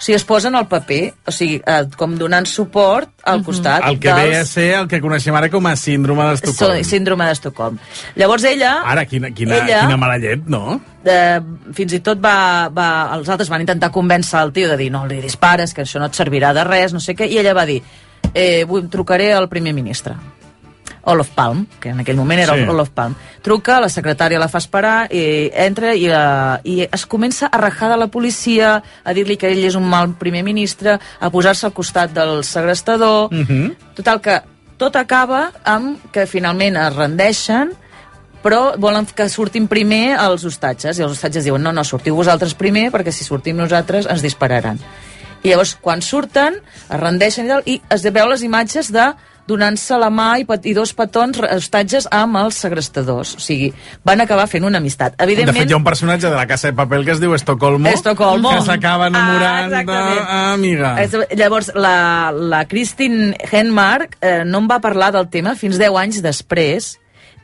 O 0.00 0.02
sigui, 0.02 0.16
es 0.16 0.24
posen 0.24 0.54
al 0.56 0.64
paper, 0.64 1.12
o 1.28 1.32
sigui, 1.34 1.58
eh, 1.60 1.82
com 2.00 2.14
donant 2.16 2.46
suport 2.48 3.10
al 3.28 3.42
costat 3.44 3.84
El 3.84 3.98
que 4.00 4.14
ve 4.16 4.38
a 4.38 4.46
ser 4.48 4.70
el 4.78 4.86
que 4.88 4.96
coneixem 5.04 5.36
ara 5.36 5.50
com 5.52 5.66
a 5.68 5.74
síndrome 5.76 6.24
d'Estocolm. 6.24 6.78
So- 6.80 6.88
síndrome 6.88 7.26
d'Estocolm. 7.28 7.76
Llavors 8.16 8.46
ella... 8.48 8.78
Ara, 8.88 9.04
quina, 9.04 9.28
quina, 9.36 9.58
ella, 9.60 9.82
quina 9.84 9.98
mala 10.00 10.16
llet, 10.16 10.48
no? 10.48 10.80
eh, 11.04 11.36
fins 11.76 11.92
i 11.92 12.00
tot 12.00 12.16
va, 12.24 12.70
va, 12.72 12.88
els 13.18 13.28
altres 13.28 13.52
van 13.52 13.60
intentar 13.60 13.92
convèncer 13.92 14.40
el 14.40 14.54
tio 14.56 14.72
de 14.72 14.80
dir 14.80 14.88
no 14.90 15.04
li 15.04 15.20
dispares, 15.20 15.76
que 15.76 15.84
això 15.84 16.00
no 16.00 16.08
et 16.08 16.16
servirà 16.16 16.54
de 16.56 16.64
res, 16.64 16.96
no 16.96 17.00
sé 17.04 17.12
què, 17.14 17.28
i 17.28 17.36
ella 17.36 17.52
va 17.52 17.68
dir 17.68 17.82
eh, 18.32 18.64
vull, 18.64 18.88
trucaré 18.88 19.34
al 19.36 19.50
primer 19.52 19.76
ministre 19.76 20.16
Olof 21.04 21.30
Palm, 21.34 21.66
que 21.80 21.90
en 21.90 22.00
aquell 22.00 22.16
moment 22.16 22.40
era 22.40 22.54
Sí. 22.54 22.68
Olof 22.68 22.90
Palm. 22.90 23.14
Truca, 23.42 23.80
la 23.80 23.88
secretària 23.88 24.38
la 24.38 24.48
fa 24.48 24.58
esperar, 24.58 25.08
i 25.12 25.50
entra 25.54 25.94
i, 25.94 26.08
uh, 26.08 26.60
i 26.64 26.88
es 26.90 27.06
comença 27.06 27.46
a 27.46 27.58
rajar 27.58 27.90
de 27.90 27.96
la 27.96 28.08
policia, 28.08 28.82
a 29.04 29.12
dir-li 29.12 29.36
que 29.36 29.48
ell 29.48 29.64
és 29.64 29.74
un 29.74 29.88
mal 29.88 30.14
primer 30.14 30.42
ministre, 30.42 30.98
a 31.20 31.30
posar-se 31.30 31.66
al 31.66 31.72
costat 31.72 32.12
del 32.12 32.44
segrestador... 32.44 33.28
Mm 33.32 33.46
-hmm. 33.46 33.76
Total, 33.94 34.20
que 34.20 34.42
tot 34.80 34.96
acaba 34.96 35.52
amb 35.64 36.00
que 36.12 36.26
finalment 36.26 36.76
es 36.76 36.96
rendeixen 36.96 37.74
però 38.40 38.76
volen 38.80 39.04
que 39.04 39.28
surtin 39.28 39.68
primer 39.68 40.16
els 40.16 40.46
hostatges 40.48 40.98
i 40.98 41.04
els 41.04 41.12
hostatges 41.12 41.44
diuen 41.44 41.62
no, 41.62 41.72
no, 41.76 41.84
sortiu 41.84 42.16
vosaltres 42.16 42.54
primer 42.56 42.88
perquè 42.94 43.12
si 43.12 43.26
sortim 43.26 43.58
nosaltres 43.60 44.08
ens 44.08 44.24
dispararan 44.24 44.80
i 45.42 45.50
llavors 45.52 45.74
quan 45.80 46.00
surten 46.04 46.56
es 46.60 47.00
rendeixen 47.00 47.44
i, 47.44 47.52
tal, 47.52 47.62
i 47.66 47.80
es 47.92 48.06
veu 48.08 48.30
les 48.32 48.44
imatges 48.46 48.88
de 48.92 49.10
donant-se 49.50 49.98
la 49.98 50.08
mà 50.14 50.28
i, 50.40 50.46
i 50.70 50.74
dos 50.76 50.92
petons 50.96 51.40
hostatges 51.42 52.06
amb 52.14 52.38
els 52.40 52.60
segrestadors 52.62 53.34
o 53.36 53.42
sigui, 53.42 53.72
van 54.06 54.22
acabar 54.24 54.46
fent 54.50 54.64
una 54.68 54.78
amistat 54.78 55.16
De 55.18 55.26
evidentment 55.26 55.58
fet, 55.64 55.70
hi 55.70 55.74
ha 55.74 55.80
un 55.80 55.84
personatge 55.86 56.28
de 56.30 56.36
la 56.38 56.46
Casa 56.46 56.70
de 56.70 56.76
Papel 56.78 57.04
que 57.04 57.12
es 57.16 57.20
diu 57.22 57.34
Estocolmo, 57.34 57.90
Estocolmo. 57.90 58.54
que 58.54 58.62
s'acaba 58.68 59.08
enamorant 59.10 59.50
Ah, 59.50 59.68
de... 59.68 59.82
exactament. 59.82 60.30
Amiga. 60.54 60.94
És- 61.02 61.36
Llavors, 61.36 61.72
la, 61.74 62.30
la 62.32 62.64
Christine 62.70 63.34
Henmark 63.50 64.16
eh, 64.20 64.42
no 64.46 64.62
em 64.62 64.68
va 64.70 64.78
parlar 64.80 65.10
del 65.14 65.28
tema 65.32 65.56
fins 65.58 65.78
10 65.80 65.96
anys 66.00 66.22
després 66.22 66.92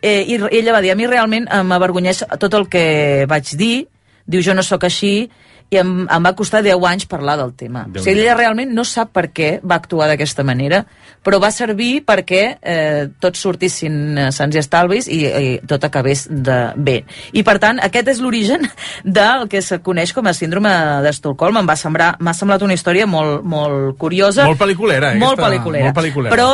eh, 0.02 0.22
i 0.28 0.36
ella 0.58 0.72
va 0.76 0.80
dir, 0.84 0.92
a 0.92 0.96
mi 0.98 1.06
realment 1.08 1.48
eh, 1.50 1.62
m'avergonyeix 1.66 2.22
tot 2.38 2.54
el 2.54 2.68
que 2.70 3.24
vaig 3.28 3.54
dir, 3.58 3.86
diu 4.26 4.42
jo 4.44 4.54
no 4.54 4.62
sóc 4.66 4.84
així, 4.86 5.28
i 5.70 5.80
em, 5.80 5.90
em 6.06 6.26
va 6.26 6.32
costar 6.38 6.62
10 6.62 6.84
anys 6.86 7.06
parlar 7.10 7.36
del 7.40 7.52
tema. 7.58 7.84
O 7.90 8.02
sigui, 8.02 8.22
ella 8.22 8.36
realment 8.38 8.70
no 8.74 8.84
sap 8.86 9.10
per 9.16 9.26
què 9.34 9.56
va 9.66 9.80
actuar 9.80 10.06
d'aquesta 10.10 10.44
manera, 10.46 10.84
però 11.26 11.40
va 11.42 11.50
servir 11.50 12.04
perquè 12.06 12.42
eh, 12.60 13.08
tots 13.22 13.42
sortissin 13.42 13.98
eh, 14.14 14.28
sants 14.34 14.54
i 14.54 14.62
estalvis 14.62 15.10
i, 15.10 15.20
i 15.26 15.52
tot 15.66 15.84
acabés 15.88 16.26
de 16.30 16.60
bé. 16.76 17.00
I 17.34 17.42
per 17.46 17.58
tant, 17.62 17.82
aquest 17.82 18.14
és 18.14 18.22
l'origen 18.22 18.68
del 19.18 19.48
que 19.50 19.62
se 19.62 19.80
coneix 19.82 20.14
com 20.14 20.30
a 20.30 20.36
síndrome 20.36 20.72
d'Estocolm. 21.02 21.58
Em 21.62 21.68
va 21.68 21.78
semblar, 21.80 22.14
m'ha 22.20 22.36
semblat 22.36 22.62
una 22.62 22.78
història 22.78 23.10
molt, 23.10 23.42
molt 23.42 23.98
curiosa. 23.98 24.46
Molt 24.46 24.62
pel·liculera, 24.62 25.14
eh, 25.16 25.22
Molt 25.22 25.40
aquesta? 25.40 25.50
pel·liculera. 25.50 25.90
Molt 25.90 25.98
pel·liculera. 25.98 26.36
Però 26.36 26.50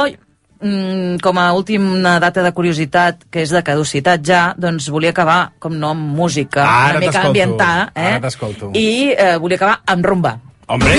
mm, 0.62 1.18
com 1.22 1.38
a 1.38 1.52
última 1.52 2.18
data 2.22 2.42
de 2.42 2.52
curiositat, 2.54 3.26
que 3.30 3.42
és 3.42 3.50
de 3.52 3.62
caducitat 3.66 4.22
ja, 4.24 4.42
doncs 4.56 4.88
volia 4.88 5.10
acabar, 5.10 5.52
com 5.58 5.74
no, 5.74 5.90
amb 5.92 6.14
música, 6.16 6.64
Ara 6.64 6.98
una 6.98 7.06
mica 7.06 7.26
ambientada, 7.26 7.90
eh? 7.94 8.14
ara 8.14 8.22
t'escolto. 8.28 8.70
I 8.78 9.12
eh, 9.12 9.36
volia 9.42 9.60
acabar 9.60 9.80
amb 9.86 10.06
rumba. 10.06 10.38
Hombre! 10.72 10.94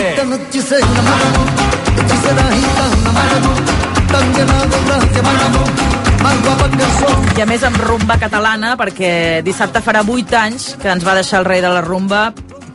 I 7.34 7.42
a 7.42 7.46
més 7.50 7.64
amb 7.66 7.80
rumba 7.82 8.20
catalana, 8.22 8.76
perquè 8.78 9.42
dissabte 9.46 9.82
farà 9.82 10.04
8 10.06 10.38
anys 10.38 10.68
que 10.82 10.92
ens 10.92 11.04
va 11.06 11.16
deixar 11.18 11.42
el 11.42 11.48
rei 11.50 11.64
de 11.64 11.72
la 11.74 11.82
rumba, 11.82 12.28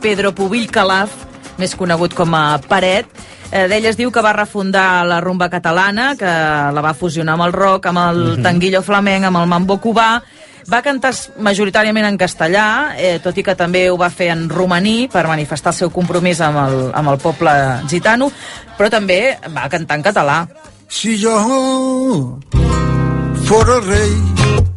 Pedro 0.03 0.33
Pubill 0.35 0.67
Calaf, 0.71 1.13
més 1.59 1.75
conegut 1.79 2.13
com 2.15 2.35
a 2.35 2.59
Paret. 2.67 3.07
Eh, 3.51 3.67
D'ell 3.67 3.85
es 3.89 3.97
diu 3.97 4.11
que 4.13 4.21
va 4.21 4.33
refundar 4.33 5.05
la 5.09 5.19
rumba 5.21 5.49
catalana, 5.49 6.15
que 6.15 6.25
la 6.25 6.81
va 6.85 6.93
fusionar 6.93 7.33
amb 7.33 7.47
el 7.47 7.53
rock, 7.53 7.87
amb 7.87 7.97
el 7.97 8.19
Mhm. 8.37 8.43
tanguillo 8.43 8.81
flamenc, 8.83 9.25
amb 9.25 9.37
el 9.37 9.47
mambo 9.47 9.79
cubà, 9.81 10.21
va 10.71 10.81
cantar 10.83 11.13
majoritàriament 11.39 12.05
en 12.05 12.17
castellà, 12.17 12.93
eh, 12.95 13.19
tot 13.23 13.35
i 13.37 13.43
que 13.43 13.55
també 13.55 13.89
ho 13.89 13.97
va 13.97 14.09
fer 14.11 14.29
en 14.29 14.47
romaní 14.49 15.09
per 15.11 15.27
manifestar 15.27 15.71
el 15.71 15.77
seu 15.77 15.89
compromís 15.89 16.39
amb 16.41 16.57
el, 16.57 16.91
amb 16.93 17.09
el 17.09 17.17
poble 17.17 17.51
gitano, 17.87 18.31
però 18.77 18.89
també 18.89 19.37
va 19.55 19.67
cantar 19.67 19.97
en 19.97 20.03
català. 20.03 20.47
Si 20.87 21.17
yo 21.17 22.37
fuera 23.45 23.75
el 23.77 24.68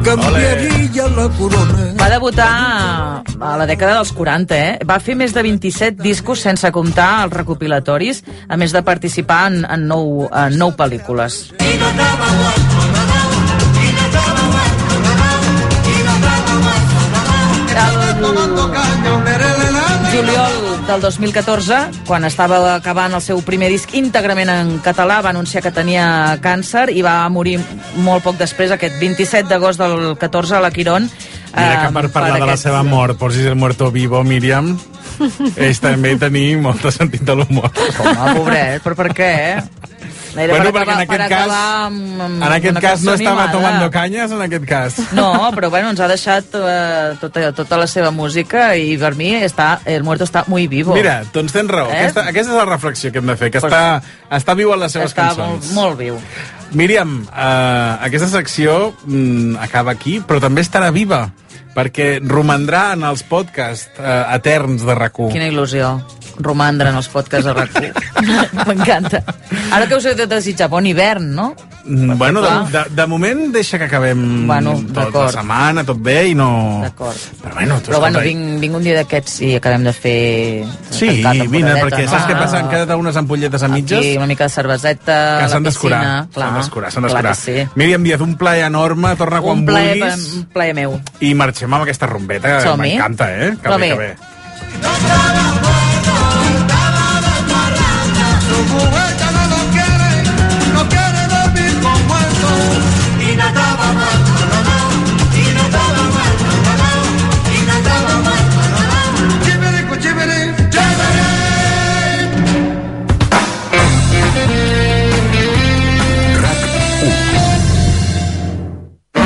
rey, 0.00 0.16
cambiaría 0.16 1.08
la 1.08 1.28
corona. 1.36 1.94
Va 2.00 2.08
debutar 2.08 3.22
a 3.40 3.56
la 3.56 3.66
dècada 3.66 3.94
dels 3.98 4.12
40, 4.12 4.56
eh? 4.56 4.78
Va 4.86 5.00
fer 5.00 5.16
més 5.16 5.34
de 5.34 5.42
27 5.42 6.02
discos 6.02 6.40
sense 6.40 6.70
comptar 6.72 7.24
els 7.24 7.34
recopilatoris, 7.34 8.24
a 8.48 8.56
més 8.56 8.72
de 8.72 8.82
participar 8.82 9.46
en, 9.52 9.64
en, 9.64 9.86
nou, 9.86 10.28
en 10.30 10.58
nou 10.58 10.72
pel·lícules. 10.76 11.52
juliol 20.10 20.59
del 20.90 21.00
2014, 21.00 21.76
quan 22.08 22.24
estava 22.26 22.58
acabant 22.74 23.14
el 23.14 23.22
seu 23.22 23.38
primer 23.46 23.68
disc 23.70 23.92
íntegrament 23.94 24.50
en 24.50 24.72
català, 24.84 25.20
va 25.22 25.30
anunciar 25.30 25.62
que 25.62 25.70
tenia 25.72 26.36
càncer 26.42 26.88
i 26.92 27.02
va 27.06 27.28
morir 27.30 27.58
molt 28.02 28.24
poc 28.26 28.36
després, 28.40 28.72
aquest 28.74 28.98
27 29.00 29.48
d'agost 29.48 29.78
del 29.80 30.16
14 30.18 30.56
a 30.58 30.60
la 30.64 30.70
Quirón. 30.74 31.06
Mira 31.54 31.86
que 31.86 31.92
per 31.94 32.04
eh, 32.06 32.12
parlar 32.14 32.34
de 32.40 32.46
la 32.46 32.52
aquest- 32.54 32.68
seva 32.68 32.82
mort 32.82 33.18
posis 33.18 33.46
el 33.46 33.56
muerto 33.56 33.90
vivo, 33.94 34.22
Míriam, 34.24 34.74
és 35.56 35.80
també 35.80 36.16
tenir 36.18 36.56
molt 36.58 36.82
de 36.82 36.92
sentit 36.94 37.22
de 37.26 37.34
l'humor. 37.38 37.70
Home, 38.00 38.34
pobret, 38.38 38.82
però 38.82 38.96
per 38.98 39.10
què? 39.14 39.32
Era 40.36 40.54
Bueno, 40.54 40.72
per 40.72 40.82
perquè 40.86 40.92
en 40.94 41.00
acabar, 41.00 41.06
per 41.06 41.20
aquest 41.20 41.30
cas- 41.30 41.50
amb, 41.50 42.20
amb 42.22 42.42
En 42.42 42.52
aquest 42.52 42.78
cas 42.78 43.02
no 43.02 43.14
estava 43.14 43.42
animada. 43.44 43.52
tomando 43.52 43.90
canyes, 43.90 44.30
en 44.30 44.42
aquest 44.42 44.64
cas. 44.64 44.98
No, 45.12 45.50
però 45.56 45.70
bueno, 45.70 45.90
ens 45.90 46.00
ha 46.00 46.06
deixat 46.08 46.44
eh, 46.54 47.16
tota, 47.20 47.52
tota 47.52 47.76
la 47.76 47.86
seva 47.90 48.10
música 48.10 48.76
i 48.76 48.96
per 48.98 49.14
mi 49.16 49.32
està, 49.42 49.80
el 49.84 50.04
muerto 50.04 50.24
està 50.24 50.44
muy 50.46 50.66
vivo. 50.68 50.94
Mira, 50.94 51.24
doncs 51.32 51.52
tens 51.52 51.70
raó. 51.70 51.90
Eh? 51.90 51.98
Aquesta, 52.04 52.28
aquesta 52.28 52.52
és 52.52 52.58
la 52.58 52.64
reflexió 52.68 53.10
que 53.12 53.18
hem 53.18 53.26
de 53.26 53.36
fer, 53.36 53.50
que 53.50 53.58
està, 53.58 54.00
està 54.30 54.54
viu 54.56 54.72
en 54.72 54.80
les 54.80 54.92
seves 54.92 55.10
està 55.10 55.28
cançons. 55.34 55.72
molt, 55.72 55.74
molt 55.74 55.98
viu. 55.98 56.18
Míriam, 56.72 57.24
eh, 57.26 57.96
aquesta 58.06 58.28
secció 58.28 58.94
mm, 59.04 59.56
acaba 59.60 59.90
aquí, 59.90 60.20
però 60.20 60.38
també 60.40 60.62
estarà 60.62 60.92
viva, 60.94 61.30
perquè 61.74 62.20
romandrà 62.22 62.92
en 62.94 63.02
els 63.06 63.22
podcasts 63.26 63.90
eh, 63.98 64.24
eterns 64.36 64.82
de 64.86 64.94
rac 64.94 65.12
Quina 65.30 65.46
il·lusió 65.50 66.00
romandre 66.38 66.88
en 66.90 66.96
els 66.96 67.08
podcasts 67.08 67.46
de 67.46 67.52
rac 67.54 67.74
M'encanta. 68.68 69.22
Ara 69.72 69.86
que 69.88 69.96
us 69.98 70.06
he 70.06 70.14
de 70.14 70.26
desitjar 70.30 70.68
bon 70.70 70.86
hivern, 70.86 71.34
no? 71.34 71.54
Mm, 71.84 72.18
Bueno, 72.18 72.42
de, 72.42 72.50
de, 72.74 72.82
de 72.94 73.06
moment 73.08 73.46
deixa 73.54 73.78
que 73.78 73.84
acabem 73.88 74.46
Bueno, 74.46 74.74
tota 74.94 75.22
la 75.24 75.32
setmana, 75.32 75.84
tot 75.84 75.98
bé 76.04 76.28
i 76.28 76.34
no... 76.36 76.80
D'acord. 76.84 77.16
Però 77.42 77.54
bueno, 77.54 77.78
Però 77.86 78.00
bueno, 78.02 78.20
vinc, 78.20 78.60
vinc 78.60 78.76
un 78.76 78.84
dia 78.84 78.98
d'aquests 79.00 79.38
i 79.48 79.54
acabem 79.56 79.86
de 79.88 79.94
fer... 79.96 80.16
Sí, 80.92 81.08
vine, 81.48 81.72
perquè 81.80 82.04
saps 82.10 82.28
què 82.28 82.36
passa? 82.38 82.60
Han 82.60 82.68
quedat 82.72 82.92
unes 83.00 83.16
ampolletes 83.16 83.64
a 83.64 83.70
mitges 83.72 83.98
Aquí, 83.98 84.16
una 84.20 84.28
mica 84.30 84.44
de 84.50 84.54
cerveseta, 84.54 85.18
que 85.40 85.48
s'han 85.54 85.66
d'escurar. 85.66 86.02
S'han 86.36 86.58
d'escurar, 86.60 86.92
s'han 86.92 87.08
d'escurar. 87.08 87.34
sí. 87.38 87.56
Míriam 87.80 88.04
Díaz, 88.04 88.20
un 88.20 88.36
plaer 88.36 88.66
enorme, 88.68 89.14
torna 89.16 89.40
quan 89.40 89.58
Un 89.62 89.66
plaer, 89.66 89.96
vulguis. 89.98 90.32
un 90.36 90.46
plaer 90.52 90.74
meu. 90.76 90.98
I 91.20 91.32
marxem 91.34 91.72
amb 91.72 91.82
aquesta 91.88 92.10
Som-hi. 92.66 92.90
m'encanta, 92.92 93.32
eh? 93.34 93.54
Que 93.62 93.68
Som-hi. 93.72 93.88
bé, 93.88 93.94
que 93.96 94.02
bé. 94.04 95.39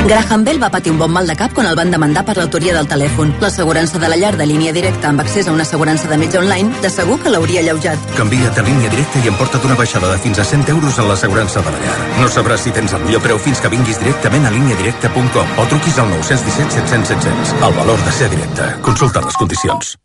Graham 0.05 0.43
Bell 0.45 0.59
va 0.61 0.69
patir 0.69 0.91
un 0.91 0.99
bon 0.99 1.09
mal 1.09 1.25
de 1.25 1.33
cap 1.33 1.53
quan 1.57 1.65
el 1.65 1.75
van 1.77 1.89
demandar 1.89 2.21
per 2.27 2.35
l'autoria 2.37 2.75
del 2.75 2.85
telèfon. 2.85 3.31
L'assegurança 3.41 3.97
de 3.97 4.09
la 4.11 4.19
llar 4.21 4.35
de 4.37 4.45
línia 4.45 4.73
directa 4.73 5.09
amb 5.09 5.23
accés 5.23 5.47
a 5.47 5.53
una 5.55 5.65
assegurança 5.65 6.07
de 6.11 6.19
metge 6.21 6.37
online 6.37 6.77
de 6.83 6.91
segur 6.93 7.17
que 7.23 7.33
l'hauria 7.33 7.63
alleujat. 7.63 8.13
Canvia't 8.19 8.61
a 8.61 8.67
línia 8.67 8.93
directa 8.93 9.23
i 9.23 9.31
emporta't 9.33 9.65
una 9.65 9.79
baixada 9.81 10.11
de 10.13 10.21
fins 10.21 10.37
a 10.37 10.45
100 10.45 10.69
euros 10.75 10.99
en 11.01 11.09
l'assegurança 11.09 11.65
de 11.65 11.73
la 11.73 11.81
llar. 11.81 11.97
No 12.21 12.29
sabràs 12.29 12.67
si 12.67 12.75
tens 12.77 12.93
el 12.93 13.01
millor 13.07 13.25
preu 13.25 13.41
fins 13.41 13.59
que 13.59 13.73
vinguis 13.73 13.97
directament 13.97 14.45
a 14.45 14.53
líniadirecta.com 14.53 15.57
o 15.57 15.69
truquis 15.73 15.97
al 15.97 16.13
917 16.13 16.81
700 16.85 17.13
700. 17.17 17.55
El 17.65 17.77
valor 17.81 18.05
de 18.05 18.11
ser 18.11 18.29
directe. 18.29 18.75
Consulta 18.85 19.25
les 19.25 19.41
condicions. 19.41 19.95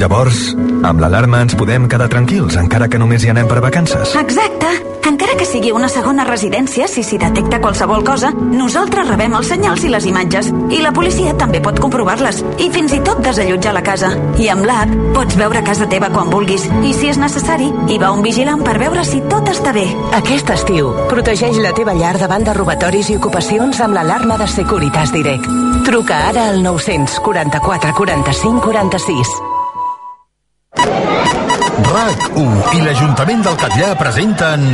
Llavors, 0.00 0.54
amb 0.88 1.02
l'alarma 1.02 1.42
ens 1.44 1.52
podem 1.60 1.84
quedar 1.92 2.08
tranquils, 2.08 2.56
encara 2.56 2.88
que 2.88 2.98
només 2.98 3.26
hi 3.26 3.34
anem 3.34 3.48
per 3.50 3.60
vacances. 3.60 4.14
Exacte. 4.16 4.70
Encara 5.10 5.29
sigui 5.50 5.72
una 5.74 5.88
segona 5.90 6.24
residència, 6.24 6.86
si 6.86 7.02
s'hi 7.02 7.18
detecta 7.18 7.58
qualsevol 7.62 8.04
cosa, 8.06 8.30
nosaltres 8.30 9.08
rebem 9.08 9.34
els 9.34 9.50
senyals 9.50 9.82
i 9.84 9.90
les 9.90 10.06
imatges. 10.06 10.50
I 10.70 10.78
la 10.84 10.92
policia 10.94 11.34
també 11.38 11.60
pot 11.64 11.80
comprovar-les. 11.82 12.40
I 12.62 12.70
fins 12.70 12.94
i 12.94 13.00
tot 13.06 13.18
desallotjar 13.24 13.74
la 13.74 13.82
casa. 13.82 14.12
I 14.38 14.48
amb 14.54 14.66
l'app 14.68 14.94
pots 15.16 15.38
veure 15.40 15.64
casa 15.66 15.88
teva 15.90 16.10
quan 16.14 16.30
vulguis. 16.30 16.68
I 16.86 16.94
si 16.94 17.10
és 17.10 17.18
necessari, 17.18 17.70
hi 17.90 17.98
va 17.98 18.12
un 18.14 18.22
vigilant 18.22 18.62
per 18.66 18.78
veure 18.78 19.04
si 19.04 19.22
tot 19.32 19.50
està 19.50 19.74
bé. 19.74 19.86
Aquest 20.20 20.54
estiu, 20.54 20.94
protegeix 21.10 21.58
la 21.58 21.74
teva 21.76 21.96
llar 21.98 22.16
davant 22.20 22.46
de 22.46 22.54
robatoris 22.54 23.10
i 23.10 23.18
ocupacions 23.18 23.82
amb 23.82 23.98
l'alarma 23.98 24.38
de 24.38 24.48
Securitas 24.50 25.12
Direct. 25.16 25.50
Truca 25.86 26.26
ara 26.30 26.50
al 26.54 26.62
944 26.62 27.96
45 27.98 28.60
46. 28.70 29.40
RAC1 31.86 32.76
i 32.76 32.82
l'Ajuntament 32.84 33.44
del 33.46 33.56
Catllà 33.60 33.92
presenten 33.98 34.66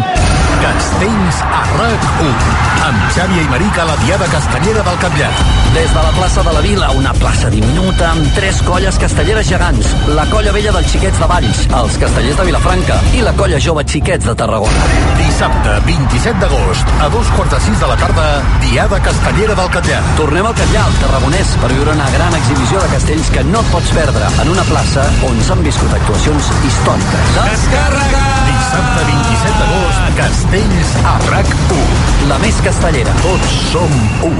Castells 0.62 1.42
a 1.44 1.62
RAC1 1.76 2.64
amb 2.86 3.07
Xavi 3.14 3.40
i 3.42 3.48
Marica 3.50 3.82
a 3.82 3.86
la 3.88 3.96
Diada 4.04 4.26
Castellera 4.30 4.82
del 4.86 4.98
Catllà. 5.02 5.28
Des 5.74 5.90
de 5.92 6.02
la 6.02 6.12
plaça 6.16 6.42
de 6.46 6.52
la 6.54 6.61
Vila, 6.64 6.90
una 6.96 7.12
plaça 7.18 7.50
diminuta 7.50 8.12
amb 8.12 8.28
tres 8.36 8.61
colles 8.64 8.98
castelleres 9.02 9.48
gegants. 9.50 9.90
La 10.16 10.24
colla 10.30 10.54
vella 10.54 10.72
dels 10.76 10.88
xiquets 10.92 11.18
de 11.20 11.28
Valls, 11.30 11.64
els 11.80 11.98
castellers 12.02 12.38
de 12.38 12.46
Vilafranca 12.48 12.98
i 13.18 13.24
la 13.26 13.34
colla 13.36 13.61
jove 13.61 13.84
xiquets 13.90 14.28
de 14.28 14.36
Tarragona. 14.38 14.86
Dissabte 15.18 15.76
27 15.88 16.38
d'agost 16.44 16.94
a 17.02 17.11
dos 17.12 17.32
quarts 17.36 17.57
de 17.57 17.61
sis 17.66 17.82
de 17.82 17.90
la 17.90 17.98
tarda, 18.00 18.26
Diada 18.64 19.02
Castellera 19.09 19.59
del 19.59 19.72
Catllà. 19.76 20.00
Tornem 20.20 20.46
al 20.46 20.57
Catllà, 20.62 20.86
al 20.86 20.98
Tarragonès, 21.02 21.57
per 21.62 21.72
viure 21.74 21.96
una 21.98 22.09
gran 22.14 22.38
exhibició 22.38 22.80
de 22.84 22.92
castells 22.94 23.34
que 23.34 23.44
no 23.50 23.64
et 23.64 23.74
pots 23.74 23.94
perdre 23.98 24.30
en 24.44 24.54
una 24.54 24.64
plaça 24.70 25.11
on 25.26 25.42
s'han 25.44 25.66
viscut 25.66 25.98
actuacions 26.00 26.54
històriques. 26.70 26.95
Descàrrega! 27.36 28.22
Dissabte 28.47 29.03
27 29.09 29.59
d'agost, 29.61 30.07
Castells 30.16 30.94
a 31.05 31.16
RAC1. 31.26 31.99
La 32.30 32.38
més 32.42 32.61
castellera. 32.64 33.12
Tots 33.24 33.59
som 33.72 33.99
u. 34.26 34.32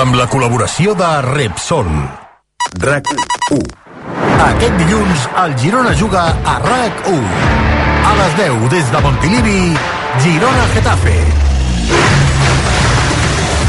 Amb 0.00 0.16
la 0.18 0.26
col·laboració 0.32 0.94
de 0.98 1.10
Repsol. 1.28 1.90
RAC1. 2.80 3.60
Aquest 4.46 4.80
dilluns, 4.80 5.26
el 5.44 5.56
Girona 5.60 5.92
juga 5.98 6.24
a 6.44 6.56
RAC1. 6.64 7.24
A 8.10 8.14
les 8.22 8.36
10, 8.40 8.68
des 8.72 8.92
de 8.94 9.02
Montilivi, 9.04 9.60
Girona-Getafe. 10.24 11.18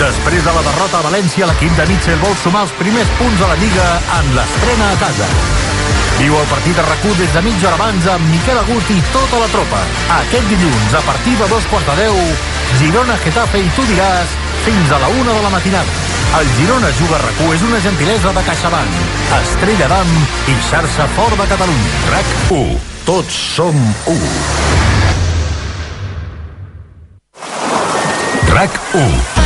Després 0.01 0.41
de 0.47 0.53
la 0.55 0.63
derrota 0.65 1.01
a 1.01 1.05
València, 1.09 1.45
l'equip 1.51 1.75
de 1.77 1.85
Mitchell 1.91 2.23
vol 2.23 2.33
sumar 2.41 2.63
els 2.65 2.73
primers 2.79 3.11
punts 3.19 3.43
a 3.43 3.51
la 3.51 3.59
Lliga 3.61 3.89
en 4.21 4.31
l'estrena 4.37 4.87
a 4.95 4.97
casa. 5.03 5.27
Viu 6.21 6.35
el 6.37 6.45
partit 6.51 6.77
a 6.77 6.83
rac 6.85 7.05
des 7.17 7.31
de 7.33 7.41
mitja 7.41 7.65
hora 7.65 7.77
abans 7.79 8.05
amb 8.13 8.27
Miquel 8.29 8.57
Agut 8.59 8.89
i 8.93 8.99
tota 9.09 9.39
la 9.41 9.47
tropa. 9.49 9.79
Aquest 10.19 10.45
dilluns, 10.51 10.93
a 10.93 11.01
partir 11.01 11.33
de 11.39 11.47
dos 11.49 11.65
quarts 11.71 11.87
de 11.89 11.95
deu, 12.03 12.19
Girona, 12.77 13.15
Getafe 13.23 13.57
i 13.57 13.71
tu 13.73 13.81
diràs 13.89 14.35
fins 14.61 14.93
a 14.93 14.99
la 15.01 15.09
una 15.09 15.33
de 15.33 15.41
la 15.41 15.49
matinada. 15.49 15.97
El 16.37 16.53
Girona 16.59 16.93
Juga 16.99 17.17
rac 17.25 17.41
és 17.55 17.65
una 17.65 17.81
gentilesa 17.81 18.35
de 18.37 18.45
CaixaBank, 18.51 19.01
Estrella 19.41 19.89
d'Am 19.95 20.15
i 20.45 20.57
xarxa 20.69 21.09
fort 21.17 21.33
de 21.41 21.49
Catalunya. 21.55 21.91
RAC1. 22.13 22.77
Tots 23.09 23.43
som 23.57 23.83
1. 24.05 24.21
RAC 28.53 28.83
1. 28.93 29.40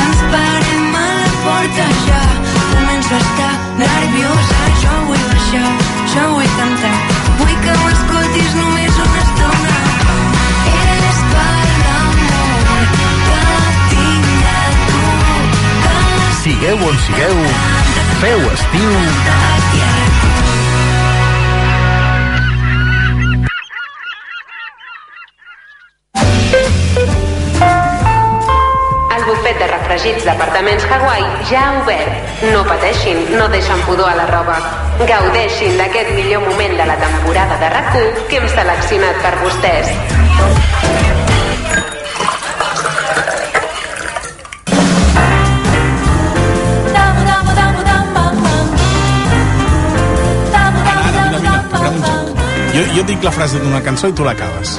Ens 0.00 0.20
parem 0.30 0.94
a 0.94 1.06
la 1.18 1.30
porta 1.42 1.86
ja. 2.06 2.22
Començo 2.70 3.14
a 3.14 3.18
estar 3.18 3.54
nerviosa. 3.78 4.58
Jo 4.82 4.94
vull 5.06 5.24
baixar, 5.30 5.70
jo 6.12 6.24
vull 6.34 6.50
cantar. 6.56 6.98
Vull 7.38 7.56
que 7.64 7.74
m'escoltis 7.82 8.50
només 8.54 8.94
una 8.94 9.20
estona. 9.24 9.74
Eres 10.70 11.18
per 11.32 11.64
l'amor 11.82 12.84
que 13.26 13.42
tinc 13.90 14.26
de 14.44 14.60
tu. 14.86 15.00
Que 15.82 15.94
Sigueu 16.42 16.78
on 16.88 16.96
sigueu, 17.06 17.38
feu 18.20 18.40
estiu 18.54 18.92
El 27.00 27.19
bufet 29.50 29.58
de 29.58 29.66
refregits 29.66 30.24
d'apartaments 30.24 30.84
Hawaii 30.84 31.24
ja 31.50 31.60
ha 31.60 31.82
obert. 31.82 32.12
No 32.52 32.62
pateixin, 32.64 33.36
no 33.38 33.48
deixen 33.48 33.80
pudor 33.86 34.08
a 34.10 34.14
la 34.14 34.26
roba. 34.26 34.58
Gaudeixin 34.98 35.76
d'aquest 35.78 36.14
millor 36.14 36.42
moment 36.46 36.76
de 36.76 36.86
la 36.86 36.96
temporada 36.96 37.58
de 37.58 37.68
rac 37.68 37.92
que 38.28 38.36
hem 38.38 38.48
seleccionat 38.48 39.16
per 39.22 39.34
vostès. 39.42 39.90
Jo, 52.70 52.84
jo 52.94 53.02
dic 53.02 53.24
la 53.24 53.32
frase 53.34 53.58
d'una 53.58 53.82
cançó 53.82 54.08
i 54.08 54.12
tu 54.12 54.24
l'acabes. 54.24 54.78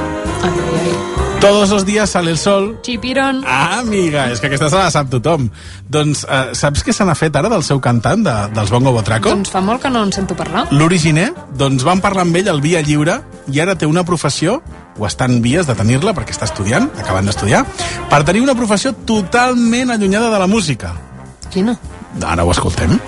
Todos 1.42 1.72
los 1.72 1.88
días 1.88 2.12
sale 2.12 2.30
el 2.30 2.38
sol. 2.38 2.78
Chipiron. 2.84 3.44
Ah, 3.48 3.80
amiga, 3.80 4.30
és 4.30 4.40
que 4.40 4.46
aquesta 4.46 4.68
se 4.70 4.78
la 4.78 4.92
sap 4.94 5.08
tothom. 5.10 5.48
Doncs 5.90 6.22
eh, 6.30 6.54
saps 6.54 6.84
què 6.86 6.94
se 6.94 7.02
n'ha 7.08 7.16
fet 7.18 7.34
ara 7.34 7.50
del 7.50 7.64
seu 7.66 7.82
cantant, 7.82 8.22
de, 8.22 8.36
dels 8.54 8.70
Bongo 8.70 8.94
Botraco? 8.94 9.34
Doncs 9.34 9.50
fa 9.50 9.64
molt 9.66 9.82
que 9.82 9.90
no 9.90 10.04
en 10.06 10.14
sento 10.14 10.38
parlar. 10.38 10.68
L'originer, 10.70 11.32
doncs 11.58 11.82
van 11.88 12.04
parlar 12.04 12.28
amb 12.28 12.38
ell 12.38 12.52
al 12.54 12.62
Via 12.62 12.84
Lliure 12.86 13.18
i 13.50 13.58
ara 13.60 13.74
té 13.74 13.90
una 13.90 14.06
professió, 14.06 14.60
o 15.02 15.08
està 15.10 15.26
en 15.26 15.42
vies 15.42 15.66
de 15.66 15.74
tenir-la 15.74 16.14
perquè 16.14 16.38
està 16.38 16.46
estudiant, 16.46 16.92
acabant 17.02 17.26
d'estudiar, 17.26 17.64
per 18.14 18.22
tenir 18.30 18.46
una 18.46 18.56
professió 18.56 18.94
totalment 18.94 19.98
allunyada 19.98 20.30
de 20.30 20.44
la 20.46 20.52
música. 20.52 20.94
Quina? 21.50 21.74
Ara 22.22 22.46
ho 22.46 22.54
escoltem. 22.54 23.00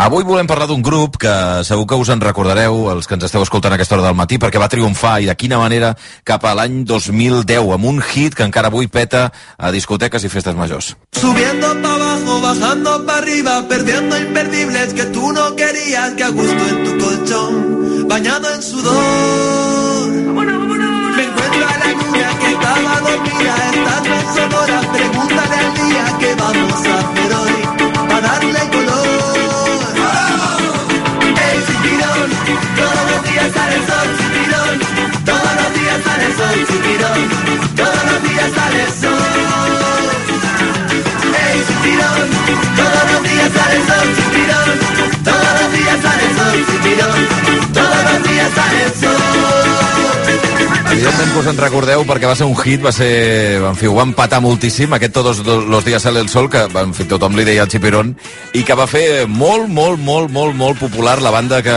Avui 0.00 0.24
volem 0.24 0.46
parlar 0.48 0.64
d'un 0.64 0.80
grup 0.80 1.18
que 1.20 1.30
segur 1.68 1.84
que 1.84 1.96
us 2.00 2.08
en 2.08 2.22
recordareu, 2.24 2.86
els 2.88 3.04
que 3.04 3.18
ens 3.18 3.26
esteu 3.26 3.42
escoltant 3.44 3.74
a 3.74 3.76
aquesta 3.76 3.98
hora 3.98 4.06
del 4.06 4.16
matí, 4.16 4.38
perquè 4.40 4.56
va 4.56 4.70
triomfar 4.72 5.18
i 5.20 5.26
de 5.28 5.34
quina 5.36 5.58
manera 5.60 5.90
cap 6.24 6.46
a 6.48 6.54
l'any 6.56 6.78
2010 6.88 7.68
amb 7.74 7.84
un 7.90 8.00
hit 8.00 8.32
que 8.38 8.46
encara 8.48 8.70
avui 8.72 8.88
peta 8.88 9.26
a 9.58 9.68
discoteques 9.74 10.24
i 10.24 10.30
festes 10.32 10.56
majors. 10.56 10.94
Subiendo 11.12 11.74
para 11.82 12.00
abajo, 12.00 12.40
bajando 12.40 13.04
para 13.04 13.18
arriba, 13.18 13.68
perdiendo 13.68 14.16
imperdibles 14.16 14.94
que 14.94 15.04
tú 15.12 15.34
no 15.34 15.54
querías, 15.54 16.14
que 16.16 16.24
a 16.24 16.30
gusto 16.30 16.62
en 16.70 16.84
tu 16.84 17.04
colchón, 17.04 18.08
bañado 18.08 18.54
en 18.54 18.62
sudor. 18.62 20.08
Me 20.08 21.24
encuentro 21.28 21.66
a 21.68 21.76
la 21.76 21.92
niña 22.00 22.28
que 22.40 22.52
estaba 22.56 23.00
dormida, 23.04 23.54
estás 23.68 24.06
en 24.16 24.26
sonora, 24.34 24.80
pregúntale 24.94 25.56
al 25.56 25.74
día 25.74 26.04
qué 26.20 26.34
vamos 26.40 26.86
a 26.88 26.98
hacer 27.04 27.32
hoy, 27.36 28.08
para 28.08 28.20
darle 28.20 28.79
los 38.20 38.30
días 38.30 38.50
sale 38.54 38.86
sol. 38.86 39.12
¡Ey, 41.42 41.64
chipirón! 41.66 42.30
Todos 42.76 43.12
los 43.12 43.22
días 43.22 43.50
sale 43.52 43.76
el 43.76 43.86
sol, 43.86 44.08
chipirón. 44.16 45.24
Todos 45.24 45.60
los 45.60 45.72
días 45.72 45.98
sale 46.02 46.24
el 46.26 46.36
sol, 46.36 46.66
chipirón. 46.66 47.72
Todos 47.72 48.12
los 48.12 48.22
días 48.28 48.50
sale 48.54 48.84
el 48.84 48.94
sol. 48.94 49.69
Evidentment 51.00 51.30
que 51.32 51.40
us 51.40 51.46
en 51.48 51.56
recordeu 51.56 52.02
perquè 52.04 52.28
va 52.28 52.34
ser 52.36 52.44
un 52.44 52.52
hit, 52.60 52.82
va 52.84 52.90
ser... 52.92 53.06
En 53.64 53.76
fi, 53.78 53.86
ho 53.88 53.94
va 53.96 54.04
empatar 54.04 54.42
moltíssim, 54.44 54.92
aquest 54.92 55.14
Todos 55.16 55.38
los 55.46 55.84
días 55.86 56.02
sale 56.02 56.20
el 56.20 56.28
sol, 56.28 56.50
que 56.52 56.60
en 56.60 56.92
fi, 56.92 57.06
tothom 57.08 57.38
li 57.38 57.46
deia 57.48 57.62
el 57.64 57.70
Chipirón, 57.72 58.10
i 58.52 58.60
que 58.68 58.74
va 58.76 58.84
fer 58.84 59.24
molt, 59.24 59.64
molt, 59.72 59.96
molt, 59.96 60.28
molt, 60.28 60.52
molt 60.52 60.76
popular 60.76 61.14
la 61.24 61.32
banda 61.32 61.62
que, 61.64 61.76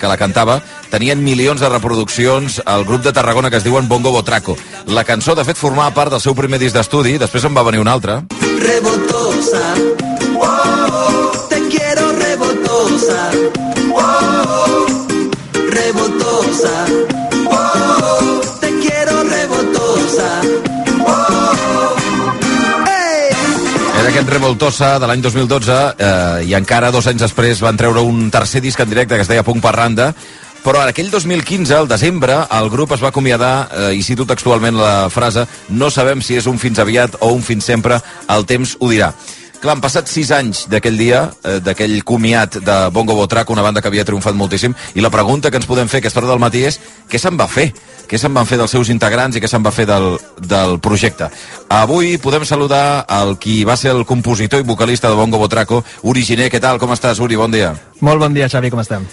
que 0.00 0.10
la 0.10 0.16
cantava. 0.18 0.56
Tenien 0.90 1.22
milions 1.22 1.62
de 1.62 1.70
reproduccions 1.70 2.58
al 2.66 2.82
grup 2.88 3.04
de 3.06 3.12
Tarragona 3.14 3.46
que 3.48 3.60
es 3.62 3.64
diuen 3.64 3.86
Bongo 3.86 4.10
Botraco. 4.10 4.56
La 4.90 5.04
cançó, 5.06 5.36
de 5.38 5.44
fet, 5.46 5.56
formava 5.56 5.94
part 5.94 6.10
del 6.16 6.24
seu 6.24 6.34
primer 6.34 6.58
disc 6.58 6.74
d'estudi, 6.74 7.14
després 7.22 7.46
en 7.46 7.54
va 7.54 7.62
venir 7.62 7.78
un 7.78 7.92
altre. 7.94 8.24
rebotosa. 8.58 9.62
Wow, 10.34 11.30
te 11.46 11.62
quiero 11.70 12.10
rebotosa. 12.18 13.22
Wow, 13.86 15.14
rebotosa. 15.70 17.07
Aquest 24.18 24.32
Revoltosa 24.34 24.86
de 24.98 25.06
l'any 25.06 25.20
2012 25.22 25.74
eh, 26.02 26.46
i 26.50 26.54
encara 26.56 26.88
dos 26.90 27.06
anys 27.06 27.22
després 27.22 27.60
van 27.62 27.76
treure 27.78 28.02
un 28.02 28.32
tercer 28.34 28.58
disc 28.64 28.80
en 28.82 28.88
directe 28.90 29.14
que 29.14 29.22
es 29.22 29.30
deia 29.30 29.44
Punk 29.46 29.62
Parranda 29.62 30.08
però 30.64 30.80
en 30.82 30.90
aquell 30.90 31.06
2015, 31.12 31.76
al 31.76 31.86
desembre, 31.86 32.34
el 32.58 32.66
grup 32.72 32.96
es 32.96 33.04
va 33.04 33.12
acomiadar, 33.12 33.68
eh, 33.70 33.92
i 33.94 34.02
cito 34.02 34.26
textualment 34.26 34.74
la 34.74 35.06
frase, 35.08 35.46
no 35.70 35.86
sabem 35.94 36.18
si 36.18 36.34
és 36.34 36.48
un 36.50 36.58
fins 36.58 36.80
aviat 36.82 37.14
o 37.20 37.30
un 37.36 37.46
fins 37.46 37.70
sempre, 37.70 38.00
el 38.34 38.42
temps 38.50 38.74
ho 38.80 38.90
dirà. 38.90 39.12
Clar, 39.58 39.74
han 39.74 39.82
passat 39.82 40.06
sis 40.06 40.28
anys 40.30 40.66
d'aquell 40.70 40.94
dia, 40.94 41.24
eh, 41.42 41.58
d'aquell 41.58 41.96
comiat 42.06 42.60
de 42.62 42.76
Bongo 42.94 43.16
Botrac, 43.18 43.50
una 43.50 43.62
banda 43.62 43.82
que 43.82 43.88
havia 43.90 44.04
triomfat 44.04 44.36
moltíssim, 44.38 44.74
i 44.94 45.02
la 45.02 45.10
pregunta 45.10 45.50
que 45.50 45.58
ens 45.58 45.66
podem 45.66 45.88
fer 45.88 45.98
aquesta 45.98 46.20
hora 46.20 46.28
del 46.30 46.38
matí 46.38 46.62
és 46.64 46.78
què 47.10 47.18
se'n 47.18 47.36
va 47.36 47.48
fer? 47.50 47.72
Què 48.08 48.16
se'n 48.18 48.32
van 48.32 48.46
fer 48.46 48.56
dels 48.56 48.70
seus 48.70 48.88
integrants 48.88 49.36
i 49.36 49.40
què 49.42 49.48
se'n 49.50 49.64
va 49.64 49.72
fer 49.74 49.84
del, 49.86 50.16
del 50.38 50.78
projecte? 50.78 51.28
Avui 51.68 52.16
podem 52.22 52.46
saludar 52.46 53.04
el 53.18 53.34
qui 53.42 53.64
va 53.64 53.76
ser 53.76 53.90
el 53.90 54.06
compositor 54.06 54.62
i 54.62 54.68
vocalista 54.68 55.10
de 55.10 55.18
Bongo 55.18 55.42
Botraco, 55.42 55.82
Uri 56.02 56.22
Giné. 56.22 56.48
Què 56.48 56.60
tal? 56.62 56.78
Com 56.78 56.94
estàs, 56.94 57.18
Uri? 57.18 57.36
Bon 57.36 57.50
dia. 57.50 57.74
Molt 58.00 58.22
bon 58.22 58.32
dia, 58.32 58.48
Xavi, 58.48 58.70
com 58.70 58.80
estem? 58.80 59.04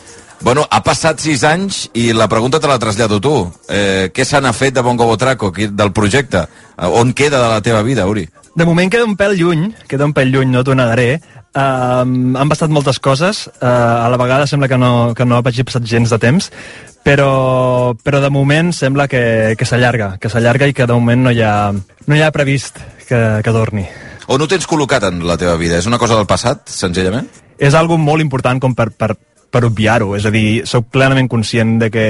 Bueno, 0.46 0.68
ha 0.70 0.84
passat 0.84 1.20
sis 1.20 1.44
anys 1.44 1.90
i 1.98 2.12
la 2.14 2.30
pregunta 2.30 2.60
te 2.60 2.70
la 2.70 2.78
trasllado 2.80 3.20
tu. 3.20 3.36
Eh, 3.68 4.12
què 4.14 4.24
se 4.24 4.40
n'ha 4.40 4.54
fet 4.54 4.78
de 4.78 4.86
Bongo 4.86 5.10
Botraco, 5.10 5.52
del 5.52 5.92
projecte? 5.92 6.46
Eh, 6.78 6.86
on 6.86 7.14
queda 7.14 7.42
de 7.42 7.50
la 7.50 7.62
teva 7.66 7.82
vida, 7.82 8.06
Uri? 8.06 8.30
De 8.56 8.64
moment 8.64 8.88
queda 8.88 9.04
un 9.04 9.18
pèl 9.20 9.34
lluny, 9.36 9.66
queda 9.92 10.06
un 10.08 10.14
pèl 10.16 10.30
lluny, 10.32 10.48
no 10.54 10.62
t'ho 10.64 10.76
negaré. 10.80 11.20
Um, 11.56 12.38
han 12.40 12.52
passat 12.52 12.72
moltes 12.72 13.02
coses, 13.04 13.46
uh, 13.60 13.68
a 13.68 14.08
la 14.12 14.20
vegada 14.20 14.48
sembla 14.48 14.70
que 14.72 14.78
no, 14.80 15.12
que 15.16 15.28
no 15.28 15.42
hagi 15.44 15.66
passat 15.68 15.84
gens 15.84 16.12
de 16.12 16.20
temps, 16.24 16.48
però, 17.04 17.92
però 18.00 18.22
de 18.24 18.32
moment 18.32 18.72
sembla 18.76 19.10
que, 19.12 19.56
que 19.60 19.68
s'allarga, 19.68 20.16
que 20.24 20.32
s'allarga 20.32 20.72
i 20.72 20.76
que 20.76 20.88
de 20.88 20.96
moment 20.96 21.28
no 21.28 21.36
hi 21.36 21.44
ha, 21.44 21.72
no 21.76 22.16
hi 22.16 22.24
ha 22.24 22.32
previst 22.36 22.80
que, 23.10 23.22
que 23.44 23.56
torni. 23.56 23.86
On 24.32 24.42
ho 24.42 24.48
tens 24.48 24.68
col·locat 24.72 25.04
en 25.12 25.20
la 25.28 25.36
teva 25.38 25.60
vida? 25.60 25.76
És 25.78 25.92
una 25.92 26.00
cosa 26.00 26.16
del 26.16 26.28
passat, 26.28 26.64
senzillament? 26.72 27.28
És 27.60 27.76
algo 27.76 28.00
molt 28.00 28.24
important 28.24 28.64
com 28.64 28.76
per, 28.76 28.88
per, 28.96 29.14
per 29.52 29.66
obviar-ho, 29.68 30.16
és 30.16 30.24
a 30.24 30.32
dir, 30.32 30.64
sóc 30.64 30.88
plenament 30.96 31.28
conscient 31.32 31.76
de 31.84 31.92
que 31.92 32.08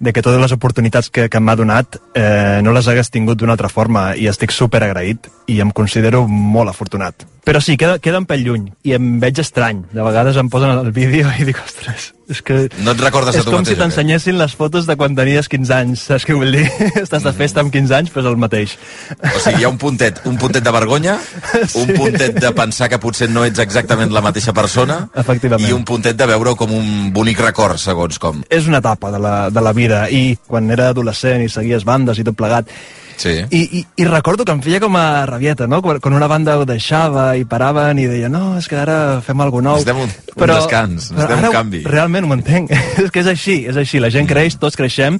de 0.00 0.12
que 0.12 0.22
totes 0.24 0.40
les 0.40 0.52
oportunitats 0.56 1.10
que, 1.12 1.28
que 1.28 1.40
m'ha 1.40 1.54
donat 1.60 2.00
eh, 2.16 2.60
no 2.64 2.72
les 2.72 2.88
hagués 2.88 3.12
tingut 3.12 3.38
d'una 3.38 3.54
altra 3.54 3.68
forma 3.68 4.14
i 4.16 4.26
estic 4.32 4.54
super 4.56 4.82
agraït 4.86 5.28
i 5.52 5.60
em 5.60 5.70
considero 5.76 6.24
molt 6.26 6.72
afortunat. 6.72 7.26
Però 7.44 7.60
sí, 7.60 7.76
queda, 7.76 7.98
queda 8.00 8.20
un 8.22 8.26
pèl 8.28 8.46
lluny 8.46 8.70
i 8.88 8.96
em 8.96 9.12
veig 9.20 9.42
estrany. 9.44 9.84
De 9.92 10.04
vegades 10.04 10.40
em 10.40 10.48
posen 10.50 10.72
el 10.72 10.90
vídeo 10.96 11.28
i 11.38 11.46
dic, 11.46 11.60
ostres, 11.62 12.14
és 12.30 12.40
que... 12.46 12.58
No 12.84 12.94
et 12.94 13.02
recordes 13.02 13.34
de 13.34 13.42
és 13.42 13.46
tu 13.46 13.52
com 13.52 13.60
mateix, 13.60 13.74
si 13.74 13.80
t'ensenyessin 13.80 14.38
les 14.38 14.54
fotos 14.58 14.86
de 14.88 14.96
quan 15.00 15.16
tenies 15.18 15.50
15 15.50 15.74
anys, 15.76 16.04
saps 16.10 16.26
què 16.28 16.36
vull 16.38 16.52
dir? 16.54 16.66
Estàs 17.04 17.26
de 17.26 17.32
festa 17.36 17.64
amb 17.64 17.74
15 17.74 17.96
anys, 17.98 18.12
però 18.14 18.24
és 18.24 18.30
el 18.30 18.38
mateix. 18.40 18.76
O 19.18 19.42
sigui, 19.42 19.62
hi 19.62 19.66
ha 19.66 19.72
un 19.72 19.80
puntet, 19.82 20.22
un 20.30 20.38
puntet 20.40 20.64
de 20.66 20.74
vergonya, 20.74 21.16
un 21.82 21.92
puntet 21.96 22.38
de 22.40 22.52
pensar 22.56 22.90
que 22.92 23.00
potser 23.02 23.30
no 23.32 23.44
ets 23.48 23.62
exactament 23.62 24.14
la 24.14 24.22
mateixa 24.24 24.54
persona 24.56 25.02
Efectivament. 25.24 25.68
i 25.68 25.76
un 25.76 25.84
puntet 25.88 26.18
de 26.18 26.30
veure 26.30 26.54
com 26.58 26.72
un 26.76 27.10
bonic 27.14 27.42
record, 27.44 27.80
segons 27.82 28.20
com. 28.22 28.44
És 28.50 28.70
una 28.70 28.80
etapa 28.82 29.10
de 29.14 29.20
la, 29.22 29.34
de 29.50 29.64
la 29.64 29.74
vida 29.76 30.06
i 30.10 30.36
quan 30.46 30.70
era 30.70 30.90
adolescent 30.94 31.44
i 31.44 31.50
seguies 31.52 31.86
bandes 31.88 32.20
i 32.20 32.26
tot 32.26 32.38
plegat, 32.38 32.70
Sí. 33.16 33.32
I, 33.50 33.60
i, 33.80 33.84
I 34.00 34.04
recordo 34.08 34.44
que 34.44 34.52
em 34.52 34.60
feia 34.64 34.80
com 34.80 34.94
a 34.96 35.24
rabieta, 35.28 35.66
no? 35.66 35.80
Quan, 35.82 35.98
quan 36.00 36.14
una 36.16 36.28
banda 36.30 36.58
ho 36.60 36.64
deixava 36.68 37.30
i 37.36 37.44
paraven 37.44 37.98
i 38.00 38.06
deia 38.08 38.28
no, 38.32 38.56
és 38.58 38.68
que 38.70 38.78
ara 38.80 39.20
fem 39.24 39.40
alguna 39.44 39.70
nou. 39.70 39.80
Necessitem 39.80 40.02
un- 40.04 40.14
un 40.36 40.52
descans, 40.54 41.10
necessitem 41.12 41.44
un 41.48 41.52
canvi. 41.52 41.82
Realment 41.84 42.28
ho 42.30 42.36
entenc. 42.38 42.70
és 43.04 43.10
que 43.10 43.20
és 43.24 43.26
així, 43.32 43.58
és 43.68 43.76
així. 43.76 44.00
La 44.00 44.10
gent 44.14 44.28
creix, 44.30 44.56
tots 44.60 44.76
creixem, 44.78 45.18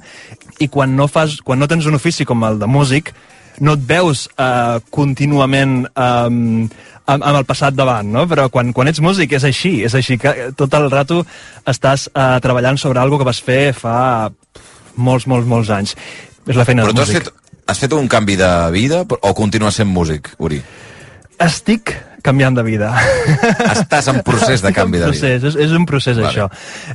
i 0.59 0.67
quan 0.71 0.95
no, 0.97 1.07
fas, 1.11 1.39
quan 1.45 1.59
no 1.61 1.67
tens 1.69 1.85
un 1.89 1.95
ofici 1.99 2.25
com 2.25 2.43
el 2.47 2.57
de 2.61 2.67
músic, 2.69 3.13
no 3.61 3.73
et 3.77 3.81
veus 3.85 4.23
uh, 4.39 4.79
contínuament 4.89 5.83
um, 5.91 6.63
amb, 7.05 7.21
amb 7.27 7.35
el 7.37 7.45
passat 7.45 7.75
davant, 7.77 8.07
no? 8.09 8.23
Però 8.31 8.47
quan, 8.49 8.71
quan 8.73 8.87
ets 8.89 9.01
músic 9.03 9.33
és 9.37 9.43
així, 9.45 9.81
és 9.85 9.93
així 9.97 10.17
que 10.17 10.31
tot 10.57 10.73
el 10.79 10.87
rato 10.89 11.19
estàs 11.69 12.07
uh, 12.15 12.39
treballant 12.41 12.79
sobre 12.81 13.01
algo 13.03 13.19
que 13.19 13.27
vas 13.27 13.41
fer 13.43 13.73
fa 13.77 14.31
molts, 14.95 15.27
molts, 15.29 15.45
molts 15.51 15.69
anys. 15.69 15.93
És 16.47 16.57
la 16.57 16.65
feina 16.65 16.87
Però 16.87 16.95
del 16.95 17.05
músic. 17.05 17.27
fet, 17.27 17.50
has 17.67 17.79
fet 17.79 17.93
un 17.93 18.07
canvi 18.11 18.37
de 18.39 18.51
vida 18.73 19.03
o 19.21 19.33
continues 19.37 19.77
sent 19.79 19.89
músic, 19.89 20.31
Uri? 20.39 20.61
Estic 21.41 21.95
canviant 22.21 22.55
de 22.57 22.63
vida. 22.63 22.91
Estàs 23.75 24.07
en 24.11 24.21
procés 24.25 24.61
de 24.63 24.71
canvi 24.75 24.99
de 24.99 25.09
vida. 25.11 25.11
procés, 25.11 25.43
És, 25.51 25.55
és 25.67 25.71
un 25.77 25.85
procés, 25.89 26.17
Vale. 26.17 26.29
això. 26.29 26.47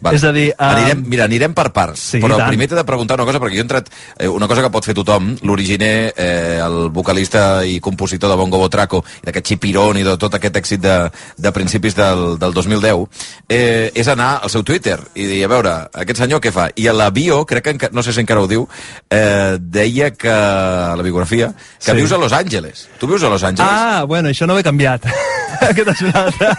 Vale. 0.03 0.17
És 0.17 0.25
a 0.25 0.33
dir... 0.33 0.49
um, 0.55 0.65
Anirem, 0.67 1.03
mira, 1.07 1.25
anirem 1.29 1.55
per 1.57 1.69
parts, 1.77 2.01
Sí, 2.17 2.21
però 2.23 2.39
primer 2.49 2.69
t'he 2.71 2.79
de 2.79 2.85
preguntar 2.89 3.17
una 3.19 3.27
cosa, 3.29 3.41
perquè 3.43 3.57
jo 3.59 3.63
he 3.65 3.67
entrat... 3.67 3.91
Eh, 4.19 4.29
una 4.29 4.47
cosa 4.49 4.63
que 4.63 4.71
pot 4.73 4.85
fer 4.87 4.95
tothom, 4.97 5.33
l'originer, 5.43 6.13
eh, 6.17 6.59
el 6.63 6.91
vocalista 6.95 7.65
i 7.67 7.79
compositor 7.81 8.31
de 8.31 8.37
Bongo 8.37 8.59
Botraco, 8.61 9.03
d'aquest 9.25 9.47
xipirón 9.55 9.99
i 10.01 10.05
de 10.07 10.17
tot 10.21 10.35
aquest 10.39 10.57
èxit 10.61 10.81
de, 10.85 10.97
de 11.37 11.53
principis 11.53 11.97
del, 11.97 12.37
del 12.39 12.53
2010, 12.55 13.07
eh, 13.49 13.91
és 13.95 14.09
anar 14.13 14.41
al 14.43 14.51
seu 14.53 14.63
Twitter 14.67 14.99
i 15.15 15.27
dir, 15.27 15.43
a 15.47 15.51
veure, 15.53 15.75
aquest 16.03 16.21
senyor 16.23 16.41
què 16.45 16.53
fa? 16.55 16.69
I 16.77 16.89
a 16.89 16.95
la 16.97 17.11
bio, 17.11 17.43
crec 17.49 17.73
que, 17.81 17.91
no 17.93 18.03
sé 18.05 18.13
si 18.15 18.21
encara 18.23 18.41
ho 18.45 18.49
diu, 18.51 18.67
eh, 19.11 19.57
deia 19.61 20.11
que, 20.13 20.31
a 20.31 20.95
la 20.97 21.03
biografia, 21.03 21.53
que 21.57 21.91
Sí. 21.93 21.97
vius 21.97 22.13
a 22.13 22.19
Los 22.19 22.33
Angeles. 22.33 22.89
Tu 23.01 23.07
vius 23.07 23.23
a 23.23 23.29
Los 23.31 23.43
Angeles? 23.45 23.71
Ah, 23.73 24.05
bueno, 24.07 24.29
això 24.29 24.47
no 24.47 24.55
ho 24.55 24.59
he 24.59 24.65
canviat. 24.67 25.07
Aquest 25.71 25.89
és 25.95 26.03
un 26.07 26.17
altre. 26.21 26.51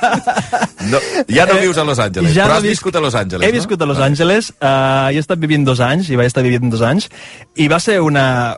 No, 0.91 0.99
ja 1.31 1.45
no 1.49 1.57
vius 1.61 1.77
a 1.77 1.83
Los 1.87 1.99
Angeles, 1.99 2.33
Ja 2.35 2.45
però 2.47 2.55
no 2.55 2.57
has 2.59 2.63
visc- 2.65 2.77
viscut 2.79 2.95
a 2.95 3.01
Los 3.03 3.15
Angeles, 3.15 3.45
He 3.47 3.51
no? 3.51 3.57
viscut 3.59 3.81
a 3.81 3.85
Los 3.89 3.99
Angeles, 4.03 4.49
uh, 4.57 5.09
he 5.13 5.19
estat 5.21 5.39
vivint 5.43 5.65
dos 5.67 5.79
anys, 5.83 6.09
i 6.09 6.17
vaig 6.19 6.31
estar 6.31 6.43
vivint 6.45 6.71
dos 6.73 6.81
anys, 6.81 7.09
i 7.55 7.67
va 7.71 7.79
ser 7.83 7.99
una, 8.01 8.55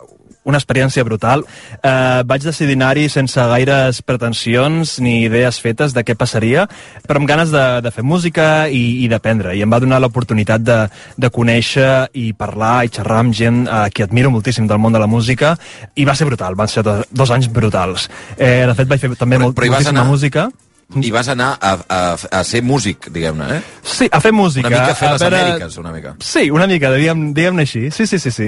una 0.48 0.58
experiència 0.58 1.04
brutal. 1.06 1.44
Uh, 1.84 2.24
vaig 2.26 2.42
decidir 2.46 2.74
anar-hi 2.78 3.08
sense 3.12 3.40
gaires 3.52 4.00
pretensions 4.02 4.96
ni 5.04 5.26
idees 5.26 5.60
fetes 5.62 5.94
de 5.94 6.04
què 6.08 6.16
passaria, 6.18 6.64
però 7.08 7.20
amb 7.22 7.30
ganes 7.30 7.52
de, 7.54 7.64
de 7.86 7.92
fer 7.92 8.04
música 8.08 8.68
i, 8.72 9.04
i 9.04 9.10
d'aprendre. 9.12 9.54
I 9.58 9.62
em 9.66 9.70
va 9.74 9.80
donar 9.84 10.00
l'oportunitat 10.02 10.64
de, 10.66 10.80
de 11.20 11.30
conèixer 11.30 12.08
i 12.18 12.32
parlar 12.34 12.86
i 12.88 12.94
xerrar 12.96 13.20
amb 13.26 13.36
gent 13.36 13.66
uh, 13.68 13.86
que 13.94 14.08
admiro 14.08 14.32
moltíssim 14.34 14.68
del 14.70 14.80
món 14.82 14.96
de 14.96 15.00
la 15.04 15.08
música, 15.12 15.56
i 15.96 16.06
va 16.08 16.16
ser 16.16 16.26
brutal, 16.30 16.56
van 16.56 16.72
ser 16.72 16.84
do- 16.88 17.04
dos 17.12 17.32
anys 17.36 17.52
brutals. 17.52 18.10
Eh, 18.38 18.66
de 18.66 18.74
fet, 18.80 18.88
vaig 18.90 19.02
fer 19.06 19.14
també 19.20 19.38
molt, 19.38 19.56
però 19.58 19.68
hi 19.68 19.76
vas 19.76 19.84
moltíssima 19.84 20.00
anar- 20.02 20.10
música. 20.12 20.50
I 20.98 21.12
vas 21.14 21.28
anar 21.30 21.52
a, 21.62 21.76
a, 21.86 22.00
a 22.40 22.44
ser 22.44 22.64
músic, 22.66 23.12
diguem-ne, 23.14 23.46
eh? 23.60 23.62
Sí, 23.86 24.08
a 24.12 24.18
fer 24.24 24.32
música. 24.34 24.66
Una 24.68 24.80
mica 24.80 24.92
a 24.96 24.98
fer 24.98 25.12
les 25.12 25.22
veure- 25.22 25.40
Amèriques, 25.44 25.78
una 25.78 25.92
mica. 25.94 26.16
Sí, 26.20 26.48
una 26.50 26.66
mica, 26.66 26.90
diguem- 26.96 27.28
diguem-ne 27.38 27.62
així. 27.68 27.92
Sí, 27.94 28.08
sí, 28.10 28.18
sí, 28.18 28.32
sí. 28.34 28.48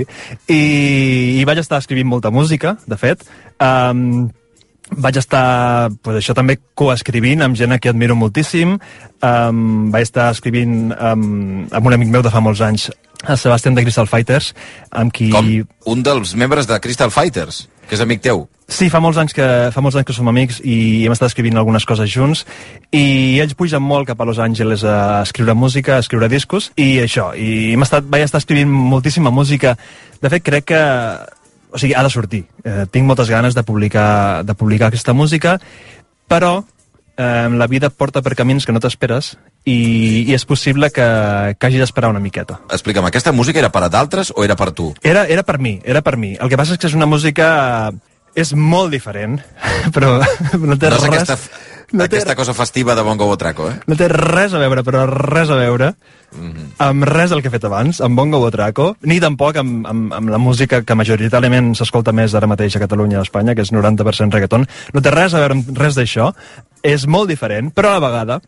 I, 0.50 0.62
I 1.38 1.44
vaig 1.46 1.62
estar 1.62 1.78
escrivint 1.84 2.10
molta 2.10 2.32
música, 2.34 2.78
de 2.90 2.98
fet. 2.98 3.22
Um, 3.62 4.32
vaig 4.92 5.20
estar, 5.22 5.92
pues, 6.02 6.18
això 6.18 6.34
també 6.36 6.58
coescrivint 6.74 7.46
amb 7.46 7.56
gent 7.56 7.72
a 7.72 7.78
qui 7.80 7.92
admiro 7.94 8.18
moltíssim. 8.18 8.74
Um, 9.22 9.92
vaig 9.94 10.10
estar 10.10 10.32
escrivint 10.34 10.96
um, 10.98 11.68
amb 11.70 11.86
un 11.92 11.94
amic 11.94 12.10
meu 12.10 12.26
de 12.26 12.34
fa 12.34 12.42
molts 12.42 12.60
anys, 12.66 12.90
el 13.30 13.38
Sebastián 13.38 13.78
de 13.78 13.84
Crystal 13.86 14.10
Fighters, 14.10 14.56
amb 14.90 15.14
qui... 15.14 15.30
Com 15.30 15.52
un 15.94 16.02
dels 16.04 16.34
membres 16.34 16.66
de 16.66 16.80
Crystal 16.82 17.14
Fighters, 17.14 17.68
que 17.92 17.98
és 17.98 18.04
amic 18.06 18.22
teu. 18.24 18.46
Sí, 18.72 18.88
fa 18.88 19.02
molts 19.04 19.18
anys 19.20 19.34
que 19.36 19.46
fa 19.76 19.82
molts 19.84 19.98
anys 20.00 20.08
que 20.08 20.14
som 20.16 20.30
amics 20.32 20.62
i 20.64 21.04
hem 21.04 21.12
estat 21.12 21.28
escrivint 21.28 21.58
algunes 21.60 21.84
coses 21.84 22.08
junts 22.08 22.46
i 22.96 23.36
ells 23.44 23.58
pugen 23.60 23.84
molt 23.84 24.08
cap 24.08 24.22
a 24.24 24.28
Los 24.30 24.40
Angeles 24.40 24.86
a 24.88 25.20
escriure 25.26 25.52
música, 25.60 25.98
a 25.98 26.06
escriure 26.06 26.30
discos 26.32 26.70
i 26.80 27.02
això, 27.04 27.34
i 27.36 27.74
hem 27.74 27.84
estat, 27.84 28.08
vaig 28.08 28.24
estar 28.24 28.40
escrivint 28.40 28.72
moltíssima 28.72 29.28
música. 29.36 29.76
De 30.24 30.32
fet, 30.32 30.46
crec 30.48 30.70
que 30.72 30.80
o 31.72 31.82
sigui, 31.84 31.92
ha 32.00 32.06
de 32.08 32.14
sortir. 32.16 32.46
Eh, 32.64 32.86
tinc 32.96 33.08
moltes 33.08 33.28
ganes 33.28 33.60
de 33.60 33.64
publicar, 33.68 34.46
de 34.48 34.56
publicar 34.56 34.88
aquesta 34.88 35.12
música, 35.12 35.58
però 36.32 36.62
eh, 37.18 37.50
la 37.52 37.68
vida 37.68 37.92
porta 37.92 38.24
per 38.24 38.38
camins 38.40 38.64
que 38.64 38.72
no 38.72 38.80
t'esperes 38.80 39.34
i, 39.66 40.26
i 40.28 40.34
és 40.34 40.46
possible 40.50 40.90
que, 40.90 41.06
que 41.58 41.68
hagi 41.68 41.78
d'esperar 41.82 42.10
una 42.10 42.20
miqueta. 42.24 42.60
Explica'm, 42.74 43.06
aquesta 43.10 43.32
música 43.32 43.60
era 43.62 43.70
per 43.72 43.84
a 43.86 43.90
d'altres 43.94 44.32
o 44.36 44.44
era 44.46 44.56
per 44.58 44.72
tu? 44.72 44.94
Era, 45.04 45.26
era 45.28 45.44
per 45.44 45.60
mi, 45.60 45.80
era 45.84 46.02
per 46.02 46.18
mi. 46.18 46.34
El 46.40 46.50
que 46.50 46.58
passa 46.58 46.74
és 46.78 46.82
que 46.82 46.88
és 46.92 46.98
una 46.98 47.06
música... 47.10 47.92
És 48.34 48.54
molt 48.56 48.94
diferent, 48.94 49.42
però 49.96 50.14
no 50.22 50.78
té 50.80 50.88
no 50.88 50.96
res... 50.96 51.04
aquesta, 51.04 51.36
no 51.92 52.06
té- 52.06 52.06
aquesta 52.22 52.36
cosa 52.40 52.54
festiva 52.56 52.96
de 52.96 53.04
Bongo 53.04 53.26
Botraco, 53.28 53.66
eh? 53.68 53.74
No 53.92 53.98
té 54.00 54.08
res 54.08 54.54
a 54.56 54.62
veure, 54.62 54.86
però 54.88 55.02
res 55.10 55.52
a 55.52 55.58
veure 55.60 55.94
Mhm. 56.32 56.70
amb 56.80 57.04
res 57.04 57.28
del 57.34 57.42
que 57.44 57.50
he 57.50 57.52
fet 57.52 57.66
abans, 57.68 57.98
amb 58.00 58.16
Bongo 58.16 58.40
Botraco, 58.40 58.94
ni 59.04 59.18
tampoc 59.20 59.58
amb, 59.60 59.82
amb, 59.86 60.14
amb 60.16 60.30
la 60.32 60.38
música 60.40 60.80
que 60.88 60.96
majoritàriament 60.96 61.74
s'escolta 61.76 62.14
més 62.16 62.32
ara 62.40 62.48
mateix 62.48 62.78
a 62.78 62.80
Catalunya 62.86 63.18
i 63.18 63.20
a 63.20 63.26
Espanya, 63.28 63.52
que 63.54 63.66
és 63.68 63.74
90% 63.76 64.32
reggaeton. 64.32 64.64
No 64.96 65.02
té 65.04 65.12
res 65.12 65.36
a 65.36 65.42
veure 65.44 65.58
amb 65.60 65.76
res 65.76 66.00
d'això. 66.00 66.30
És 66.88 67.04
molt 67.06 67.28
diferent, 67.28 67.74
però 67.76 67.92
a 67.92 68.00
la 68.00 68.06
vegada 68.08 68.40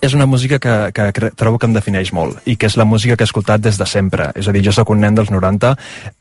és 0.00 0.14
una 0.14 0.26
música 0.26 0.58
que, 0.58 0.74
que 0.94 1.30
trobo 1.36 1.58
que 1.58 1.68
em 1.68 1.76
defineix 1.76 2.12
molt 2.16 2.40
i 2.48 2.56
que 2.56 2.68
és 2.70 2.76
la 2.80 2.86
música 2.88 3.16
que 3.16 3.26
he 3.26 3.30
escoltat 3.30 3.62
des 3.62 3.78
de 3.78 3.86
sempre. 3.86 4.30
És 4.38 4.48
a 4.48 4.54
dir, 4.54 4.64
jo 4.64 4.74
sóc 4.74 4.90
un 4.94 5.02
nen 5.02 5.16
dels 5.18 5.30
90, 5.30 5.74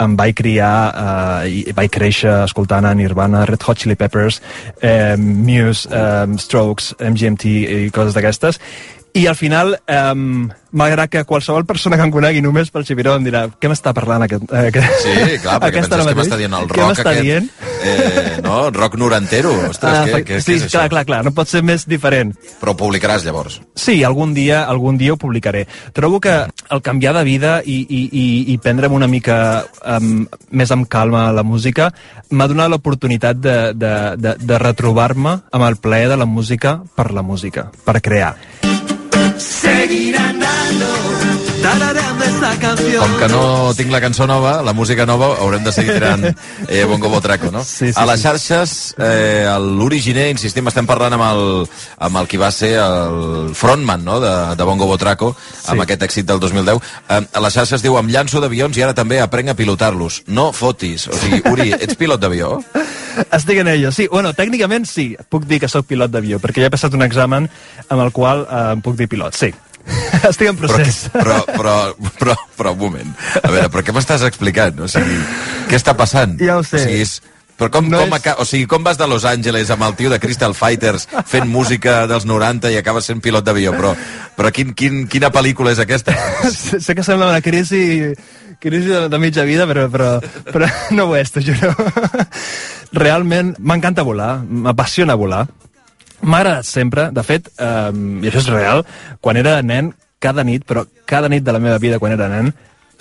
em 0.06 0.16
vaig 0.20 0.36
criar 0.38 0.76
eh, 0.92 1.50
i 1.72 1.76
vaig 1.78 1.92
créixer 1.94 2.42
escoltant 2.46 2.86
a 2.86 2.94
Nirvana, 2.98 3.46
Red 3.50 3.64
Hot 3.68 3.82
Chili 3.82 3.96
Peppers, 3.96 4.42
eh, 4.82 5.16
Muse, 5.18 5.90
eh, 5.90 6.26
Strokes, 6.42 6.96
MGMT 7.00 7.56
i 7.86 7.94
coses 7.94 8.18
d'aquestes. 8.18 8.60
I 9.14 9.26
al 9.28 9.36
final, 9.36 9.74
eh, 9.88 10.14
malgrat 10.72 11.10
que 11.12 11.24
qualsevol 11.28 11.66
persona 11.68 11.98
que 12.00 12.04
em 12.06 12.12
conegui 12.14 12.40
només 12.42 12.70
pel 12.72 12.86
Xipiró 12.88 13.18
em 13.20 13.26
dirà 13.28 13.42
què 13.60 13.68
m'està 13.68 13.92
parlant 13.94 14.24
aquest, 14.24 14.46
eh, 14.56 14.70
aquest, 14.70 14.94
Sí, 15.04 15.16
clar, 15.44 15.58
perquè 15.60 15.68
aquesta 15.82 15.98
penses 15.98 16.14
que 16.14 16.20
m'està 16.22 16.38
dient 16.40 16.54
el 16.56 16.70
rock 16.70 17.02
aquest. 17.02 17.22
dient? 17.22 17.50
Eh, 17.84 18.38
no, 18.46 18.70
rock 18.72 18.96
norantero. 18.96 19.52
Ostres, 19.68 19.98
Ah, 19.98 20.06
què, 20.06 20.22
què, 20.24 20.40
sí, 20.40 20.54
què 20.54 20.58
és 20.66 20.72
clar, 20.72 20.86
això? 20.86 20.90
clar, 20.94 21.04
clar, 21.10 21.20
no 21.26 21.34
pot 21.36 21.50
ser 21.52 21.62
més 21.66 21.84
diferent. 21.90 22.32
Però 22.62 22.72
ho 22.72 22.78
publicaràs, 22.80 23.26
llavors. 23.28 23.60
Sí, 23.76 23.98
algun 24.08 24.34
dia, 24.34 24.64
algun 24.64 24.98
dia 24.98 25.12
ho 25.14 25.18
publicaré. 25.20 25.66
Trobo 25.92 26.22
que 26.24 26.38
el 26.70 26.82
canviar 26.82 27.14
de 27.18 27.24
vida 27.28 27.58
i, 27.66 27.82
i, 27.90 28.02
i, 28.12 28.26
i 28.54 28.58
prendre'm 28.64 28.94
una 28.96 29.08
mica 29.12 29.66
um, 29.84 30.24
més 30.52 30.72
amb 30.72 30.88
calma 30.88 31.32
la 31.36 31.44
música 31.44 31.92
m'ha 32.30 32.48
donat 32.48 32.70
l'oportunitat 32.72 33.36
de, 33.44 33.58
de, 33.76 33.94
de, 34.16 34.36
de 34.40 34.58
retrobar-me 34.64 35.42
amb 35.52 35.68
el 35.68 35.76
plaer 35.84 36.08
de 36.08 36.16
la 36.22 36.26
música 36.30 36.78
per 36.96 37.12
la 37.12 37.22
música, 37.26 37.68
per 37.84 38.00
crear. 38.00 38.38
Seguir 39.42 40.16
andando, 40.18 40.86
tarareando 41.64 42.24
esta 42.24 42.60
canción. 42.60 43.02
Com 43.02 43.18
que 43.18 43.28
no 43.34 43.74
tinc 43.74 43.90
la 43.90 44.00
cançó 44.00 44.28
nova, 44.30 44.60
la 44.62 44.74
música 44.78 45.08
nova, 45.10 45.32
haurem 45.42 45.64
de 45.66 45.74
seguir 45.74 45.96
tirant 45.96 46.28
eh, 46.70 46.84
Bongo 46.86 47.10
Botraco, 47.10 47.50
no? 47.50 47.64
Sí, 47.66 47.90
sí, 47.90 47.98
a 47.98 48.06
les 48.06 48.22
sí. 48.22 48.28
xarxes, 48.28 48.76
eh, 49.02 49.50
l'originer, 49.58 50.28
insistim, 50.30 50.70
estem 50.70 50.86
parlant 50.86 51.18
amb 51.18 51.26
el, 51.26 51.44
amb 51.98 52.22
el 52.22 52.30
qui 52.30 52.38
va 52.38 52.52
ser 52.54 52.76
el 52.84 53.56
frontman 53.58 54.06
no? 54.06 54.20
de, 54.22 54.34
de 54.56 54.70
Bongo 54.70 54.86
Botraco, 54.86 55.34
amb 55.74 55.82
aquest 55.88 56.06
èxit 56.06 56.30
del 56.30 56.40
2010. 56.40 56.78
Eh, 57.10 57.22
a 57.26 57.46
les 57.48 57.58
xarxes 57.58 57.82
diu, 57.82 57.98
em 57.98 58.14
llanço 58.14 58.44
d'avions 58.46 58.78
i 58.78 58.86
ara 58.86 58.94
també 58.94 59.18
aprenc 59.26 59.56
a 59.56 59.58
pilotar-los. 59.58 60.22
No 60.30 60.52
fotis. 60.54 61.10
O 61.10 61.18
sigui, 61.18 61.42
Uri, 61.50 61.72
ets 61.82 61.98
pilot 61.98 62.22
d'avió? 62.22 62.60
Estic 63.32 63.62
en 63.64 63.72
ello, 63.72 63.92
sí. 63.92 64.08
Bueno, 64.12 64.34
tècnicament 64.38 64.88
sí, 64.90 65.12
puc 65.30 65.48
dir 65.50 65.62
que 65.62 65.70
sóc 65.72 65.88
pilot 65.90 66.14
d'avió, 66.14 66.40
perquè 66.44 66.64
ja 66.64 66.70
he 66.72 66.74
passat 66.74 66.96
un 66.98 67.04
examen 67.06 67.50
amb 67.88 68.00
el 68.02 68.14
qual 68.16 68.46
eh, 68.48 68.64
em 68.76 68.86
puc 68.86 68.98
dir 69.00 69.10
pilot, 69.12 69.38
sí. 69.38 69.52
Estic 70.30 70.52
en 70.52 70.60
procés. 70.60 71.04
Però, 71.14 71.42
però, 71.48 71.76
però, 72.20 72.36
però, 72.58 72.74
un 72.76 72.82
moment. 72.84 73.14
A 73.42 73.50
veure, 73.50 73.70
però 73.74 73.84
què 73.86 73.96
m'estàs 73.96 74.26
explicant? 74.28 74.84
O 74.86 74.90
sigui, 74.92 75.18
què 75.70 75.80
està 75.80 75.96
passant? 75.98 76.38
Ja 76.42 76.60
ho 76.60 76.66
sé. 76.68 76.78
O 76.78 76.84
sigui, 76.86 77.02
és, 77.06 77.18
però 77.62 77.70
com, 77.78 77.86
No 77.94 78.00
com, 78.02 78.16
és- 78.18 78.34
o 78.42 78.46
sigui, 78.50 78.66
com 78.66 78.82
vas 78.84 78.98
de 78.98 79.06
Los 79.08 79.24
Angeles 79.30 79.70
amb 79.70 79.86
el 79.86 79.94
tio 80.00 80.10
de 80.10 80.18
Crystal 80.20 80.56
Fighters 80.58 81.06
fent 81.30 81.46
música 81.58 82.08
dels 82.10 82.26
90 82.26 82.72
i 82.74 82.80
acabes 82.82 83.06
sent 83.06 83.22
pilot 83.22 83.46
d'avió? 83.46 83.76
Però, 83.78 83.94
però 84.36 84.50
quin, 84.52 84.74
quin, 84.74 85.04
quina 85.12 85.30
pel·lícula 85.30 85.76
és 85.76 85.80
aquesta? 85.84 86.16
sé 86.50 86.82
sé 86.82 86.96
que 86.98 87.06
sembla 87.06 87.30
una 87.30 87.42
crisi, 87.46 88.10
crisi 88.60 88.90
de, 88.90 89.04
de 89.14 89.20
mitja 89.22 89.46
vida, 89.46 89.68
però, 89.70 89.86
però, 89.94 90.16
però 90.50 90.70
no 90.98 91.06
ho 91.12 91.16
és, 91.20 91.30
t'ho 91.32 91.46
juro. 91.46 91.70
Realment 92.98 93.54
m'encanta 93.60 94.04
volar, 94.04 94.40
m'apassiona 94.44 95.16
volar. 95.16 95.46
M'ha 96.22 96.38
agradat 96.42 96.68
sempre, 96.68 97.08
de 97.14 97.24
fet, 97.26 97.48
eh, 97.58 97.92
i 98.22 98.30
això 98.30 98.42
és 98.44 98.50
real, 98.52 98.84
quan 99.22 99.38
era 99.40 99.56
nen, 99.66 99.94
cada 100.22 100.44
nit, 100.46 100.66
però 100.70 100.84
cada 101.10 101.30
nit 101.32 101.42
de 101.46 101.54
la 101.56 101.62
meva 101.64 101.80
vida 101.82 101.98
quan 102.02 102.14
era 102.14 102.28
nen, 102.30 102.52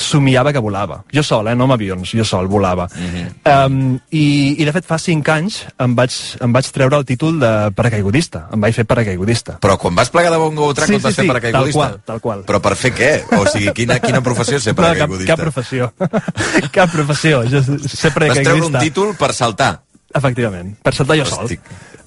somiava 0.01 0.53
que 0.53 0.59
volava. 0.63 1.03
Jo 1.13 1.23
sol, 1.23 1.49
eh, 1.49 1.55
no 1.55 1.65
amb 1.69 1.75
avions, 1.77 2.13
jo 2.17 2.25
sol 2.25 2.49
volava. 2.49 2.89
Mm 2.95 3.11
-hmm. 3.13 3.67
um, 3.67 3.99
i, 4.11 4.57
I 4.59 4.65
de 4.65 4.73
fet 4.73 4.85
fa 4.87 4.99
cinc 4.99 5.29
anys 5.29 5.67
em 5.79 5.95
vaig, 5.95 6.13
em 6.41 6.53
vaig 6.53 6.71
treure 6.73 6.97
el 6.97 7.05
títol 7.05 7.39
de 7.39 7.71
paracaigudista, 7.75 8.49
em 8.53 8.61
vaig 8.61 8.75
fer 8.75 8.85
paracaigudista. 8.85 9.59
Però 9.61 9.77
quan 9.79 9.95
vas 9.95 10.11
plegar 10.11 10.31
de 10.33 10.39
Bongo 10.39 10.63
Botraco 10.67 10.89
Sí, 10.89 10.97
et 10.97 11.03
vas 11.03 11.13
sí, 11.13 11.17
fer 11.17 11.25
sí, 11.25 11.29
paracaigudista? 11.29 11.81
tal 11.81 11.91
qual, 11.91 12.01
tal 12.05 12.21
qual. 12.21 12.45
Però 12.47 12.61
per 12.61 12.77
fer 12.77 12.93
què? 12.95 13.39
O 13.39 13.47
sigui, 13.47 13.73
quina, 13.73 13.99
quina 14.01 14.21
professió 14.23 14.57
és 14.57 14.63
ser 14.63 14.75
No, 14.77 14.83
cap, 14.83 14.87
paracaigudista? 14.87 15.37
cap 15.37 15.41
professió. 15.41 15.93
cap 16.73 16.91
professió. 16.91 17.43
Jo 17.45 17.63
sé 17.63 17.71
Vas 17.71 18.15
treure 18.15 18.31
un 18.31 18.35
paracaigudista. 18.35 18.79
títol 18.79 19.15
per 19.17 19.33
saltar. 19.35 19.81
Efectivament, 20.15 20.77
per 20.83 20.95
saltar 20.95 21.17
jo 21.17 21.25
sol. 21.25 21.45
Hòstic. 21.45 21.61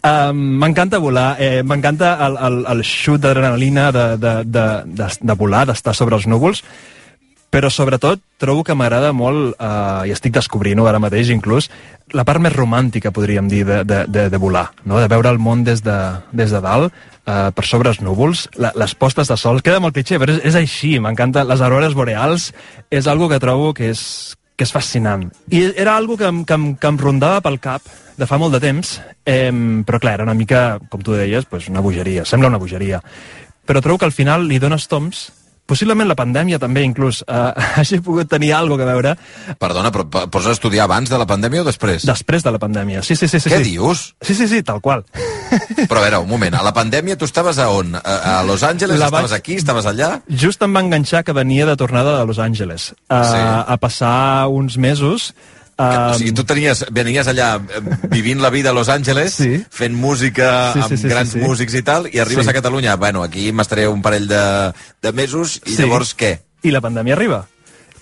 Um, 0.04 0.36
m'encanta 0.60 0.98
volar, 1.00 1.38
eh, 1.40 1.64
m'encanta 1.64 2.18
el, 2.26 2.36
el, 2.36 2.66
el 2.68 2.82
xut 2.84 3.22
d'adrenalina 3.22 3.92
de, 3.96 4.18
de, 4.18 4.34
de, 4.44 4.66
de, 4.86 5.08
de 5.22 5.34
volar, 5.40 5.66
d'estar 5.70 5.94
sobre 5.96 6.16
els 6.18 6.28
núvols, 6.28 6.64
però 7.54 7.70
sobretot 7.70 8.18
trobo 8.42 8.64
que 8.66 8.74
m'agrada 8.74 9.12
molt, 9.14 9.54
eh, 9.62 10.10
i 10.10 10.14
estic 10.16 10.34
descobrint-ho 10.34 10.88
ara 10.90 11.02
mateix 11.02 11.30
inclús, 11.30 11.70
la 12.18 12.26
part 12.26 12.42
més 12.42 12.56
romàntica, 12.56 13.12
podríem 13.14 13.46
dir, 13.52 13.62
de, 13.68 13.84
de, 13.86 14.00
de, 14.10 14.24
de 14.34 14.40
volar, 14.42 14.72
no? 14.90 14.98
de 14.98 15.10
veure 15.12 15.30
el 15.30 15.38
món 15.38 15.62
des 15.64 15.84
de, 15.86 15.98
des 16.34 16.50
de 16.50 16.62
dalt, 16.66 16.96
eh, 17.30 17.52
per 17.54 17.66
sobre 17.70 17.94
els 17.94 18.02
núvols, 18.02 18.48
la, 18.58 18.74
les 18.82 18.96
postes 18.98 19.30
de 19.30 19.38
sol, 19.38 19.62
queda 19.62 19.82
molt 19.84 19.94
cliché, 19.94 20.18
però 20.18 20.34
és, 20.34 20.42
és 20.50 20.58
així, 20.58 20.96
m'encanta, 21.04 21.46
les 21.46 21.62
aurores 21.62 21.94
boreals 21.94 22.50
és 22.90 23.12
algo 23.12 23.30
que 23.30 23.40
trobo 23.44 23.70
que 23.78 23.92
és, 23.94 24.02
que 24.58 24.66
és 24.66 24.74
fascinant. 24.74 25.28
I 25.54 25.68
era 25.70 25.94
algo 26.00 26.18
que, 26.18 26.34
que, 26.50 26.60
que 26.82 26.90
em 26.90 27.00
rondava 27.00 27.46
pel 27.46 27.62
cap 27.62 27.86
de 28.18 28.30
fa 28.30 28.42
molt 28.42 28.58
de 28.58 28.64
temps, 28.66 28.96
eh, 29.30 29.54
però 29.86 30.02
clar, 30.02 30.18
era 30.18 30.26
una 30.26 30.38
mica, 30.38 30.82
com 30.90 31.06
tu 31.06 31.14
deies, 31.14 31.46
pues 31.46 31.70
una 31.70 31.86
bogeria, 31.86 32.26
sembla 32.26 32.50
una 32.50 32.62
bogeria. 32.62 33.02
Però 33.64 33.80
trobo 33.80 34.02
que 34.02 34.10
al 34.10 34.18
final 34.18 34.50
li 34.50 34.58
dones 34.60 34.90
toms, 34.90 35.28
possiblement 35.66 36.08
la 36.10 36.16
pandèmia 36.20 36.60
també 36.60 36.84
inclús 36.84 37.22
eh, 37.28 37.54
hagi 37.80 38.00
pogut 38.04 38.28
tenir 38.30 38.52
alguna 38.54 38.84
que 38.84 38.90
veure 38.90 39.14
Perdona, 39.60 39.92
però 39.96 40.04
pots 40.30 40.48
estudiar 40.52 40.86
abans 40.86 41.10
de 41.10 41.18
la 41.18 41.26
pandèmia 41.30 41.62
o 41.64 41.68
després? 41.68 42.04
després 42.06 42.44
de 42.44 42.52
la 42.52 42.60
pandèmia. 42.60 43.02
Sí, 43.04 43.16
sí, 43.16 43.28
sí. 43.28 43.40
sí 43.40 43.50
Què 43.50 43.62
sí. 43.64 43.72
dius? 43.72 44.14
Sí, 44.22 44.36
sí, 44.36 44.48
sí, 44.48 44.62
tal 44.64 44.82
qual. 44.82 45.04
Però 45.88 46.00
a 46.00 46.04
veure, 46.04 46.20
un 46.24 46.30
moment, 46.30 46.56
a 46.58 46.64
la 46.66 46.74
pandèmia 46.74 47.16
tu 47.18 47.26
estaves 47.30 47.60
a 47.62 47.70
on? 47.70 47.94
A, 47.96 48.40
a 48.40 48.44
Los 48.44 48.64
Angeles? 48.64 48.98
La 49.00 49.06
Estaves 49.12 49.32
vaig- 49.32 49.38
aquí? 49.38 49.56
Estaves 49.62 49.86
allà? 49.86 50.22
Just 50.28 50.64
em 50.66 50.74
va 50.76 50.82
enganxar 50.82 51.24
que 51.24 51.36
venia 51.36 51.66
de 51.70 51.76
tornada 51.78 52.18
de 52.20 52.26
Los 52.26 52.40
Angeles 52.40 52.92
a, 53.08 53.24
Sí. 53.24 53.38
a 53.74 53.78
passar 53.78 54.48
uns 54.50 54.78
mesos 54.78 55.34
Um, 55.74 56.12
o 56.12 56.18
sigui, 56.20 56.32
tu 56.38 56.44
tenies, 56.46 56.84
venies 56.94 57.26
allà 57.28 57.56
eh, 57.58 57.80
vivint 58.12 58.40
la 58.44 58.52
vida 58.54 58.70
a 58.70 58.74
Los 58.78 58.90
Angeles, 58.94 59.34
Sí. 59.34 59.64
fent 59.74 59.96
música 59.98 60.72
Sí, 60.74 60.80
sí, 60.80 60.84
amb 60.86 60.92
sí, 60.92 60.98
sí, 60.98 61.08
grans 61.10 61.32
sí. 61.34 61.40
músics 61.42 61.74
i 61.74 61.82
tal, 61.82 62.06
i 62.14 62.20
arribes 62.20 62.46
Sí. 62.46 62.50
a 62.52 62.54
Catalunya. 62.54 62.96
Bueno, 62.96 63.24
aquí 63.24 63.52
m'estaré 63.52 63.88
un 63.88 64.02
parell 64.04 64.28
de, 64.28 64.72
de 65.02 65.12
mesos, 65.14 65.62
i 65.66 65.72
Sí. 65.76 65.82
llavors 65.82 66.16
què? 66.16 66.40
I 66.62 66.72
la 66.72 66.80
pandèmia 66.82 67.14
arriba. 67.16 67.48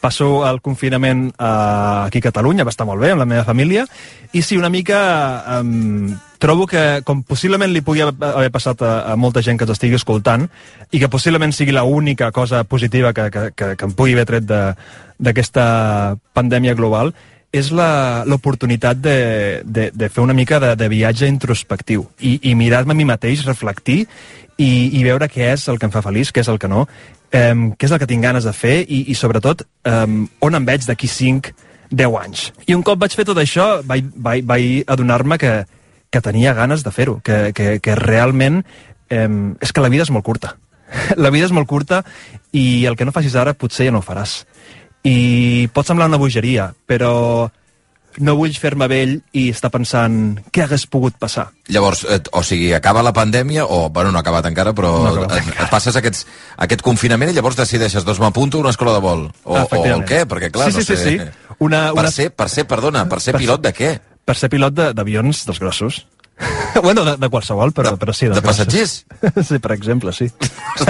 Passo 0.01 0.41
el 0.49 0.59
confinament 0.61 1.30
eh, 1.30 2.05
aquí 2.07 2.17
a 2.17 2.22
Catalunya, 2.28 2.63
va 2.65 2.72
estar 2.74 2.86
molt 2.86 2.99
bé, 2.99 3.11
amb 3.11 3.19
la 3.19 3.26
meva 3.30 3.45
família, 3.45 3.86
i 4.34 4.41
sí, 4.41 4.57
una 4.57 4.69
mica 4.69 5.61
um, 5.61 6.09
trobo 6.39 6.65
que, 6.65 7.01
com 7.05 7.22
possiblement 7.24 7.72
li 7.72 7.82
pugui 7.86 8.01
haver 8.01 8.49
passat 8.51 8.82
a, 8.82 9.11
a 9.13 9.15
molta 9.15 9.43
gent 9.45 9.59
que 9.59 9.63
ens 9.67 9.76
estigui 9.78 9.95
escoltant, 9.95 10.49
i 10.91 10.99
que 10.99 11.07
possiblement 11.07 11.53
sigui 11.53 11.72
la 11.72 11.84
única 11.84 12.32
cosa 12.32 12.63
positiva 12.63 13.13
que, 13.13 13.30
que, 13.30 13.51
que, 13.55 13.76
que 13.78 13.86
em 13.86 13.93
pugui 13.93 14.13
haver 14.17 14.26
tret 14.26 14.43
d'aquesta 15.22 16.17
pandèmia 16.34 16.74
global, 16.74 17.13
és 17.51 17.67
l'oportunitat 17.75 18.99
de, 19.03 19.15
de, 19.65 19.89
de 19.91 20.09
fer 20.09 20.23
una 20.23 20.35
mica 20.35 20.59
de, 20.63 20.71
de 20.79 20.87
viatge 20.91 21.27
introspectiu 21.27 22.05
i, 22.19 22.37
i 22.47 22.55
mirar-me 22.55 22.95
a 22.95 22.97
mi 22.97 23.07
mateix, 23.07 23.43
reflectir 23.47 24.05
i, 24.55 24.69
i 24.95 25.03
veure 25.03 25.27
què 25.31 25.51
és 25.51 25.67
el 25.71 25.79
que 25.79 25.89
em 25.89 25.93
fa 25.93 26.03
feliç, 26.05 26.31
què 26.31 26.45
és 26.45 26.51
el 26.51 26.61
que 26.61 26.69
no, 26.71 26.85
um, 26.85 27.65
què 27.75 27.89
és 27.89 27.91
el 27.91 27.99
que 27.99 28.07
tinc 28.07 28.23
ganes 28.23 28.47
de 28.47 28.55
fer 28.55 28.77
i, 28.87 29.03
i 29.11 29.17
sobretot, 29.17 29.65
um, 29.87 30.23
on 30.39 30.55
em 30.55 30.67
veig 30.67 30.87
d'aquí 30.87 31.09
5, 31.11 31.51
10 31.91 32.17
anys. 32.21 32.47
I 32.67 32.77
un 32.77 32.85
cop 32.87 32.99
vaig 33.01 33.15
fer 33.17 33.27
tot 33.27 33.39
això, 33.41 33.81
vaig, 33.83 34.07
vaig, 34.15 34.45
vaig 34.47 34.91
adonar-me 34.91 35.39
que, 35.41 35.53
que 36.11 36.23
tenia 36.23 36.55
ganes 36.55 36.85
de 36.87 36.95
fer-ho, 36.95 37.19
que, 37.23 37.51
que, 37.57 37.79
que 37.83 37.99
realment 37.99 38.61
um, 38.63 39.57
és 39.59 39.75
que 39.75 39.83
la 39.83 39.91
vida 39.91 40.07
és 40.07 40.13
molt 40.13 40.27
curta. 40.27 40.55
La 41.15 41.29
vida 41.31 41.47
és 41.47 41.53
molt 41.55 41.69
curta 41.71 42.01
i 42.51 42.83
el 42.83 42.97
que 42.99 43.05
no 43.07 43.13
facis 43.15 43.37
ara 43.39 43.53
potser 43.55 43.85
ja 43.87 43.93
no 43.95 44.01
ho 44.01 44.03
faràs. 44.03 44.41
I 45.03 45.67
pot 45.73 45.87
semblar 45.87 46.07
una 46.11 46.19
bogeria, 46.21 46.71
però 46.85 47.49
no 48.21 48.33
vull 48.35 48.51
fer-me 48.59 48.89
vell 48.91 49.13
i 49.39 49.45
estar 49.53 49.69
pensant 49.71 50.35
què 50.51 50.65
hagués 50.65 50.83
pogut 50.91 51.15
passar. 51.17 51.45
Llavors, 51.71 52.03
et, 52.11 52.27
o 52.35 52.41
sigui, 52.43 52.73
acaba 52.75 53.01
la 53.01 53.13
pandèmia, 53.15 53.63
o, 53.65 53.85
bueno, 53.89 54.11
no 54.11 54.19
ha 54.19 54.21
acabat 54.25 54.49
encara, 54.49 54.73
però 54.75 54.91
No 55.05 55.13
acabat 55.23 55.37
et, 55.39 55.53
et 55.63 55.69
passes 55.71 55.95
aquests, 55.95 56.25
aquest 56.67 56.83
confinament 56.83 57.31
i 57.31 57.37
llavors 57.37 57.55
decideixes, 57.55 58.03
doncs 58.03 58.19
m'apunto 58.19 58.59
a 58.59 58.65
una 58.65 58.73
escola 58.75 58.93
de 58.97 59.03
vol. 59.05 59.29
O, 59.45 59.55
o 59.55 59.85
el 59.85 60.03
què? 60.05 60.25
Perquè, 60.27 60.51
clar, 60.51 60.67
Sí, 60.73 60.81
sí, 60.83 60.83
no 60.83 60.85
sé... 60.91 60.97
sí, 60.97 61.17
sí. 61.17 61.55
Una- 61.61 61.85
per, 61.95 62.03
una- 62.03 62.11
ser, 62.11 62.29
per 62.35 62.49
ser, 62.51 62.67
perdona, 62.67 63.05
per 63.09 63.21
ser 63.23 63.31
Per- 63.37 63.41
pilot 63.45 63.63
de 63.63 63.73
què? 63.79 63.91
Per 64.27 64.35
ser 64.37 64.49
pilot 64.53 64.75
de- 64.75 64.91
d'avions 64.93 65.45
dels 65.47 65.59
grossos. 65.63 66.03
bueno, 66.83 67.03
de, 67.05 67.15
de 67.17 67.29
qualsevol, 67.29 67.73
però, 67.75 67.95
però 68.01 68.13
sí. 68.15 68.29
de 68.31 68.41
passatgers? 68.43 68.93
sí, 69.49 69.59
per 69.59 69.73
exemple, 69.75 70.13
sí. 70.13 70.29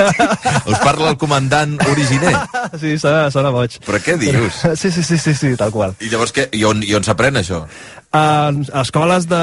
Us 0.70 0.80
parla 0.84 1.12
el 1.12 1.18
comandant 1.22 1.78
originer? 1.89 2.36
sí, 2.80 2.97
sona, 3.02 3.30
sona 3.34 3.54
boig. 3.54 3.80
Però 3.86 4.02
què 4.04 4.18
dius? 4.22 4.62
Sí, 4.80 4.91
sí, 4.91 5.04
sí, 5.04 5.18
sí, 5.18 5.36
sí, 5.36 5.56
tal 5.60 5.74
qual. 5.74 5.95
I 5.99 6.12
llavors 6.12 6.34
què? 6.36 6.49
I 6.58 6.66
on, 6.68 6.84
i 6.86 6.95
on 6.97 7.08
s'aprèn 7.08 7.41
això? 7.41 7.66
A 8.12 8.51
escoles 8.82 9.24
de, 9.32 9.39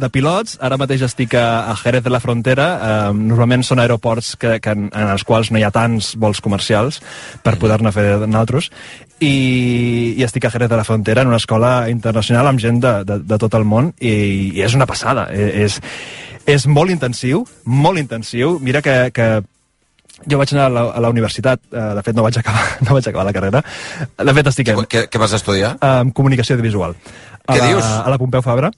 de 0.00 0.08
pilots, 0.08 0.54
ara 0.64 0.78
mateix 0.80 1.02
estic 1.04 1.34
a, 1.36 1.68
a 1.68 1.74
Jerez 1.76 2.00
de 2.06 2.12
la 2.12 2.20
Frontera, 2.24 2.68
uh, 2.80 3.10
normalment 3.12 3.60
són 3.66 3.82
aeroports 3.82 4.38
que, 4.40 4.54
que 4.64 4.72
en, 4.72 4.86
en 4.88 5.12
els 5.12 5.24
quals 5.28 5.50
no 5.52 5.60
hi 5.60 5.66
ha 5.68 5.72
tants 5.74 6.14
vols 6.16 6.40
comercials 6.40 7.02
per 7.44 7.58
poder-ne 7.60 7.92
fer 7.92 8.06
naltros, 8.24 8.70
i, 9.20 10.16
i 10.16 10.24
estic 10.24 10.48
a 10.48 10.52
Jerez 10.54 10.72
de 10.72 10.80
la 10.80 10.88
Frontera 10.88 11.20
en 11.20 11.28
una 11.28 11.42
escola 11.42 11.74
internacional 11.92 12.48
amb 12.48 12.64
gent 12.64 12.80
de, 12.80 12.94
de, 13.04 13.20
de 13.20 13.40
tot 13.42 13.60
el 13.60 13.68
món, 13.68 13.92
i, 14.00 14.16
i 14.56 14.64
és 14.64 14.78
una 14.78 14.88
passada, 14.88 15.28
Eh, 15.30 15.66
és, 15.66 15.76
és 16.48 16.64
molt 16.66 16.90
intensiu, 16.90 17.44
molt 17.64 18.00
intensiu, 18.00 18.56
mira 18.64 18.80
que, 18.80 19.10
que 19.12 19.28
jo 20.28 20.38
vaig 20.40 20.52
anar 20.54 20.68
a 20.68 20.74
la, 20.74 20.84
a 20.96 21.02
la 21.06 21.10
universitat, 21.12 21.62
eh, 21.72 21.88
de 21.98 22.04
fet 22.06 22.16
no 22.16 22.24
vaig 22.26 22.38
acabar, 22.40 22.64
no 22.86 22.96
vaig 22.96 23.08
acabar 23.08 23.26
la 23.28 23.34
carrera, 23.36 23.64
de 24.18 24.36
fet 24.40 24.52
estic 24.52 24.72
en, 24.74 24.84
Què, 24.90 25.06
què 25.10 25.22
vas 25.22 25.34
estudiar? 25.38 25.76
amb 25.80 26.14
comunicació 26.16 26.56
audiovisual. 26.58 26.96
A 27.46 27.54
Què 27.54 27.60
la, 27.60 27.68
dius? 27.72 27.84
A 27.84 28.10
la 28.12 28.18
Pompeu 28.20 28.42
Fabra. 28.44 28.70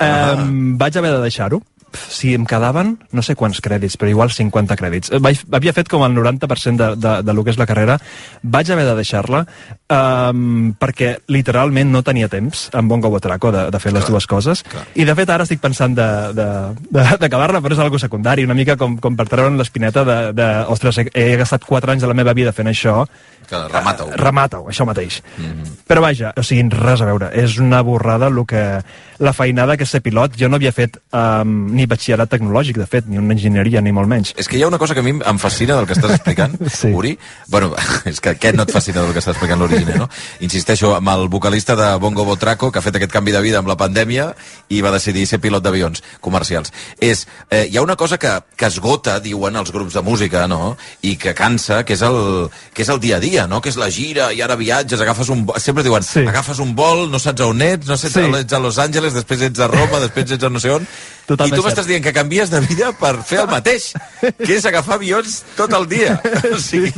Ah. 0.00 0.36
Um, 0.38 0.76
vaig 0.80 0.96
haver 0.96 1.12
de 1.16 1.22
deixar-ho. 1.24 1.60
Si 1.92 2.34
em 2.34 2.44
quedaven, 2.46 2.98
no 3.12 3.22
sé 3.22 3.34
quants 3.34 3.60
crèdits, 3.64 3.96
però 3.98 4.10
igual 4.10 4.30
50 4.30 4.76
crèdits. 4.78 5.10
Eh, 5.10 5.18
Vaig, 5.22 5.42
havia 5.52 5.72
fet 5.72 5.88
com 5.90 6.04
el 6.06 6.14
90% 6.14 6.76
de, 6.76 6.88
de, 6.96 7.14
de 7.26 7.34
lo 7.34 7.44
que 7.44 7.50
és 7.50 7.58
la 7.58 7.66
carrera. 7.66 7.98
Vaig 8.42 8.70
haver 8.70 8.86
de 8.86 8.94
deixar-la 8.98 9.44
um, 9.90 10.72
perquè 10.78 11.16
literalment 11.32 11.90
no 11.92 12.02
tenia 12.06 12.28
temps 12.30 12.68
amb 12.76 12.90
Bongo 12.90 13.10
Botraco 13.10 13.50
de, 13.54 13.66
de 13.70 13.80
fer 13.82 13.92
les 13.92 14.06
dues 14.06 14.26
coses. 14.30 14.64
I 14.94 15.04
de 15.08 15.16
fet 15.18 15.30
ara 15.30 15.46
estic 15.46 15.60
pensant 15.62 15.94
d'acabar-la, 15.96 17.60
però 17.60 17.74
és 17.76 17.82
algo 17.82 17.98
secundari, 17.98 18.44
una 18.46 18.54
mica 18.58 18.76
com, 18.80 18.96
com 19.02 19.18
per 19.18 19.28
treure'n 19.30 19.58
l'espineta 19.60 20.04
de, 20.06 20.18
de, 20.36 20.48
ostres, 20.72 20.98
he, 21.02 21.08
he 21.14 21.36
gastat 21.40 21.66
4 21.66 21.96
anys 21.96 22.06
de 22.06 22.10
la 22.10 22.16
meva 22.16 22.34
vida 22.36 22.54
fent 22.56 22.70
això, 22.70 23.04
Que 23.50 23.58
remata-ho. 23.68 24.12
remata-ho, 24.14 24.68
això 24.70 24.86
mateix. 24.86 25.22
Mm 25.36 25.44
-hmm. 25.44 25.76
Però 25.88 26.00
vaja, 26.00 26.32
o 26.36 26.42
sigui, 26.42 26.68
res 26.70 27.00
a 27.00 27.04
veure. 27.04 27.30
És 27.34 27.58
una 27.58 27.82
borrada 27.82 28.28
el 28.28 28.46
que, 28.46 28.82
la 29.20 29.32
feinada 29.36 29.76
que 29.76 29.84
ser 29.86 30.00
pilot. 30.02 30.34
Jo 30.40 30.48
no 30.48 30.56
havia 30.56 30.72
fet 30.72 30.96
um, 31.12 31.68
ni 31.76 31.84
batxillerat 31.86 32.30
tecnològic, 32.32 32.78
de 32.80 32.86
fet, 32.88 33.06
ni 33.06 33.20
una 33.20 33.34
enginyeria, 33.36 33.82
ni 33.84 33.92
molt 33.92 34.08
menys. 34.08 34.32
És 34.40 34.48
que 34.48 34.56
hi 34.58 34.62
ha 34.64 34.68
una 34.70 34.78
cosa 34.80 34.96
que 34.96 35.04
a 35.04 35.06
mi 35.06 35.12
em 35.12 35.38
fascina 35.42 35.76
del 35.76 35.86
que 35.86 35.94
estàs 35.94 36.14
explicant, 36.16 36.56
sí. 36.80 36.88
Uri. 36.96 37.12
Bueno, 37.52 37.74
és 38.10 38.20
que 38.24 38.32
què 38.40 38.54
no 38.56 38.64
et 38.64 38.72
fascina 38.72 39.04
del 39.04 39.12
que 39.12 39.20
està 39.22 39.34
explicant 39.36 39.60
l'originer, 39.60 39.98
no? 40.00 40.08
Insisteixo, 40.40 40.94
amb 40.96 41.12
el 41.12 41.28
vocalista 41.28 41.76
de 41.76 41.90
Bongo 42.00 42.24
Botraco, 42.24 42.72
que 42.72 42.80
ha 42.80 42.84
fet 42.84 42.96
aquest 42.96 43.12
canvi 43.12 43.34
de 43.36 43.42
vida 43.44 43.60
amb 43.60 43.68
la 43.68 43.76
pandèmia 43.76 44.30
i 44.72 44.80
va 44.80 44.92
decidir 44.94 45.26
ser 45.28 45.40
pilot 45.44 45.62
d'avions 45.64 46.02
comercials. 46.24 46.72
És, 46.98 47.26
eh, 47.50 47.66
hi 47.70 47.76
ha 47.76 47.84
una 47.84 47.96
cosa 48.00 48.18
que, 48.18 48.32
que 48.56 48.66
esgota, 48.72 49.18
diuen 49.20 49.56
els 49.60 49.70
grups 49.74 49.94
de 49.98 50.02
música, 50.06 50.46
no?, 50.48 50.76
i 51.04 51.16
que 51.20 51.34
cansa, 51.36 51.82
que 51.84 51.92
és 51.98 52.02
el, 52.06 52.48
que 52.72 52.82
és 52.86 52.88
el 52.88 53.00
dia 53.04 53.18
a 53.18 53.20
dia, 53.20 53.46
no?, 53.50 53.60
que 53.60 53.68
és 53.68 53.76
la 53.76 53.90
gira, 53.92 54.30
i 54.32 54.40
ara 54.40 54.56
viatges, 54.56 55.00
agafes 55.04 55.28
un... 55.28 55.44
Sempre 55.60 55.84
diuen, 55.84 56.02
sí. 56.06 56.24
agafes 56.24 56.58
un 56.62 56.72
vol, 56.78 57.06
no 57.12 57.20
saps 57.20 57.44
on 57.44 57.60
ets, 57.66 57.86
no 57.88 57.96
saps 58.00 58.16
Sí. 58.16 58.24
sí. 58.24 58.38
ets 58.40 58.56
a 58.56 58.58
Los 58.58 58.78
Angeles, 58.82 59.09
després 59.16 59.46
ets 59.48 59.62
a 59.62 59.68
Roma, 59.70 60.00
després 60.06 60.36
ets 60.36 60.46
a 60.46 60.52
no 60.52 60.62
sé 60.62 60.72
on... 60.74 60.86
Totalment 61.30 61.54
I 61.54 61.60
tu 61.60 61.62
m'estàs 61.62 61.86
dient 61.86 62.02
que 62.02 62.10
canvies 62.10 62.50
de 62.50 62.58
vida 62.64 62.88
per 62.98 63.12
fer 63.22 63.44
el 63.44 63.50
mateix, 63.52 63.92
que 64.18 64.48
és 64.56 64.64
agafar 64.66 64.96
avions 64.96 65.36
tot 65.54 65.70
el 65.78 65.86
dia. 65.86 66.16
O 66.50 66.58
sigui, 66.58 66.90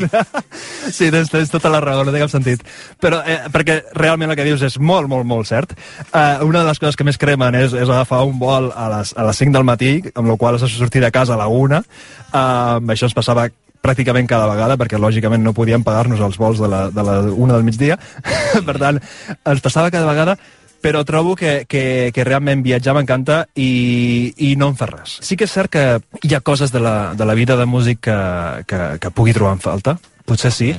Sí, 0.89 1.11
tens, 1.13 1.29
tens 1.29 1.53
tota 1.53 1.69
la 1.69 1.83
raó, 1.85 2.07
no 2.07 2.15
té 2.15 2.23
cap 2.23 2.33
sentit. 2.33 2.63
Però, 3.03 3.21
eh, 3.29 3.43
perquè 3.53 3.83
realment 3.99 4.33
el 4.33 4.39
que 4.39 4.47
dius 4.47 4.65
és 4.65 4.79
molt, 4.81 5.11
molt, 5.13 5.29
molt 5.29 5.51
cert. 5.51 5.75
Eh, 6.09 6.41
una 6.47 6.63
de 6.63 6.71
les 6.71 6.81
coses 6.81 6.97
que 6.97 7.05
més 7.05 7.21
cremen 7.21 7.59
és, 7.61 7.77
és 7.77 7.89
agafar 7.89 8.23
un 8.25 8.39
vol 8.41 8.71
a 8.73 8.89
les, 8.97 9.13
a 9.13 9.27
les 9.29 9.43
5 9.45 9.53
del 9.59 9.69
matí, 9.69 9.99
amb 10.15 10.33
la 10.33 10.39
qual 10.41 10.57
has 10.57 10.65
de 10.65 10.73
sortir 10.73 11.05
de 11.05 11.13
casa 11.13 11.37
a 11.37 11.43
la 11.43 11.51
1. 11.53 11.83
Eh, 11.83 12.95
això 12.97 13.11
ens 13.11 13.19
passava 13.19 13.51
pràcticament 13.83 14.29
cada 14.31 14.47
vegada, 14.47 14.79
perquè 14.79 14.99
lògicament 15.01 15.43
no 15.43 15.55
podíem 15.57 15.83
pagar-nos 15.85 16.23
els 16.23 16.39
vols 16.39 16.63
de 16.63 16.71
la, 16.71 16.87
de 16.95 17.05
la 17.05 17.19
1 17.35 17.53
del 17.53 17.67
migdia. 17.67 17.99
per 18.69 18.79
tant, 18.79 19.03
ens 19.43 19.65
passava 19.65 19.91
cada 19.91 20.09
vegada 20.09 20.39
però 20.83 21.05
trobo 21.07 21.37
que, 21.39 21.63
que, 21.71 22.11
que 22.13 22.27
realment 22.27 22.65
viatjar 22.67 22.97
m'encanta 22.97 23.45
i, 23.55 24.35
i 24.51 24.53
no 24.59 24.73
em 24.73 24.77
fa 24.77 24.91
res. 24.91 25.21
Sí 25.23 25.39
que 25.39 25.47
és 25.47 25.55
cert 25.55 25.73
que 25.73 25.87
hi 26.27 26.35
ha 26.35 26.43
coses 26.45 26.75
de 26.75 26.83
la, 26.83 27.15
de 27.15 27.29
la 27.29 27.39
vida 27.39 27.57
de 27.57 27.67
músic 27.71 28.03
que, 28.09 28.19
que, 28.67 28.83
que 29.01 29.15
pugui 29.15 29.33
trobar 29.37 29.55
en 29.57 29.63
falta, 29.63 29.97
potser 30.27 30.53
sí, 30.53 30.73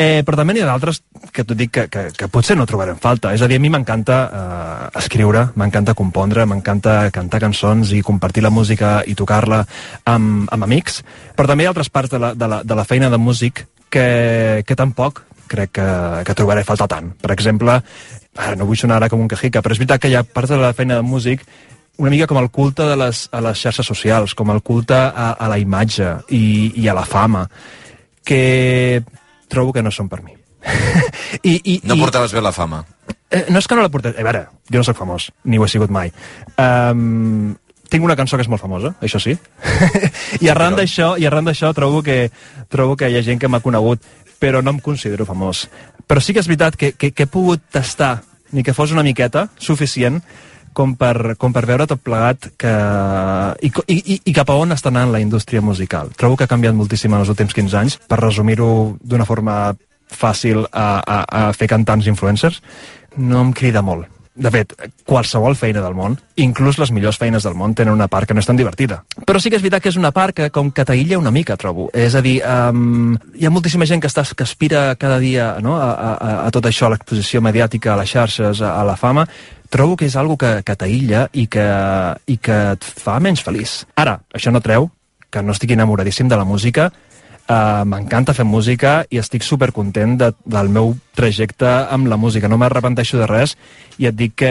eh, 0.00 0.22
però 0.26 0.38
també 0.38 0.54
n'hi 0.54 0.62
ha 0.64 0.68
d'altres 0.70 1.02
que 1.34 1.44
t'ho 1.44 1.56
dic 1.58 1.72
que, 1.74 1.86
que, 1.92 2.04
que 2.16 2.28
potser 2.32 2.56
no 2.56 2.66
trobarem 2.68 2.98
falta. 3.00 3.34
És 3.36 3.42
a 3.42 3.48
dir, 3.50 3.58
a 3.60 3.62
mi 3.62 3.72
m'encanta 3.72 4.20
eh, 4.26 4.86
escriure, 5.02 5.48
m'encanta 5.60 5.96
compondre, 5.98 6.46
m'encanta 6.48 7.10
cantar 7.14 7.42
cançons 7.42 7.92
i 7.96 8.04
compartir 8.06 8.46
la 8.46 8.54
música 8.54 9.00
i 9.06 9.16
tocar-la 9.18 9.64
amb, 10.08 10.46
amb 10.46 10.68
amics, 10.68 11.02
però 11.36 11.50
també 11.50 11.66
hi 11.66 11.70
ha 11.70 11.74
altres 11.74 11.92
parts 11.92 12.14
de 12.14 12.22
la, 12.22 12.32
de 12.38 12.48
la, 12.54 12.62
de 12.64 12.78
la 12.78 12.86
feina 12.86 13.10
de 13.10 13.20
músic 13.20 13.66
que, 13.90 14.62
que 14.66 14.78
tampoc 14.78 15.24
crec 15.50 15.72
que, 15.74 15.90
que 16.24 16.36
trobaré 16.38 16.62
a 16.62 16.68
faltar 16.68 16.86
tant. 16.88 17.10
Per 17.18 17.32
exemple, 17.34 17.80
ara 18.36 18.56
no 18.56 18.66
vull 18.68 18.78
sonar 18.78 19.00
ara 19.00 19.08
com 19.10 19.20
un 19.20 19.28
quejica, 19.28 19.62
però 19.62 19.74
és 19.74 19.80
veritat 19.82 20.02
que 20.02 20.10
hi 20.10 20.16
ha 20.18 20.24
parts 20.24 20.52
de 20.54 20.60
la 20.60 20.74
feina 20.76 21.00
de 21.00 21.06
músic 21.06 21.46
una 22.00 22.10
mica 22.10 22.26
com 22.26 22.38
el 22.40 22.48
culte 22.50 22.86
de 22.88 22.96
les, 22.96 23.26
a 23.30 23.40
les 23.44 23.60
xarxes 23.60 23.86
socials, 23.86 24.34
com 24.34 24.50
el 24.54 24.62
culte 24.64 24.96
a, 24.96 25.32
a 25.36 25.48
la 25.52 25.58
imatge 25.60 26.14
i, 26.32 26.72
i 26.80 26.88
a 26.88 26.94
la 26.96 27.04
fama, 27.04 27.44
que 28.24 29.02
trobo 29.52 29.74
que 29.76 29.82
no 29.84 29.92
són 29.92 30.08
per 30.08 30.22
mi. 30.24 30.32
I, 31.42 31.52
i, 31.52 31.74
no 31.84 31.96
i, 31.96 32.00
portaves 32.00 32.32
bé 32.32 32.40
la 32.40 32.54
fama. 32.56 32.82
Eh, 33.30 33.44
no 33.52 33.60
és 33.60 33.68
que 33.68 33.76
no 33.76 33.84
la 33.84 33.92
portés... 33.92 34.16
A 34.16 34.24
veure, 34.26 34.46
jo 34.72 34.80
no 34.80 34.86
sóc 34.86 34.96
famós, 34.98 35.28
ni 35.44 35.60
ho 35.60 35.66
he 35.66 35.70
sigut 35.70 35.92
mai. 35.92 36.10
Um, 36.56 37.52
tinc 37.92 38.06
una 38.06 38.16
cançó 38.16 38.38
que 38.38 38.46
és 38.46 38.50
molt 38.50 38.62
famosa, 38.62 38.94
això 39.04 39.20
sí. 39.22 39.36
I 40.44 40.50
arran 40.52 40.78
d'això, 40.78 41.12
i 41.20 41.28
arran 41.28 41.48
d'això 41.48 41.74
trobo 41.76 42.00
que 42.06 42.30
trobo 42.72 42.96
que 42.96 43.10
hi 43.10 43.18
ha 43.18 43.24
gent 43.26 43.42
que 43.42 43.50
m'ha 43.50 43.62
conegut, 43.64 44.02
però 44.40 44.64
no 44.64 44.72
em 44.72 44.80
considero 44.80 45.28
famós. 45.28 45.66
Però 46.10 46.18
sí 46.18 46.34
que 46.34 46.42
és 46.42 46.48
veritat 46.50 46.74
que, 46.74 46.90
que, 46.98 47.12
que 47.14 47.28
he 47.28 47.30
pogut 47.30 47.62
tastar, 47.70 48.24
ni 48.50 48.64
que 48.66 48.74
fos 48.74 48.90
una 48.90 49.04
miqueta, 49.06 49.46
suficient, 49.62 50.18
com 50.74 50.96
per, 50.98 51.36
com 51.38 51.54
per 51.54 51.62
veure 51.70 51.86
tot 51.86 52.02
plegat 52.02 52.50
que... 52.58 52.72
I, 53.62 53.70
i, 53.94 54.18
i 54.18 54.34
cap 54.34 54.50
a 54.50 54.56
on 54.58 54.74
està 54.74 54.90
anant 54.90 55.12
la 55.14 55.22
indústria 55.22 55.62
musical. 55.62 56.10
Trobo 56.18 56.38
que 56.38 56.48
ha 56.48 56.50
canviat 56.50 56.74
moltíssim 56.74 57.14
en 57.14 57.22
els 57.22 57.30
últims 57.30 57.54
15 57.54 57.78
anys, 57.78 57.98
per 58.10 58.18
resumir-ho 58.22 58.70
d'una 59.02 59.26
forma 59.28 59.60
fàcil 60.10 60.64
a, 60.66 60.88
a, 60.98 61.18
a 61.22 61.42
fer 61.54 61.70
cantants 61.70 62.10
influencers, 62.10 62.58
no 63.16 63.44
em 63.46 63.54
crida 63.54 63.82
molt. 63.82 64.10
De 64.40 64.48
fet, 64.48 64.72
qualsevol 65.04 65.52
feina 65.58 65.82
del 65.84 65.94
món, 65.96 66.14
inclús 66.40 66.78
les 66.80 66.90
millors 66.96 67.18
feines 67.20 67.44
del 67.44 67.56
món, 67.58 67.74
tenen 67.76 67.92
una 67.92 68.08
part 68.08 68.28
que 68.28 68.32
no 68.32 68.40
és 68.40 68.48
tan 68.48 68.56
divertida. 68.56 69.02
Però 69.28 69.40
sí 69.42 69.52
que 69.52 69.58
és 69.58 69.64
veritat 69.64 69.84
que 69.84 69.92
és 69.92 69.98
una 70.00 70.14
part 70.16 70.36
que 70.36 70.48
com 70.54 70.70
que 70.72 70.86
t'aïlla 70.88 71.18
una 71.20 71.32
mica, 71.34 71.58
trobo. 71.60 71.90
És 71.92 72.16
a 72.16 72.22
dir, 72.24 72.38
um, 72.40 73.18
hi 73.36 73.44
ha 73.44 73.52
moltíssima 73.52 73.88
gent 73.88 74.00
que, 74.00 74.08
està, 74.08 74.24
que 74.24 74.46
aspira 74.48 74.94
cada 75.00 75.18
dia 75.20 75.52
no, 75.60 75.76
a, 75.76 75.90
a, 75.92 76.30
a 76.46 76.54
tot 76.56 76.70
això, 76.70 76.88
a 76.88 76.94
l'exposició 76.94 77.42
mediàtica, 77.44 77.92
a 77.92 77.98
les 78.00 78.14
xarxes, 78.16 78.64
a, 78.64 78.72
a 78.80 78.86
la 78.88 78.96
fama, 78.96 79.26
trobo 79.70 79.98
que 80.00 80.08
és 80.08 80.16
algo 80.16 80.38
que, 80.40 80.54
que 80.64 80.76
t'aïlla 80.76 81.26
i, 81.36 81.44
que, 81.46 81.68
i 82.32 82.40
que 82.40 82.58
et 82.78 82.88
fa 83.04 83.20
menys 83.20 83.44
feliç. 83.44 83.82
Ara, 84.00 84.16
això 84.32 84.54
no 84.54 84.64
treu 84.64 84.88
que 85.30 85.44
no 85.44 85.54
estic 85.54 85.76
enamoradíssim 85.76 86.28
de 86.28 86.40
la 86.40 86.48
música, 86.48 86.88
Uh, 87.50 87.82
M'encanta 87.82 88.30
fer 88.30 88.44
música 88.46 89.00
i 89.10 89.18
estic 89.18 89.42
supercontent 89.42 90.12
de, 90.20 90.28
del 90.46 90.68
meu 90.70 90.92
trajecte 91.18 91.66
amb 91.66 92.06
la 92.06 92.14
música. 92.14 92.46
No 92.46 92.54
m'arrepenteixo 92.60 93.18
de 93.18 93.26
res 93.26 93.56
i 93.98 94.06
et 94.06 94.14
dic 94.14 94.36
que, 94.38 94.50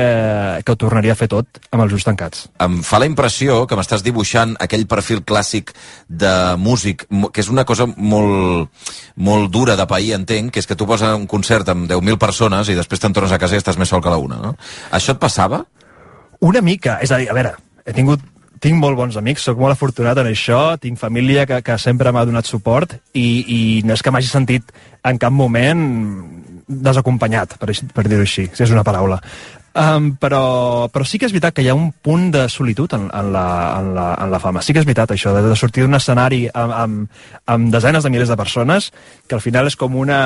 que 0.68 0.74
ho 0.74 0.76
tornaria 0.76 1.14
a 1.16 1.16
fer 1.16 1.30
tot 1.32 1.62
amb 1.72 1.86
els 1.86 1.96
ulls 1.96 2.04
tancats. 2.04 2.50
Em 2.60 2.82
fa 2.84 3.00
la 3.00 3.08
impressió 3.08 3.62
que 3.70 3.78
m'estàs 3.80 4.04
dibuixant 4.04 4.58
aquell 4.60 4.84
perfil 4.92 5.22
clàssic 5.24 5.72
de 6.12 6.34
músic, 6.60 7.06
que 7.08 7.40
és 7.40 7.48
una 7.54 7.64
cosa 7.64 7.88
molt, 7.88 8.68
molt 9.16 9.48
dura 9.54 9.78
de 9.80 9.86
pair, 9.88 10.12
entenc, 10.18 10.52
que 10.52 10.60
és 10.60 10.68
que 10.68 10.76
tu 10.76 10.90
poses 10.90 11.16
un 11.16 11.24
concert 11.32 11.72
amb 11.72 11.88
10.000 11.88 12.20
persones 12.20 12.68
i 12.68 12.76
després 12.76 13.00
te'n 13.00 13.16
tornes 13.16 13.32
a 13.32 13.40
casa 13.40 13.56
i 13.56 13.64
estàs 13.64 13.80
més 13.80 13.96
sol 13.96 14.04
que 14.04 14.12
la 14.12 14.20
una, 14.20 14.42
no? 14.44 14.58
Això 14.92 15.16
et 15.16 15.24
passava? 15.24 15.64
Una 16.44 16.60
mica, 16.60 17.00
és 17.00 17.16
a 17.16 17.22
dir, 17.24 17.32
a 17.32 17.40
veure, 17.40 17.56
he 17.88 17.96
tingut 17.96 18.28
tinc 18.64 18.80
molt 18.80 18.98
bons 19.00 19.18
amics, 19.20 19.46
sóc 19.48 19.60
molt 19.62 19.76
afortunat 19.76 20.20
en 20.22 20.30
això, 20.32 20.62
tinc 20.82 21.00
família 21.00 21.46
que, 21.50 21.62
que 21.66 21.78
sempre 21.82 22.14
m'ha 22.16 22.26
donat 22.28 22.50
suport 22.50 22.98
i, 23.14 23.28
i 23.44 23.62
no 23.88 23.96
és 23.96 24.04
que 24.04 24.12
m'hagi 24.14 24.32
sentit 24.32 24.74
en 25.08 25.20
cap 25.22 25.34
moment 25.34 25.86
desacompanyat, 26.70 27.58
per, 27.58 27.74
per 27.96 28.06
dir-ho 28.06 28.26
així, 28.26 28.46
si 28.54 28.66
és 28.66 28.76
una 28.76 28.86
paraula. 28.86 29.18
Um, 29.80 30.16
però, 30.18 30.90
però 30.90 31.06
sí 31.06 31.20
que 31.22 31.28
és 31.30 31.34
veritat 31.34 31.54
que 31.56 31.62
hi 31.62 31.70
ha 31.70 31.78
un 31.78 31.92
punt 31.94 32.32
de 32.34 32.48
solitud 32.50 32.94
en, 32.98 33.06
en, 33.14 33.30
la, 33.32 33.46
en, 33.78 33.92
la, 33.96 34.08
en 34.26 34.34
la 34.34 34.40
fama. 34.42 34.64
Sí 34.66 34.74
que 34.74 34.82
és 34.82 34.88
veritat 34.88 35.14
això, 35.14 35.32
de, 35.36 35.44
de 35.46 35.58
sortir 35.60 35.86
d'un 35.86 35.96
escenari 35.96 36.48
amb, 36.50 36.74
amb, 36.74 37.24
amb 37.54 37.72
desenes 37.74 38.04
de 38.04 38.12
milers 38.12 38.34
de 38.34 38.38
persones, 38.40 38.90
que 39.28 39.38
al 39.38 39.46
final 39.46 39.70
és 39.70 39.78
com 39.80 39.96
una... 39.96 40.20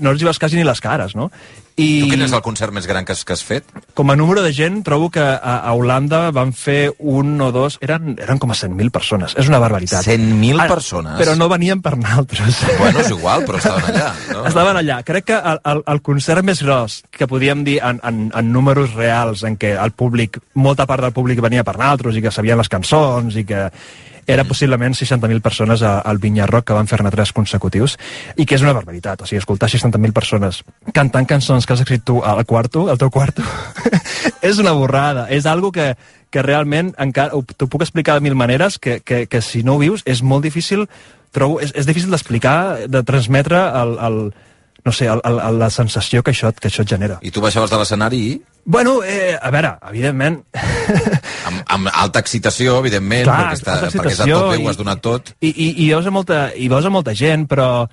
No 0.00 0.14
els 0.14 0.22
hi 0.22 0.28
veus 0.30 0.40
quasi 0.40 0.58
ni 0.58 0.64
les 0.66 0.80
cares, 0.80 1.16
no? 1.18 1.32
I... 1.76 1.88
Tu 2.02 2.12
quin 2.12 2.24
és 2.24 2.32
el 2.32 2.44
concert 2.44 2.72
més 2.72 2.88
gran 2.88 3.04
que 3.04 3.12
has, 3.12 3.24
que 3.26 3.36
has 3.36 3.44
fet? 3.44 3.68
com 3.96 4.10
a 4.12 4.16
número 4.16 4.42
de 4.44 4.52
gent, 4.52 4.82
trobo 4.84 5.08
que 5.10 5.22
a, 5.24 5.54
a 5.64 5.72
Holanda 5.72 6.30
van 6.30 6.52
fer 6.52 6.92
un 6.98 7.40
o 7.40 7.48
dos... 7.52 7.78
Eren, 7.80 8.12
eren 8.20 8.36
com 8.38 8.52
a 8.52 8.56
100.000 8.58 8.92
persones. 8.92 9.32
És 9.40 9.48
una 9.48 9.58
barbaritat. 9.62 10.04
100.000 10.04 10.60
Ara, 10.60 10.68
persones? 10.68 11.16
Però 11.16 11.32
no 11.40 11.48
venien 11.48 11.80
per 11.80 11.94
naltros. 11.96 12.60
Bueno, 12.76 13.00
és 13.00 13.08
igual, 13.14 13.46
però 13.48 13.56
estaven 13.62 13.88
allà, 13.90 14.10
no? 14.34 14.44
Estaven 14.52 14.80
allà. 14.82 14.98
Crec 15.08 15.30
que 15.32 15.38
el, 15.40 15.62
el, 15.72 15.80
el 15.94 16.02
concert 16.04 16.44
més 16.44 16.60
gros 16.60 16.98
que 17.08 17.28
podíem 17.30 17.64
dir 17.64 17.78
en, 17.80 18.02
en, 18.04 18.26
en 18.36 18.52
números 18.52 18.92
reals, 18.92 19.46
en 19.48 19.56
què 19.56 19.72
el 19.80 19.96
públic, 19.96 20.36
molta 20.60 20.84
part 20.84 21.08
del 21.08 21.16
públic 21.16 21.40
venia 21.40 21.64
per 21.64 21.78
naltros 21.80 22.20
i 22.20 22.24
que 22.24 22.34
sabien 22.34 22.60
les 22.60 22.72
cançons 22.72 23.40
i 23.40 23.48
que 23.48 23.70
era 24.26 24.44
possiblement 24.44 24.94
60.000 24.94 25.40
persones 25.40 25.82
a- 25.82 26.00
al 26.00 26.18
Vinya 26.18 26.46
Rock 26.46 26.66
que 26.68 26.72
van 26.74 26.86
fer-ne 26.90 27.10
tres 27.14 27.32
consecutius 27.32 27.96
i 28.36 28.46
que 28.46 28.56
és 28.56 28.62
una 28.62 28.72
barbaritat, 28.74 29.22
o 29.22 29.26
sigui, 29.26 29.38
escoltar 29.38 29.68
60.000 29.70 30.12
persones 30.12 30.62
cantant 30.92 31.26
cançons 31.26 31.66
que 31.66 31.72
has 31.74 31.80
escrit 31.84 32.02
tu 32.04 32.20
al 32.24 32.44
quarto, 32.46 32.88
al 32.90 32.98
teu 32.98 33.10
quarto 33.10 33.42
és 34.42 34.58
una 34.58 34.72
borrada. 34.72 35.26
És 35.30 35.46
algo 35.46 35.70
que, 35.72 35.94
que 36.30 36.42
realment 36.42 36.94
encara 36.98 37.34
ho- 37.36 37.44
t'ho 37.44 37.68
puc 37.70 37.82
explicar 37.86 38.14
de 38.18 38.24
mil 38.26 38.34
maneres, 38.34 38.78
que, 38.78 39.00
que, 39.00 39.26
que 39.26 39.42
si 39.42 39.62
no 39.62 39.74
ho 39.76 39.78
vius 39.82 40.02
és 40.06 40.22
molt 40.22 40.44
difícil, 40.44 40.86
trobo, 41.32 41.60
és, 41.60 41.72
és 41.76 41.86
difícil 41.86 42.10
d'explicar, 42.10 42.88
de 42.88 43.02
transmetre 43.06 43.58
el, 43.82 43.96
el, 44.08 44.18
no 44.86 44.92
sé, 44.92 45.06
el, 45.10 45.20
el, 45.24 45.58
la 45.58 45.70
sensació 45.70 46.22
que 46.22 46.32
això, 46.34 46.52
que 46.54 46.68
això 46.70 46.82
et 46.86 46.88
genera. 46.94 47.18
I 47.22 47.30
tu 47.30 47.40
baixaves 47.44 47.70
de 47.70 47.78
l'escenari 47.80 48.22
i... 48.32 48.36
Bueno, 48.68 48.96
eh, 49.06 49.36
a 49.40 49.50
veure, 49.54 49.76
evidentment, 49.92 50.40
Amb, 51.46 51.60
amb 51.70 51.88
alta 51.92 52.18
excitació, 52.18 52.80
evidentment, 52.82 53.22
Clar, 53.28 53.36
perquè, 53.52 53.58
està, 53.60 53.76
perquè 53.94 54.10
és 54.16 54.20
a 54.20 54.26
tot 54.26 54.48
bé, 54.50 54.56
i- 54.58 54.64
ho 54.64 54.70
has 54.72 54.76
donat 54.80 55.00
tot. 55.04 55.30
i, 55.40 55.52
i, 55.52 55.68
i 55.84 55.88
veus 55.92 56.06
a 56.06 56.10
molta, 56.10 56.40
i 56.58 56.66
veus 56.68 56.84
a 56.84 56.90
molta 56.90 57.14
gent, 57.14 57.46
però, 57.46 57.86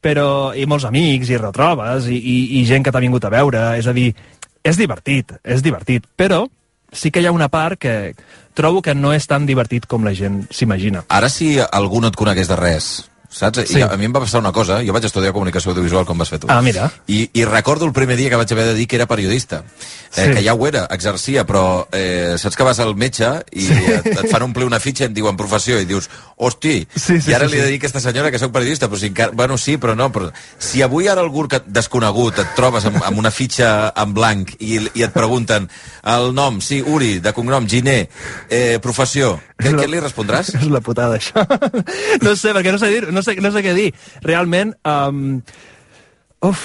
però 0.00 0.28
i 0.54 0.66
molts 0.70 0.86
amics, 0.86 1.32
i 1.34 1.36
retrobes, 1.40 2.06
i, 2.06 2.14
i, 2.20 2.36
i 2.60 2.64
gent 2.68 2.86
que 2.86 2.92
t'ha 2.94 3.02
vingut 3.02 3.26
a 3.26 3.32
veure, 3.34 3.64
és 3.80 3.86
a 3.90 3.92
dir, 3.96 4.12
és 4.62 4.78
divertit, 4.78 5.34
és 5.42 5.62
divertit, 5.66 6.06
però 6.16 6.44
sí 6.92 7.10
que 7.10 7.20
hi 7.22 7.26
ha 7.26 7.32
una 7.34 7.48
part 7.50 7.78
que 7.82 8.14
trobo 8.54 8.82
que 8.82 8.94
no 8.94 9.12
és 9.14 9.26
tan 9.26 9.46
divertit 9.46 9.86
com 9.90 10.04
la 10.06 10.14
gent 10.14 10.44
s'imagina. 10.50 11.04
Ara 11.08 11.28
si 11.30 11.56
algú 11.58 12.00
no 12.00 12.08
et 12.10 12.16
conegués 12.18 12.46
de 12.50 12.56
res, 12.58 13.09
saps? 13.30 13.62
Sí. 13.70 13.78
I 13.78 13.86
a 13.86 13.96
mi 13.96 14.08
em 14.08 14.14
va 14.14 14.20
passar 14.24 14.40
una 14.42 14.52
cosa, 14.52 14.80
jo 14.84 14.92
vaig 14.92 15.06
estudiar 15.06 15.32
comunicació 15.32 15.70
audiovisual 15.72 16.04
com 16.08 16.18
vas 16.18 16.28
fer 16.32 16.40
tu. 16.42 16.50
Ah, 16.50 16.60
mira. 16.62 16.90
I, 17.06 17.28
I 17.32 17.44
recordo 17.46 17.86
el 17.86 17.92
primer 17.96 18.16
dia 18.18 18.28
que 18.30 18.36
vaig 18.40 18.52
haver 18.52 18.66
de 18.66 18.74
dir 18.74 18.88
que 18.90 18.96
era 19.00 19.06
periodista. 19.06 19.64
Eh, 19.64 19.98
Sí. 20.10 20.24
Que 20.34 20.42
ja 20.42 20.54
ho 20.54 20.66
era, 20.66 20.88
exercia, 20.90 21.44
però 21.46 21.86
eh, 21.94 22.34
saps 22.36 22.56
que 22.58 22.64
vas 22.66 22.80
al 22.82 22.96
metge 22.98 23.28
i 23.54 23.68
et, 23.70 24.06
et 24.10 24.26
fan 24.26 24.42
omplir 24.42 24.66
una 24.66 24.80
fitxa 24.82 25.04
i 25.04 25.06
em 25.06 25.14
diuen 25.14 25.36
professió 25.38 25.78
i 25.78 25.86
dius, 25.86 26.08
hosti, 26.36 26.80
Sí, 26.96 27.20
sí, 27.20 27.30
i 27.30 27.34
ara 27.36 27.46
sí, 27.46 27.54
li 27.54 27.60
he 27.60 27.62
de 27.62 27.68
sí. 27.68 27.72
dir 27.72 27.78
a 27.78 27.80
aquesta 27.84 28.00
senyora 28.02 28.32
que 28.34 28.40
sóc 28.42 28.50
periodista, 28.52 28.88
però 28.90 28.98
si 28.98 29.06
encara... 29.12 29.30
Bueno, 29.38 29.56
sí, 29.56 29.76
però 29.78 29.94
no, 29.94 30.10
però 30.10 30.32
si 30.58 30.82
avui 30.82 31.06
ara 31.06 31.22
algú 31.22 31.46
que 31.48 31.60
desconegut 31.66 32.40
et 32.42 32.50
trobes 32.58 32.88
amb, 32.90 32.98
amb 33.06 33.22
una 33.22 33.30
fitxa 33.30 33.92
en 33.94 34.12
blanc 34.16 34.50
i, 34.58 34.80
i 34.98 35.06
et 35.06 35.14
pregunten 35.14 35.70
el 36.10 36.34
nom, 36.34 36.58
sí, 36.60 36.80
Uri, 36.82 37.20
de 37.22 37.32
cognom, 37.36 37.68
Giner, 37.70 38.08
eh, 38.50 38.78
professió, 38.82 39.36
què, 39.60 39.70
què 39.76 39.86
li 39.86 40.02
respondràs? 40.02 40.50
És 40.58 40.66
la 40.72 40.82
putada, 40.82 41.20
això. 41.20 41.46
no 42.24 42.34
sé, 42.34 42.50
perquè 42.56 42.74
no 42.74 42.82
sé, 42.82 42.90
dir, 42.96 43.06
no 43.14 43.19
sé, 43.26 43.36
no 43.42 43.52
sé 43.54 43.62
què 43.66 43.74
dir. 43.76 43.90
Realment, 44.26 44.74
um, 44.88 45.40
uf, 46.46 46.64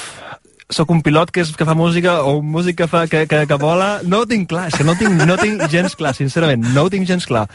sóc 0.69 0.89
un 0.89 1.01
pilot 1.05 1.29
que, 1.29 1.43
és, 1.45 1.51
que 1.55 1.65
fa 1.67 1.75
música 1.77 2.23
o 2.25 2.39
un 2.39 2.47
músic 2.49 2.79
que, 2.79 2.87
fa, 2.89 3.03
que, 3.07 3.25
que, 3.29 3.43
que 3.45 3.57
vola. 3.61 3.99
No 4.03 4.23
ho 4.23 4.25
tinc 4.25 4.47
clar, 4.49 4.67
és 4.71 4.77
que 4.79 4.83
no 4.87 4.95
tinc, 4.97 5.21
no 5.27 5.35
tinc 5.37 5.61
gens 5.69 5.93
clar, 5.95 6.15
sincerament, 6.17 6.63
no 6.73 6.87
ho 6.87 6.89
tinc 6.89 7.05
gens 7.07 7.27
clar. 7.29 7.45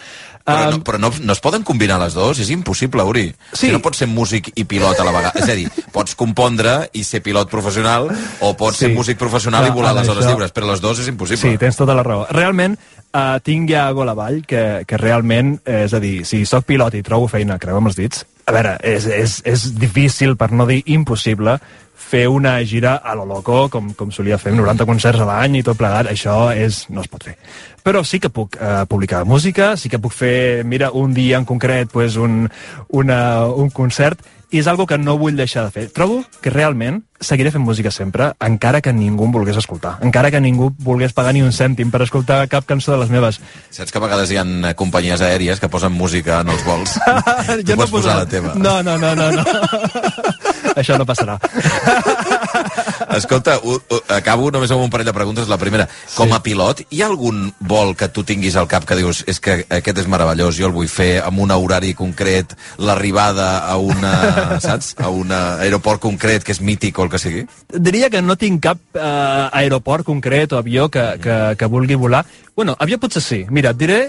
Però, 0.46 0.70
no, 0.70 0.78
però 0.86 0.98
no, 1.02 1.11
no 1.22 1.34
es 1.34 1.42
poden 1.42 1.62
combinar 1.66 1.98
les 2.00 2.14
dues? 2.14 2.38
És 2.42 2.50
impossible, 2.54 3.02
Uri. 3.06 3.26
Sí. 3.52 3.66
Si 3.66 3.72
no 3.74 3.80
pots 3.82 4.00
ser 4.02 4.08
músic 4.11 4.52
i 4.54 4.64
pilot 4.64 5.02
a 5.02 5.04
la 5.06 5.12
vegada. 5.16 5.34
És 5.42 5.50
a 5.50 5.58
dir, 5.58 5.66
pots 5.92 6.14
compondre 6.18 6.88
i 6.96 7.02
ser 7.06 7.20
pilot 7.26 7.50
professional 7.50 8.08
o 8.40 8.54
pots 8.56 8.78
Sí. 8.78 8.86
ser 8.86 8.94
músic 8.94 9.18
professional 9.18 9.66
i 9.66 9.72
Clar, 9.72 9.76
volar 9.76 9.90
ara 9.92 10.00
les 10.00 10.08
hores 10.08 10.24
això- 10.24 10.30
lliures, 10.36 10.54
però 10.54 10.70
les 10.70 10.80
dues 10.80 10.98
és 11.02 11.08
impossible. 11.12 11.50
Sí, 11.50 11.58
tens 11.58 11.76
tota 11.76 11.94
la 11.94 12.02
raó. 12.06 12.26
Realment, 12.30 12.78
uh, 13.12 13.38
tinc 13.42 13.68
ja 13.70 13.90
gol 13.92 14.08
avall 14.08 14.42
que, 14.46 14.84
que 14.86 14.96
realment, 14.96 15.58
eh, 15.66 15.84
és 15.84 15.94
a 15.94 16.00
dir, 16.00 16.24
si 16.24 16.44
sóc 16.46 16.64
pilot 16.64 16.94
i 16.94 17.02
trobo 17.02 17.28
feina, 17.28 17.58
creu 17.58 17.76
amb 17.76 17.90
els 17.90 17.96
dits, 17.98 18.24
a 18.46 18.52
veure, 18.52 18.78
és, 18.82 19.04
és, 19.06 19.36
és 19.46 19.68
difícil, 19.78 20.36
per 20.36 20.50
no 20.50 20.66
dir 20.66 20.80
impossible, 20.90 21.58
fer 22.01 22.26
una 22.28 22.57
gira 22.64 22.96
a 22.96 23.14
lo 23.14 23.26
loco, 23.28 23.68
com, 23.70 23.92
com 23.94 24.11
solia 24.11 24.38
fer, 24.40 24.55
90 24.57 24.86
concerts 24.88 25.20
a 25.22 25.28
l'any 25.28 25.61
i 25.61 25.62
tot 25.66 25.78
plegat, 25.78 26.11
això 26.11 26.48
és, 26.57 26.86
no 26.90 27.05
es 27.05 27.12
pot 27.12 27.28
fer. 27.28 27.36
Però 27.84 28.03
sí 28.05 28.18
que 28.20 28.32
puc 28.32 28.57
eh, 28.59 28.82
publicar 28.88 29.22
música, 29.28 29.76
sí 29.76 29.92
que 29.92 30.01
puc 30.03 30.16
fer, 30.16 30.64
mira, 30.64 30.90
un 30.90 31.14
dia 31.14 31.38
en 31.38 31.46
concret, 31.48 31.88
pues, 31.92 32.16
un, 32.16 32.48
una, 32.88 33.20
un 33.46 33.70
concert, 33.70 34.20
i 34.51 34.59
és 34.59 34.66
algo 34.66 34.86
que 34.86 34.98
no 34.98 35.14
vull 35.18 35.36
deixar 35.38 35.62
de 35.68 35.70
fer. 35.70 35.84
Trobo 35.94 36.24
que 36.42 36.51
realment 36.51 37.05
seguiré 37.22 37.53
fent 37.55 37.62
música 37.62 37.92
sempre, 37.94 38.32
encara 38.42 38.80
que 38.82 38.92
ningú 38.92 39.28
em 39.28 39.34
volgués 39.36 39.59
escoltar, 39.61 39.98
encara 40.03 40.32
que 40.34 40.40
ningú 40.42 40.72
volgués 40.82 41.14
pagar 41.14 41.34
ni 41.36 41.44
un 41.44 41.55
cèntim 41.55 41.92
per 41.92 42.03
escoltar 42.03 42.42
cap 42.51 42.66
cançó 42.66 42.96
de 42.96 42.98
les 43.05 43.12
meves. 43.14 43.40
Saps 43.70 43.92
que 43.92 44.01
a 44.01 44.05
vegades 44.07 44.32
hi 44.32 44.40
ha 44.40 44.74
companyies 44.74 45.22
aèries 45.22 45.62
que 45.62 45.70
posen 45.70 45.94
música 45.94 46.40
en 46.40 46.51
els 46.51 46.66
vols? 46.66 46.98
tu 47.66 47.76
pots 47.76 47.94
posar 47.94 48.18
la 48.24 48.26
teva. 48.26 48.57
No, 48.59 48.80
no, 48.82 48.98
no, 48.98 49.14
no, 49.14 49.30
no. 49.38 49.44
Això 50.81 50.97
no 50.99 51.07
passarà. 51.09 51.39
Escolta, 53.16 53.59
u, 53.64 53.76
u, 53.76 53.99
acabo 54.14 54.51
només 54.55 54.70
amb 54.72 54.85
un 54.85 54.91
parell 54.93 55.09
de 55.09 55.14
preguntes. 55.16 55.49
La 55.51 55.59
primera, 55.61 55.87
com 56.14 56.33
a 56.33 56.41
pilot, 56.45 56.85
hi 56.91 57.03
ha 57.03 57.09
algun 57.11 57.49
vol 57.61 57.95
que 57.99 58.09
tu 58.14 58.24
tinguis 58.26 58.57
al 58.57 58.68
cap 58.70 58.87
que 58.89 58.99
dius 58.99 59.22
és 59.31 59.41
que 59.43 59.61
aquest 59.68 60.03
és 60.03 60.09
meravellós, 60.11 60.57
jo 60.59 60.68
el 60.68 60.76
vull 60.76 60.91
fer 60.91 61.20
amb 61.24 61.43
un 61.45 61.53
horari 61.55 61.93
concret, 61.99 62.55
l'arribada 62.78 63.51
a 63.68 63.76
una, 63.76 64.14
saps? 64.64 64.95
A 65.01 65.11
un 65.12 65.33
aeroport 65.35 66.03
concret 66.03 66.47
que 66.47 66.55
és 66.57 66.62
mític 66.64 66.99
o 66.99 67.07
el 67.07 67.12
que 67.12 67.20
sigui? 67.22 67.45
Diria 67.70 68.11
que 68.12 68.22
no 68.22 68.39
tinc 68.41 68.62
cap 68.64 68.81
eh, 68.95 69.49
aeroport 69.62 70.07
concret 70.07 70.55
o 70.55 70.61
avió 70.61 70.89
que, 70.93 71.05
que, 71.22 71.41
que 71.59 71.70
vulgui 71.70 71.99
volar. 72.01 72.24
Bueno, 72.57 72.76
avió 72.78 72.99
potser 73.01 73.22
sí. 73.24 73.45
Mira, 73.51 73.74
et 73.74 73.81
diré 73.81 74.01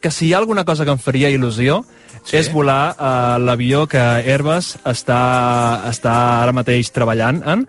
que 0.00 0.10
si 0.10 0.28
hi 0.28 0.32
ha 0.34 0.38
alguna 0.38 0.64
cosa 0.64 0.84
que 0.84 0.92
em 0.94 0.98
faria 1.02 1.30
il·lusió 1.30 1.82
sí? 2.24 2.36
és 2.38 2.50
volar 2.52 2.94
uh, 2.98 3.36
l'avió 3.42 3.86
que 3.90 3.98
Airbus 4.00 4.76
està, 4.86 5.20
està 5.90 6.16
ara 6.44 6.52
mateix 6.56 6.90
treballant 6.94 7.42
en, 7.46 7.66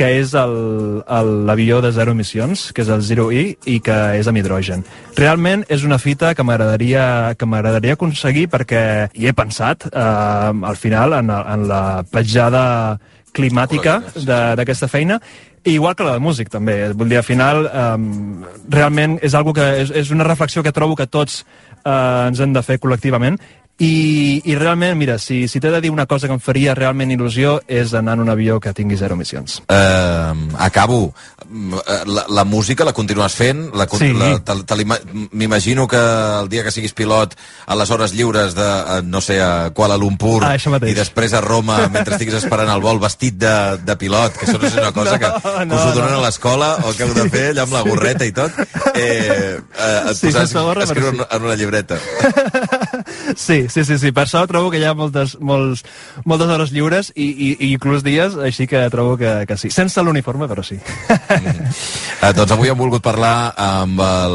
que 0.00 0.06
és 0.20 0.30
l'avió 0.32 1.80
de 1.84 1.90
zero 1.92 2.12
emissions, 2.12 2.70
que 2.72 2.80
és 2.82 2.88
el 2.88 3.02
Zero 3.04 3.26
E, 3.32 3.56
i 3.68 3.80
que 3.84 3.96
és 4.16 4.28
amb 4.30 4.38
hidrogen. 4.40 4.84
Realment 5.18 5.66
és 5.68 5.84
una 5.84 5.98
fita 6.00 6.30
que 6.34 6.44
m'agradaria 6.46 7.34
que 7.36 7.44
m'agradaria 7.44 7.98
aconseguir 7.98 8.46
perquè 8.48 9.10
hi 9.12 9.28
he 9.28 9.34
pensat 9.36 9.84
eh, 9.90 9.92
al 10.00 10.76
final 10.80 11.12
en, 11.18 11.28
en 11.30 11.68
la 11.68 11.82
petjada 12.08 12.64
climàtica 13.36 14.00
de- 14.16 14.56
d'aquesta 14.58 14.88
feina 14.88 15.20
i 15.62 15.74
igual 15.76 15.92
que 15.94 16.04
la 16.06 16.14
de 16.16 16.22
músic 16.24 16.48
també, 16.48 16.88
vull 16.96 17.10
dir, 17.12 17.18
al 17.20 17.26
final 17.26 17.66
um, 17.68 18.42
realment 18.72 19.18
és 19.22 19.34
algo 19.36 19.52
que 19.52 19.66
és, 19.82 19.90
és 19.92 20.10
una 20.10 20.24
reflexió 20.24 20.62
que 20.64 20.72
trobo 20.72 20.96
que 20.96 21.04
tots 21.06 21.42
uh, 21.84 22.28
ens 22.28 22.40
hem 22.42 22.54
de 22.56 22.62
fer 22.66 22.78
col·lectivament 22.82 23.38
i, 23.80 24.42
i 24.44 24.54
realment, 24.60 24.96
mira, 25.00 25.16
si, 25.18 25.46
si 25.48 25.60
t'he 25.60 25.70
de 25.72 25.80
dir 25.80 25.90
una 25.90 26.04
cosa 26.06 26.28
que 26.28 26.34
em 26.36 26.40
faria 26.42 26.74
realment 26.76 27.10
il·lusió 27.14 27.58
és 27.66 27.94
anar 27.96 28.18
en 28.18 28.26
un 28.26 28.32
avió 28.32 28.58
que 28.60 28.74
tingui 28.76 28.98
zero 29.00 29.16
emissions. 29.16 29.62
Eh, 29.68 30.32
acabo. 30.58 31.14
La, 32.06 32.26
la 32.28 32.44
música 32.44 32.84
la 32.84 32.92
continues 32.94 33.34
fent? 33.34 33.70
La, 33.74 33.88
Sí. 33.90 34.12
M'imagino 35.32 35.86
que 35.88 35.96
el 35.98 36.48
dia 36.48 36.62
que 36.62 36.70
siguis 36.70 36.92
pilot 36.94 37.34
a 37.66 37.74
les 37.76 37.90
hores 37.90 38.12
lliures 38.14 38.54
de, 38.54 38.68
no 39.04 39.20
sé, 39.20 39.40
a 39.42 39.70
Kuala 39.74 39.96
Lumpur 39.98 40.44
Ah, 40.44 40.54
i 40.56 40.94
després 40.94 41.32
a 41.34 41.40
Roma 41.42 41.80
mentre 41.90 42.14
estiguis 42.14 42.36
esperant 42.38 42.70
el 42.72 42.80
vol 42.84 43.00
vestit 43.02 43.34
de, 43.40 43.52
de 43.82 43.96
pilot, 43.98 44.36
que 44.38 44.46
això 44.46 44.60
no 44.60 44.68
és 44.68 44.76
una 44.78 44.92
cosa 44.92 45.16
No, 45.16 45.18
que, 45.18 45.32
que 45.42 45.66
no, 45.70 45.74
us 45.76 45.86
ho 45.88 45.92
donen 45.96 46.14
no. 46.14 46.20
a 46.20 46.24
l'escola 46.28 46.70
o 46.86 46.94
que 46.96 47.04
heu 47.08 47.14
de 47.16 47.26
fer 47.32 47.44
allà 47.50 47.66
amb 47.66 47.74
la 47.76 47.82
gorreta 47.88 48.28
i 48.28 48.32
tot. 48.36 48.54
Eh, 48.94 49.58
eh, 49.58 50.10
et 50.10 50.16
Sí, 50.20 50.30
posaràs 50.30 50.54
a 50.54 50.86
escriure 50.86 51.26
en 51.30 51.42
una 51.50 51.56
llibreta. 51.58 51.98
Sí, 53.36 53.68
sí, 53.70 53.84
sí, 53.86 53.98
sí. 54.02 54.12
per 54.16 54.26
això 54.26 54.42
trobo 54.50 54.72
que 54.72 54.80
hi 54.80 54.86
ha 54.88 54.94
moltes, 54.98 55.36
molts, 55.40 55.84
moltes 56.24 56.50
hores 56.50 56.72
lliures 56.74 57.12
i, 57.14 57.28
i, 57.30 57.50
i 57.54 57.70
inclús 57.74 58.04
dies, 58.06 58.36
així 58.36 58.66
que 58.70 58.82
trobo 58.92 59.16
que, 59.20 59.44
que 59.46 59.56
sí. 59.60 59.70
Sense 59.74 60.02
l'uniforme, 60.02 60.48
però 60.50 60.64
sí. 60.66 60.80
Eh, 62.20 62.32
doncs 62.36 62.52
avui 62.52 62.68
hem 62.68 62.76
volgut 62.76 63.00
parlar 63.00 63.54
amb 63.56 64.00
el, 64.04 64.34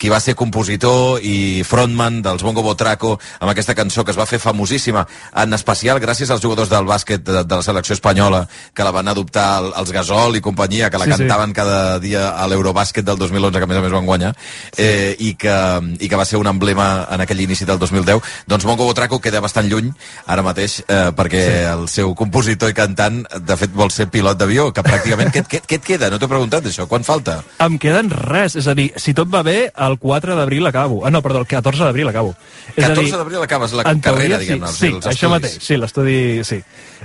qui 0.00 0.08
va 0.10 0.18
ser 0.18 0.34
compositor 0.34 1.20
i 1.22 1.62
frontman 1.66 2.20
dels 2.24 2.42
Bongo 2.42 2.64
Botraco 2.64 3.12
amb 3.38 3.52
aquesta 3.52 3.76
cançó 3.78 4.02
que 4.02 4.10
es 4.10 4.18
va 4.18 4.26
fer 4.26 4.40
famosíssima 4.42 5.04
en 5.38 5.54
especial 5.54 6.00
gràcies 6.02 6.32
als 6.32 6.42
jugadors 6.42 6.72
del 6.72 6.88
bàsquet 6.88 7.22
de, 7.22 7.44
de 7.44 7.60
la 7.60 7.62
selecció 7.62 7.94
espanyola 7.94 8.46
que 8.74 8.86
la 8.86 8.90
van 8.96 9.12
adoptar 9.12 9.46
el, 9.60 9.70
els 9.78 9.92
Gasol 9.94 10.40
i 10.40 10.42
companyia 10.42 10.90
que 10.90 10.98
la 10.98 11.06
Sí, 11.10 11.12
sí, 11.12 11.22
sí. 11.22 11.28
cantaven 11.28 11.52
cada 11.52 11.98
dia 11.98 12.30
a 12.30 12.46
l'Eurobàsquet 12.46 13.04
del 13.04 13.18
2011 13.18 13.58
que 13.58 13.64
a 13.64 13.70
més 13.70 13.78
a 13.78 13.82
més 13.84 13.94
van 13.94 14.06
guanyar 14.06 14.32
eh, 14.76 15.16
i, 15.18 15.34
que, 15.34 15.56
i 15.98 16.08
que 16.08 16.18
va 16.18 16.26
ser 16.28 16.38
un 16.38 16.46
emblema 16.50 17.06
en 17.10 17.24
aquell 17.24 17.40
inici 17.42 17.66
del 17.68 17.78
2010 17.78 18.20
doncs 18.50 18.66
Bongo 18.70 18.86
Botraco 18.86 19.18
queda 19.18 19.40
bastant 19.42 19.66
lluny 19.66 19.88
ara 20.30 20.44
mateix 20.46 20.78
eh, 20.86 21.10
perquè 21.16 21.40
sí. 21.42 21.56
el 21.72 21.86
seu 21.90 22.14
compositor 22.14 22.70
i 22.70 22.76
cantant 22.76 23.24
de 23.34 23.56
fet 23.58 23.72
vol 23.74 23.90
ser 23.90 24.06
pilot 24.12 24.38
d'avió 24.38 24.68
que 24.74 24.84
pràcticament 24.86 25.32
què, 25.34 25.42
què, 25.42 25.60
què 25.66 25.80
et 25.80 25.86
queda? 25.88 26.10
No 26.12 26.20
t'he 26.22 26.28
preguntat 26.30 26.68
això, 26.70 26.86
quan 26.90 27.02
falta? 27.06 27.40
Em 27.64 27.78
queden 27.82 28.12
res, 28.14 28.54
és 28.60 28.68
a 28.70 28.76
dir, 28.78 28.90
si 29.00 29.14
tot 29.16 29.30
va 29.32 29.42
bé, 29.46 29.56
el 29.74 29.98
4 29.98 30.36
d'abril 30.38 30.70
acabo. 30.70 31.00
Ah, 31.06 31.10
no, 31.10 31.22
perdó, 31.24 31.42
el 31.42 31.48
14 31.50 31.82
d'abril 31.88 32.08
acabo. 32.12 32.36
És 32.76 32.84
a 32.84 32.92
14 32.92 33.02
dir, 33.02 33.16
d'abril 33.18 33.42
acabes 33.42 33.74
la 33.74 33.84
en 33.90 34.00
carrera, 34.04 34.38
teoria, 34.38 34.40
diguem-ne, 34.44 34.72
sí, 34.72 34.86
sí, 34.86 34.92
els 34.94 35.10
això 35.10 35.30
mateix, 35.32 35.58
sí, 35.66 35.78
l'estudi, 35.80 36.20
sí. 36.46 36.60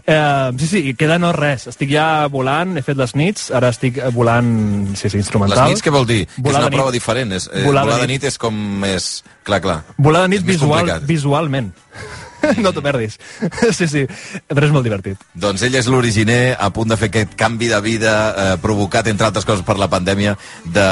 Eh, 0.05 0.51
sí, 0.59 0.67
sí, 0.67 0.83
queda 0.99 1.17
no 1.21 1.31
res. 1.33 1.65
Estic 1.71 1.89
ja 1.95 2.27
volant, 2.31 2.75
he 2.77 2.85
fet 2.85 2.99
les 2.99 3.15
nits, 3.17 3.49
ara 3.55 3.71
estic 3.73 3.97
volant, 4.13 4.51
sí, 4.93 5.09
sí, 5.09 5.17
instrumental. 5.21 5.63
Les 5.65 5.75
nits 5.75 5.85
què 5.85 5.93
vol 5.93 6.05
dir? 6.09 6.25
Que 6.27 6.41
és 6.41 6.45
Volar 6.45 6.61
una 6.61 6.69
de 6.69 6.75
nit. 6.75 6.79
prova 6.79 6.93
diferent. 6.93 7.33
És, 7.39 7.49
eh, 7.51 7.63
Volar 7.65 7.85
volar, 7.87 8.01
de 8.01 8.05
de 8.05 8.13
nit 8.13 8.29
és 8.29 8.37
com 8.37 8.53
més... 8.83 9.23
Clar, 9.45 9.59
clar. 9.61 9.83
Volar 10.01 10.23
de 10.25 10.29
nit 10.33 10.45
més 10.45 10.57
visual, 11.05 11.44
visualment. 11.45 11.73
no 12.61 12.69
t'ho 12.73 12.81
perdis. 12.83 13.19
sí, 13.77 13.87
sí, 13.89 14.05
però 14.47 14.65
és 14.67 14.73
molt 14.73 14.85
divertit. 14.85 15.17
Doncs 15.33 15.61
ell 15.65 15.75
és 15.79 15.87
l'originer, 15.89 16.55
a 16.59 16.69
punt 16.73 16.89
de 16.91 16.97
fer 16.99 17.07
aquest 17.09 17.35
canvi 17.39 17.67
de 17.71 17.79
vida 17.81 18.13
eh, 18.29 18.57
provocat, 18.61 19.07
entre 19.09 19.25
altres 19.27 19.45
coses, 19.47 19.63
per 19.65 19.77
la 19.81 19.89
pandèmia 19.89 20.37
de 20.65 20.87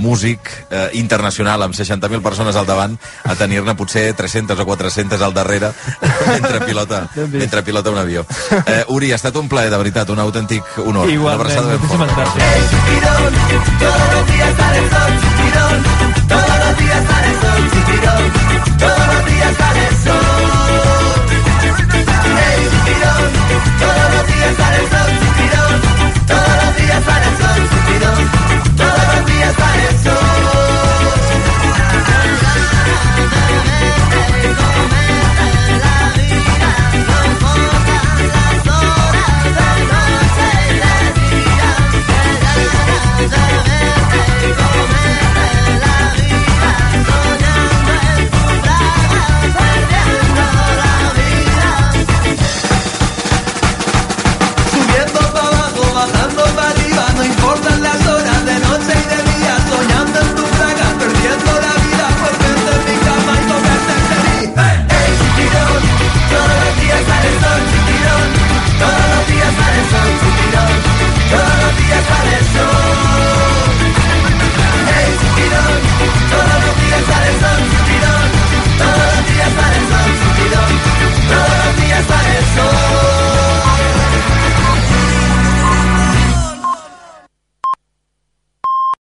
músic 0.00 0.40
eh, 0.70 0.90
internacional 1.00 1.62
amb 1.66 1.74
60.000 1.76 2.22
persones 2.24 2.56
al 2.56 2.66
davant 2.68 2.96
a 3.24 3.34
tenir-ne 3.36 3.74
potser 3.76 4.14
300 4.16 4.58
o 4.58 4.66
400 4.68 5.20
al 5.20 5.34
darrere 5.36 5.72
mentre 6.32 6.60
pilota, 6.64 7.08
mentre 7.32 7.62
pilota 7.66 7.90
un 7.92 7.98
avió. 8.00 8.24
Eh, 8.64 8.84
Uri, 8.94 9.12
ha 9.12 9.20
estat 9.20 9.36
un 9.36 9.48
plaer, 9.48 9.70
de 9.74 9.78
veritat, 9.80 10.10
un 10.14 10.20
autèntic 10.24 10.62
honor. 10.84 11.10
Igualment, 11.10 11.24
Una 11.24 11.34
abraçada 11.34 11.66
ben 11.74 11.80
moltíssimes 11.84 12.10
gràcies. 12.16 12.44
Todos 16.74 16.86
los 16.86 16.88
días 16.88 17.06
sale 17.06 17.28
el 17.28 17.40
sol, 17.40 17.70
chiquirón, 17.70 18.32
todos 18.78 19.06
los 19.06 19.26
días 19.26 19.56
sale 19.56 19.86
el 19.86 19.94
sol. 20.02 21.22
Hey, 22.36 22.68
todos 23.78 24.06
los 24.14 24.26
días 24.26 24.56
sale 24.56 24.76
el 24.76 24.88
sol, 24.90 25.10
chiquirón, 25.20 25.80
todos 26.26 26.54
los 26.64 26.76
días 26.76 27.04
sale 27.04 27.26
el 27.26 27.36
sol, 27.36 27.68
chiquirón. 27.70 28.43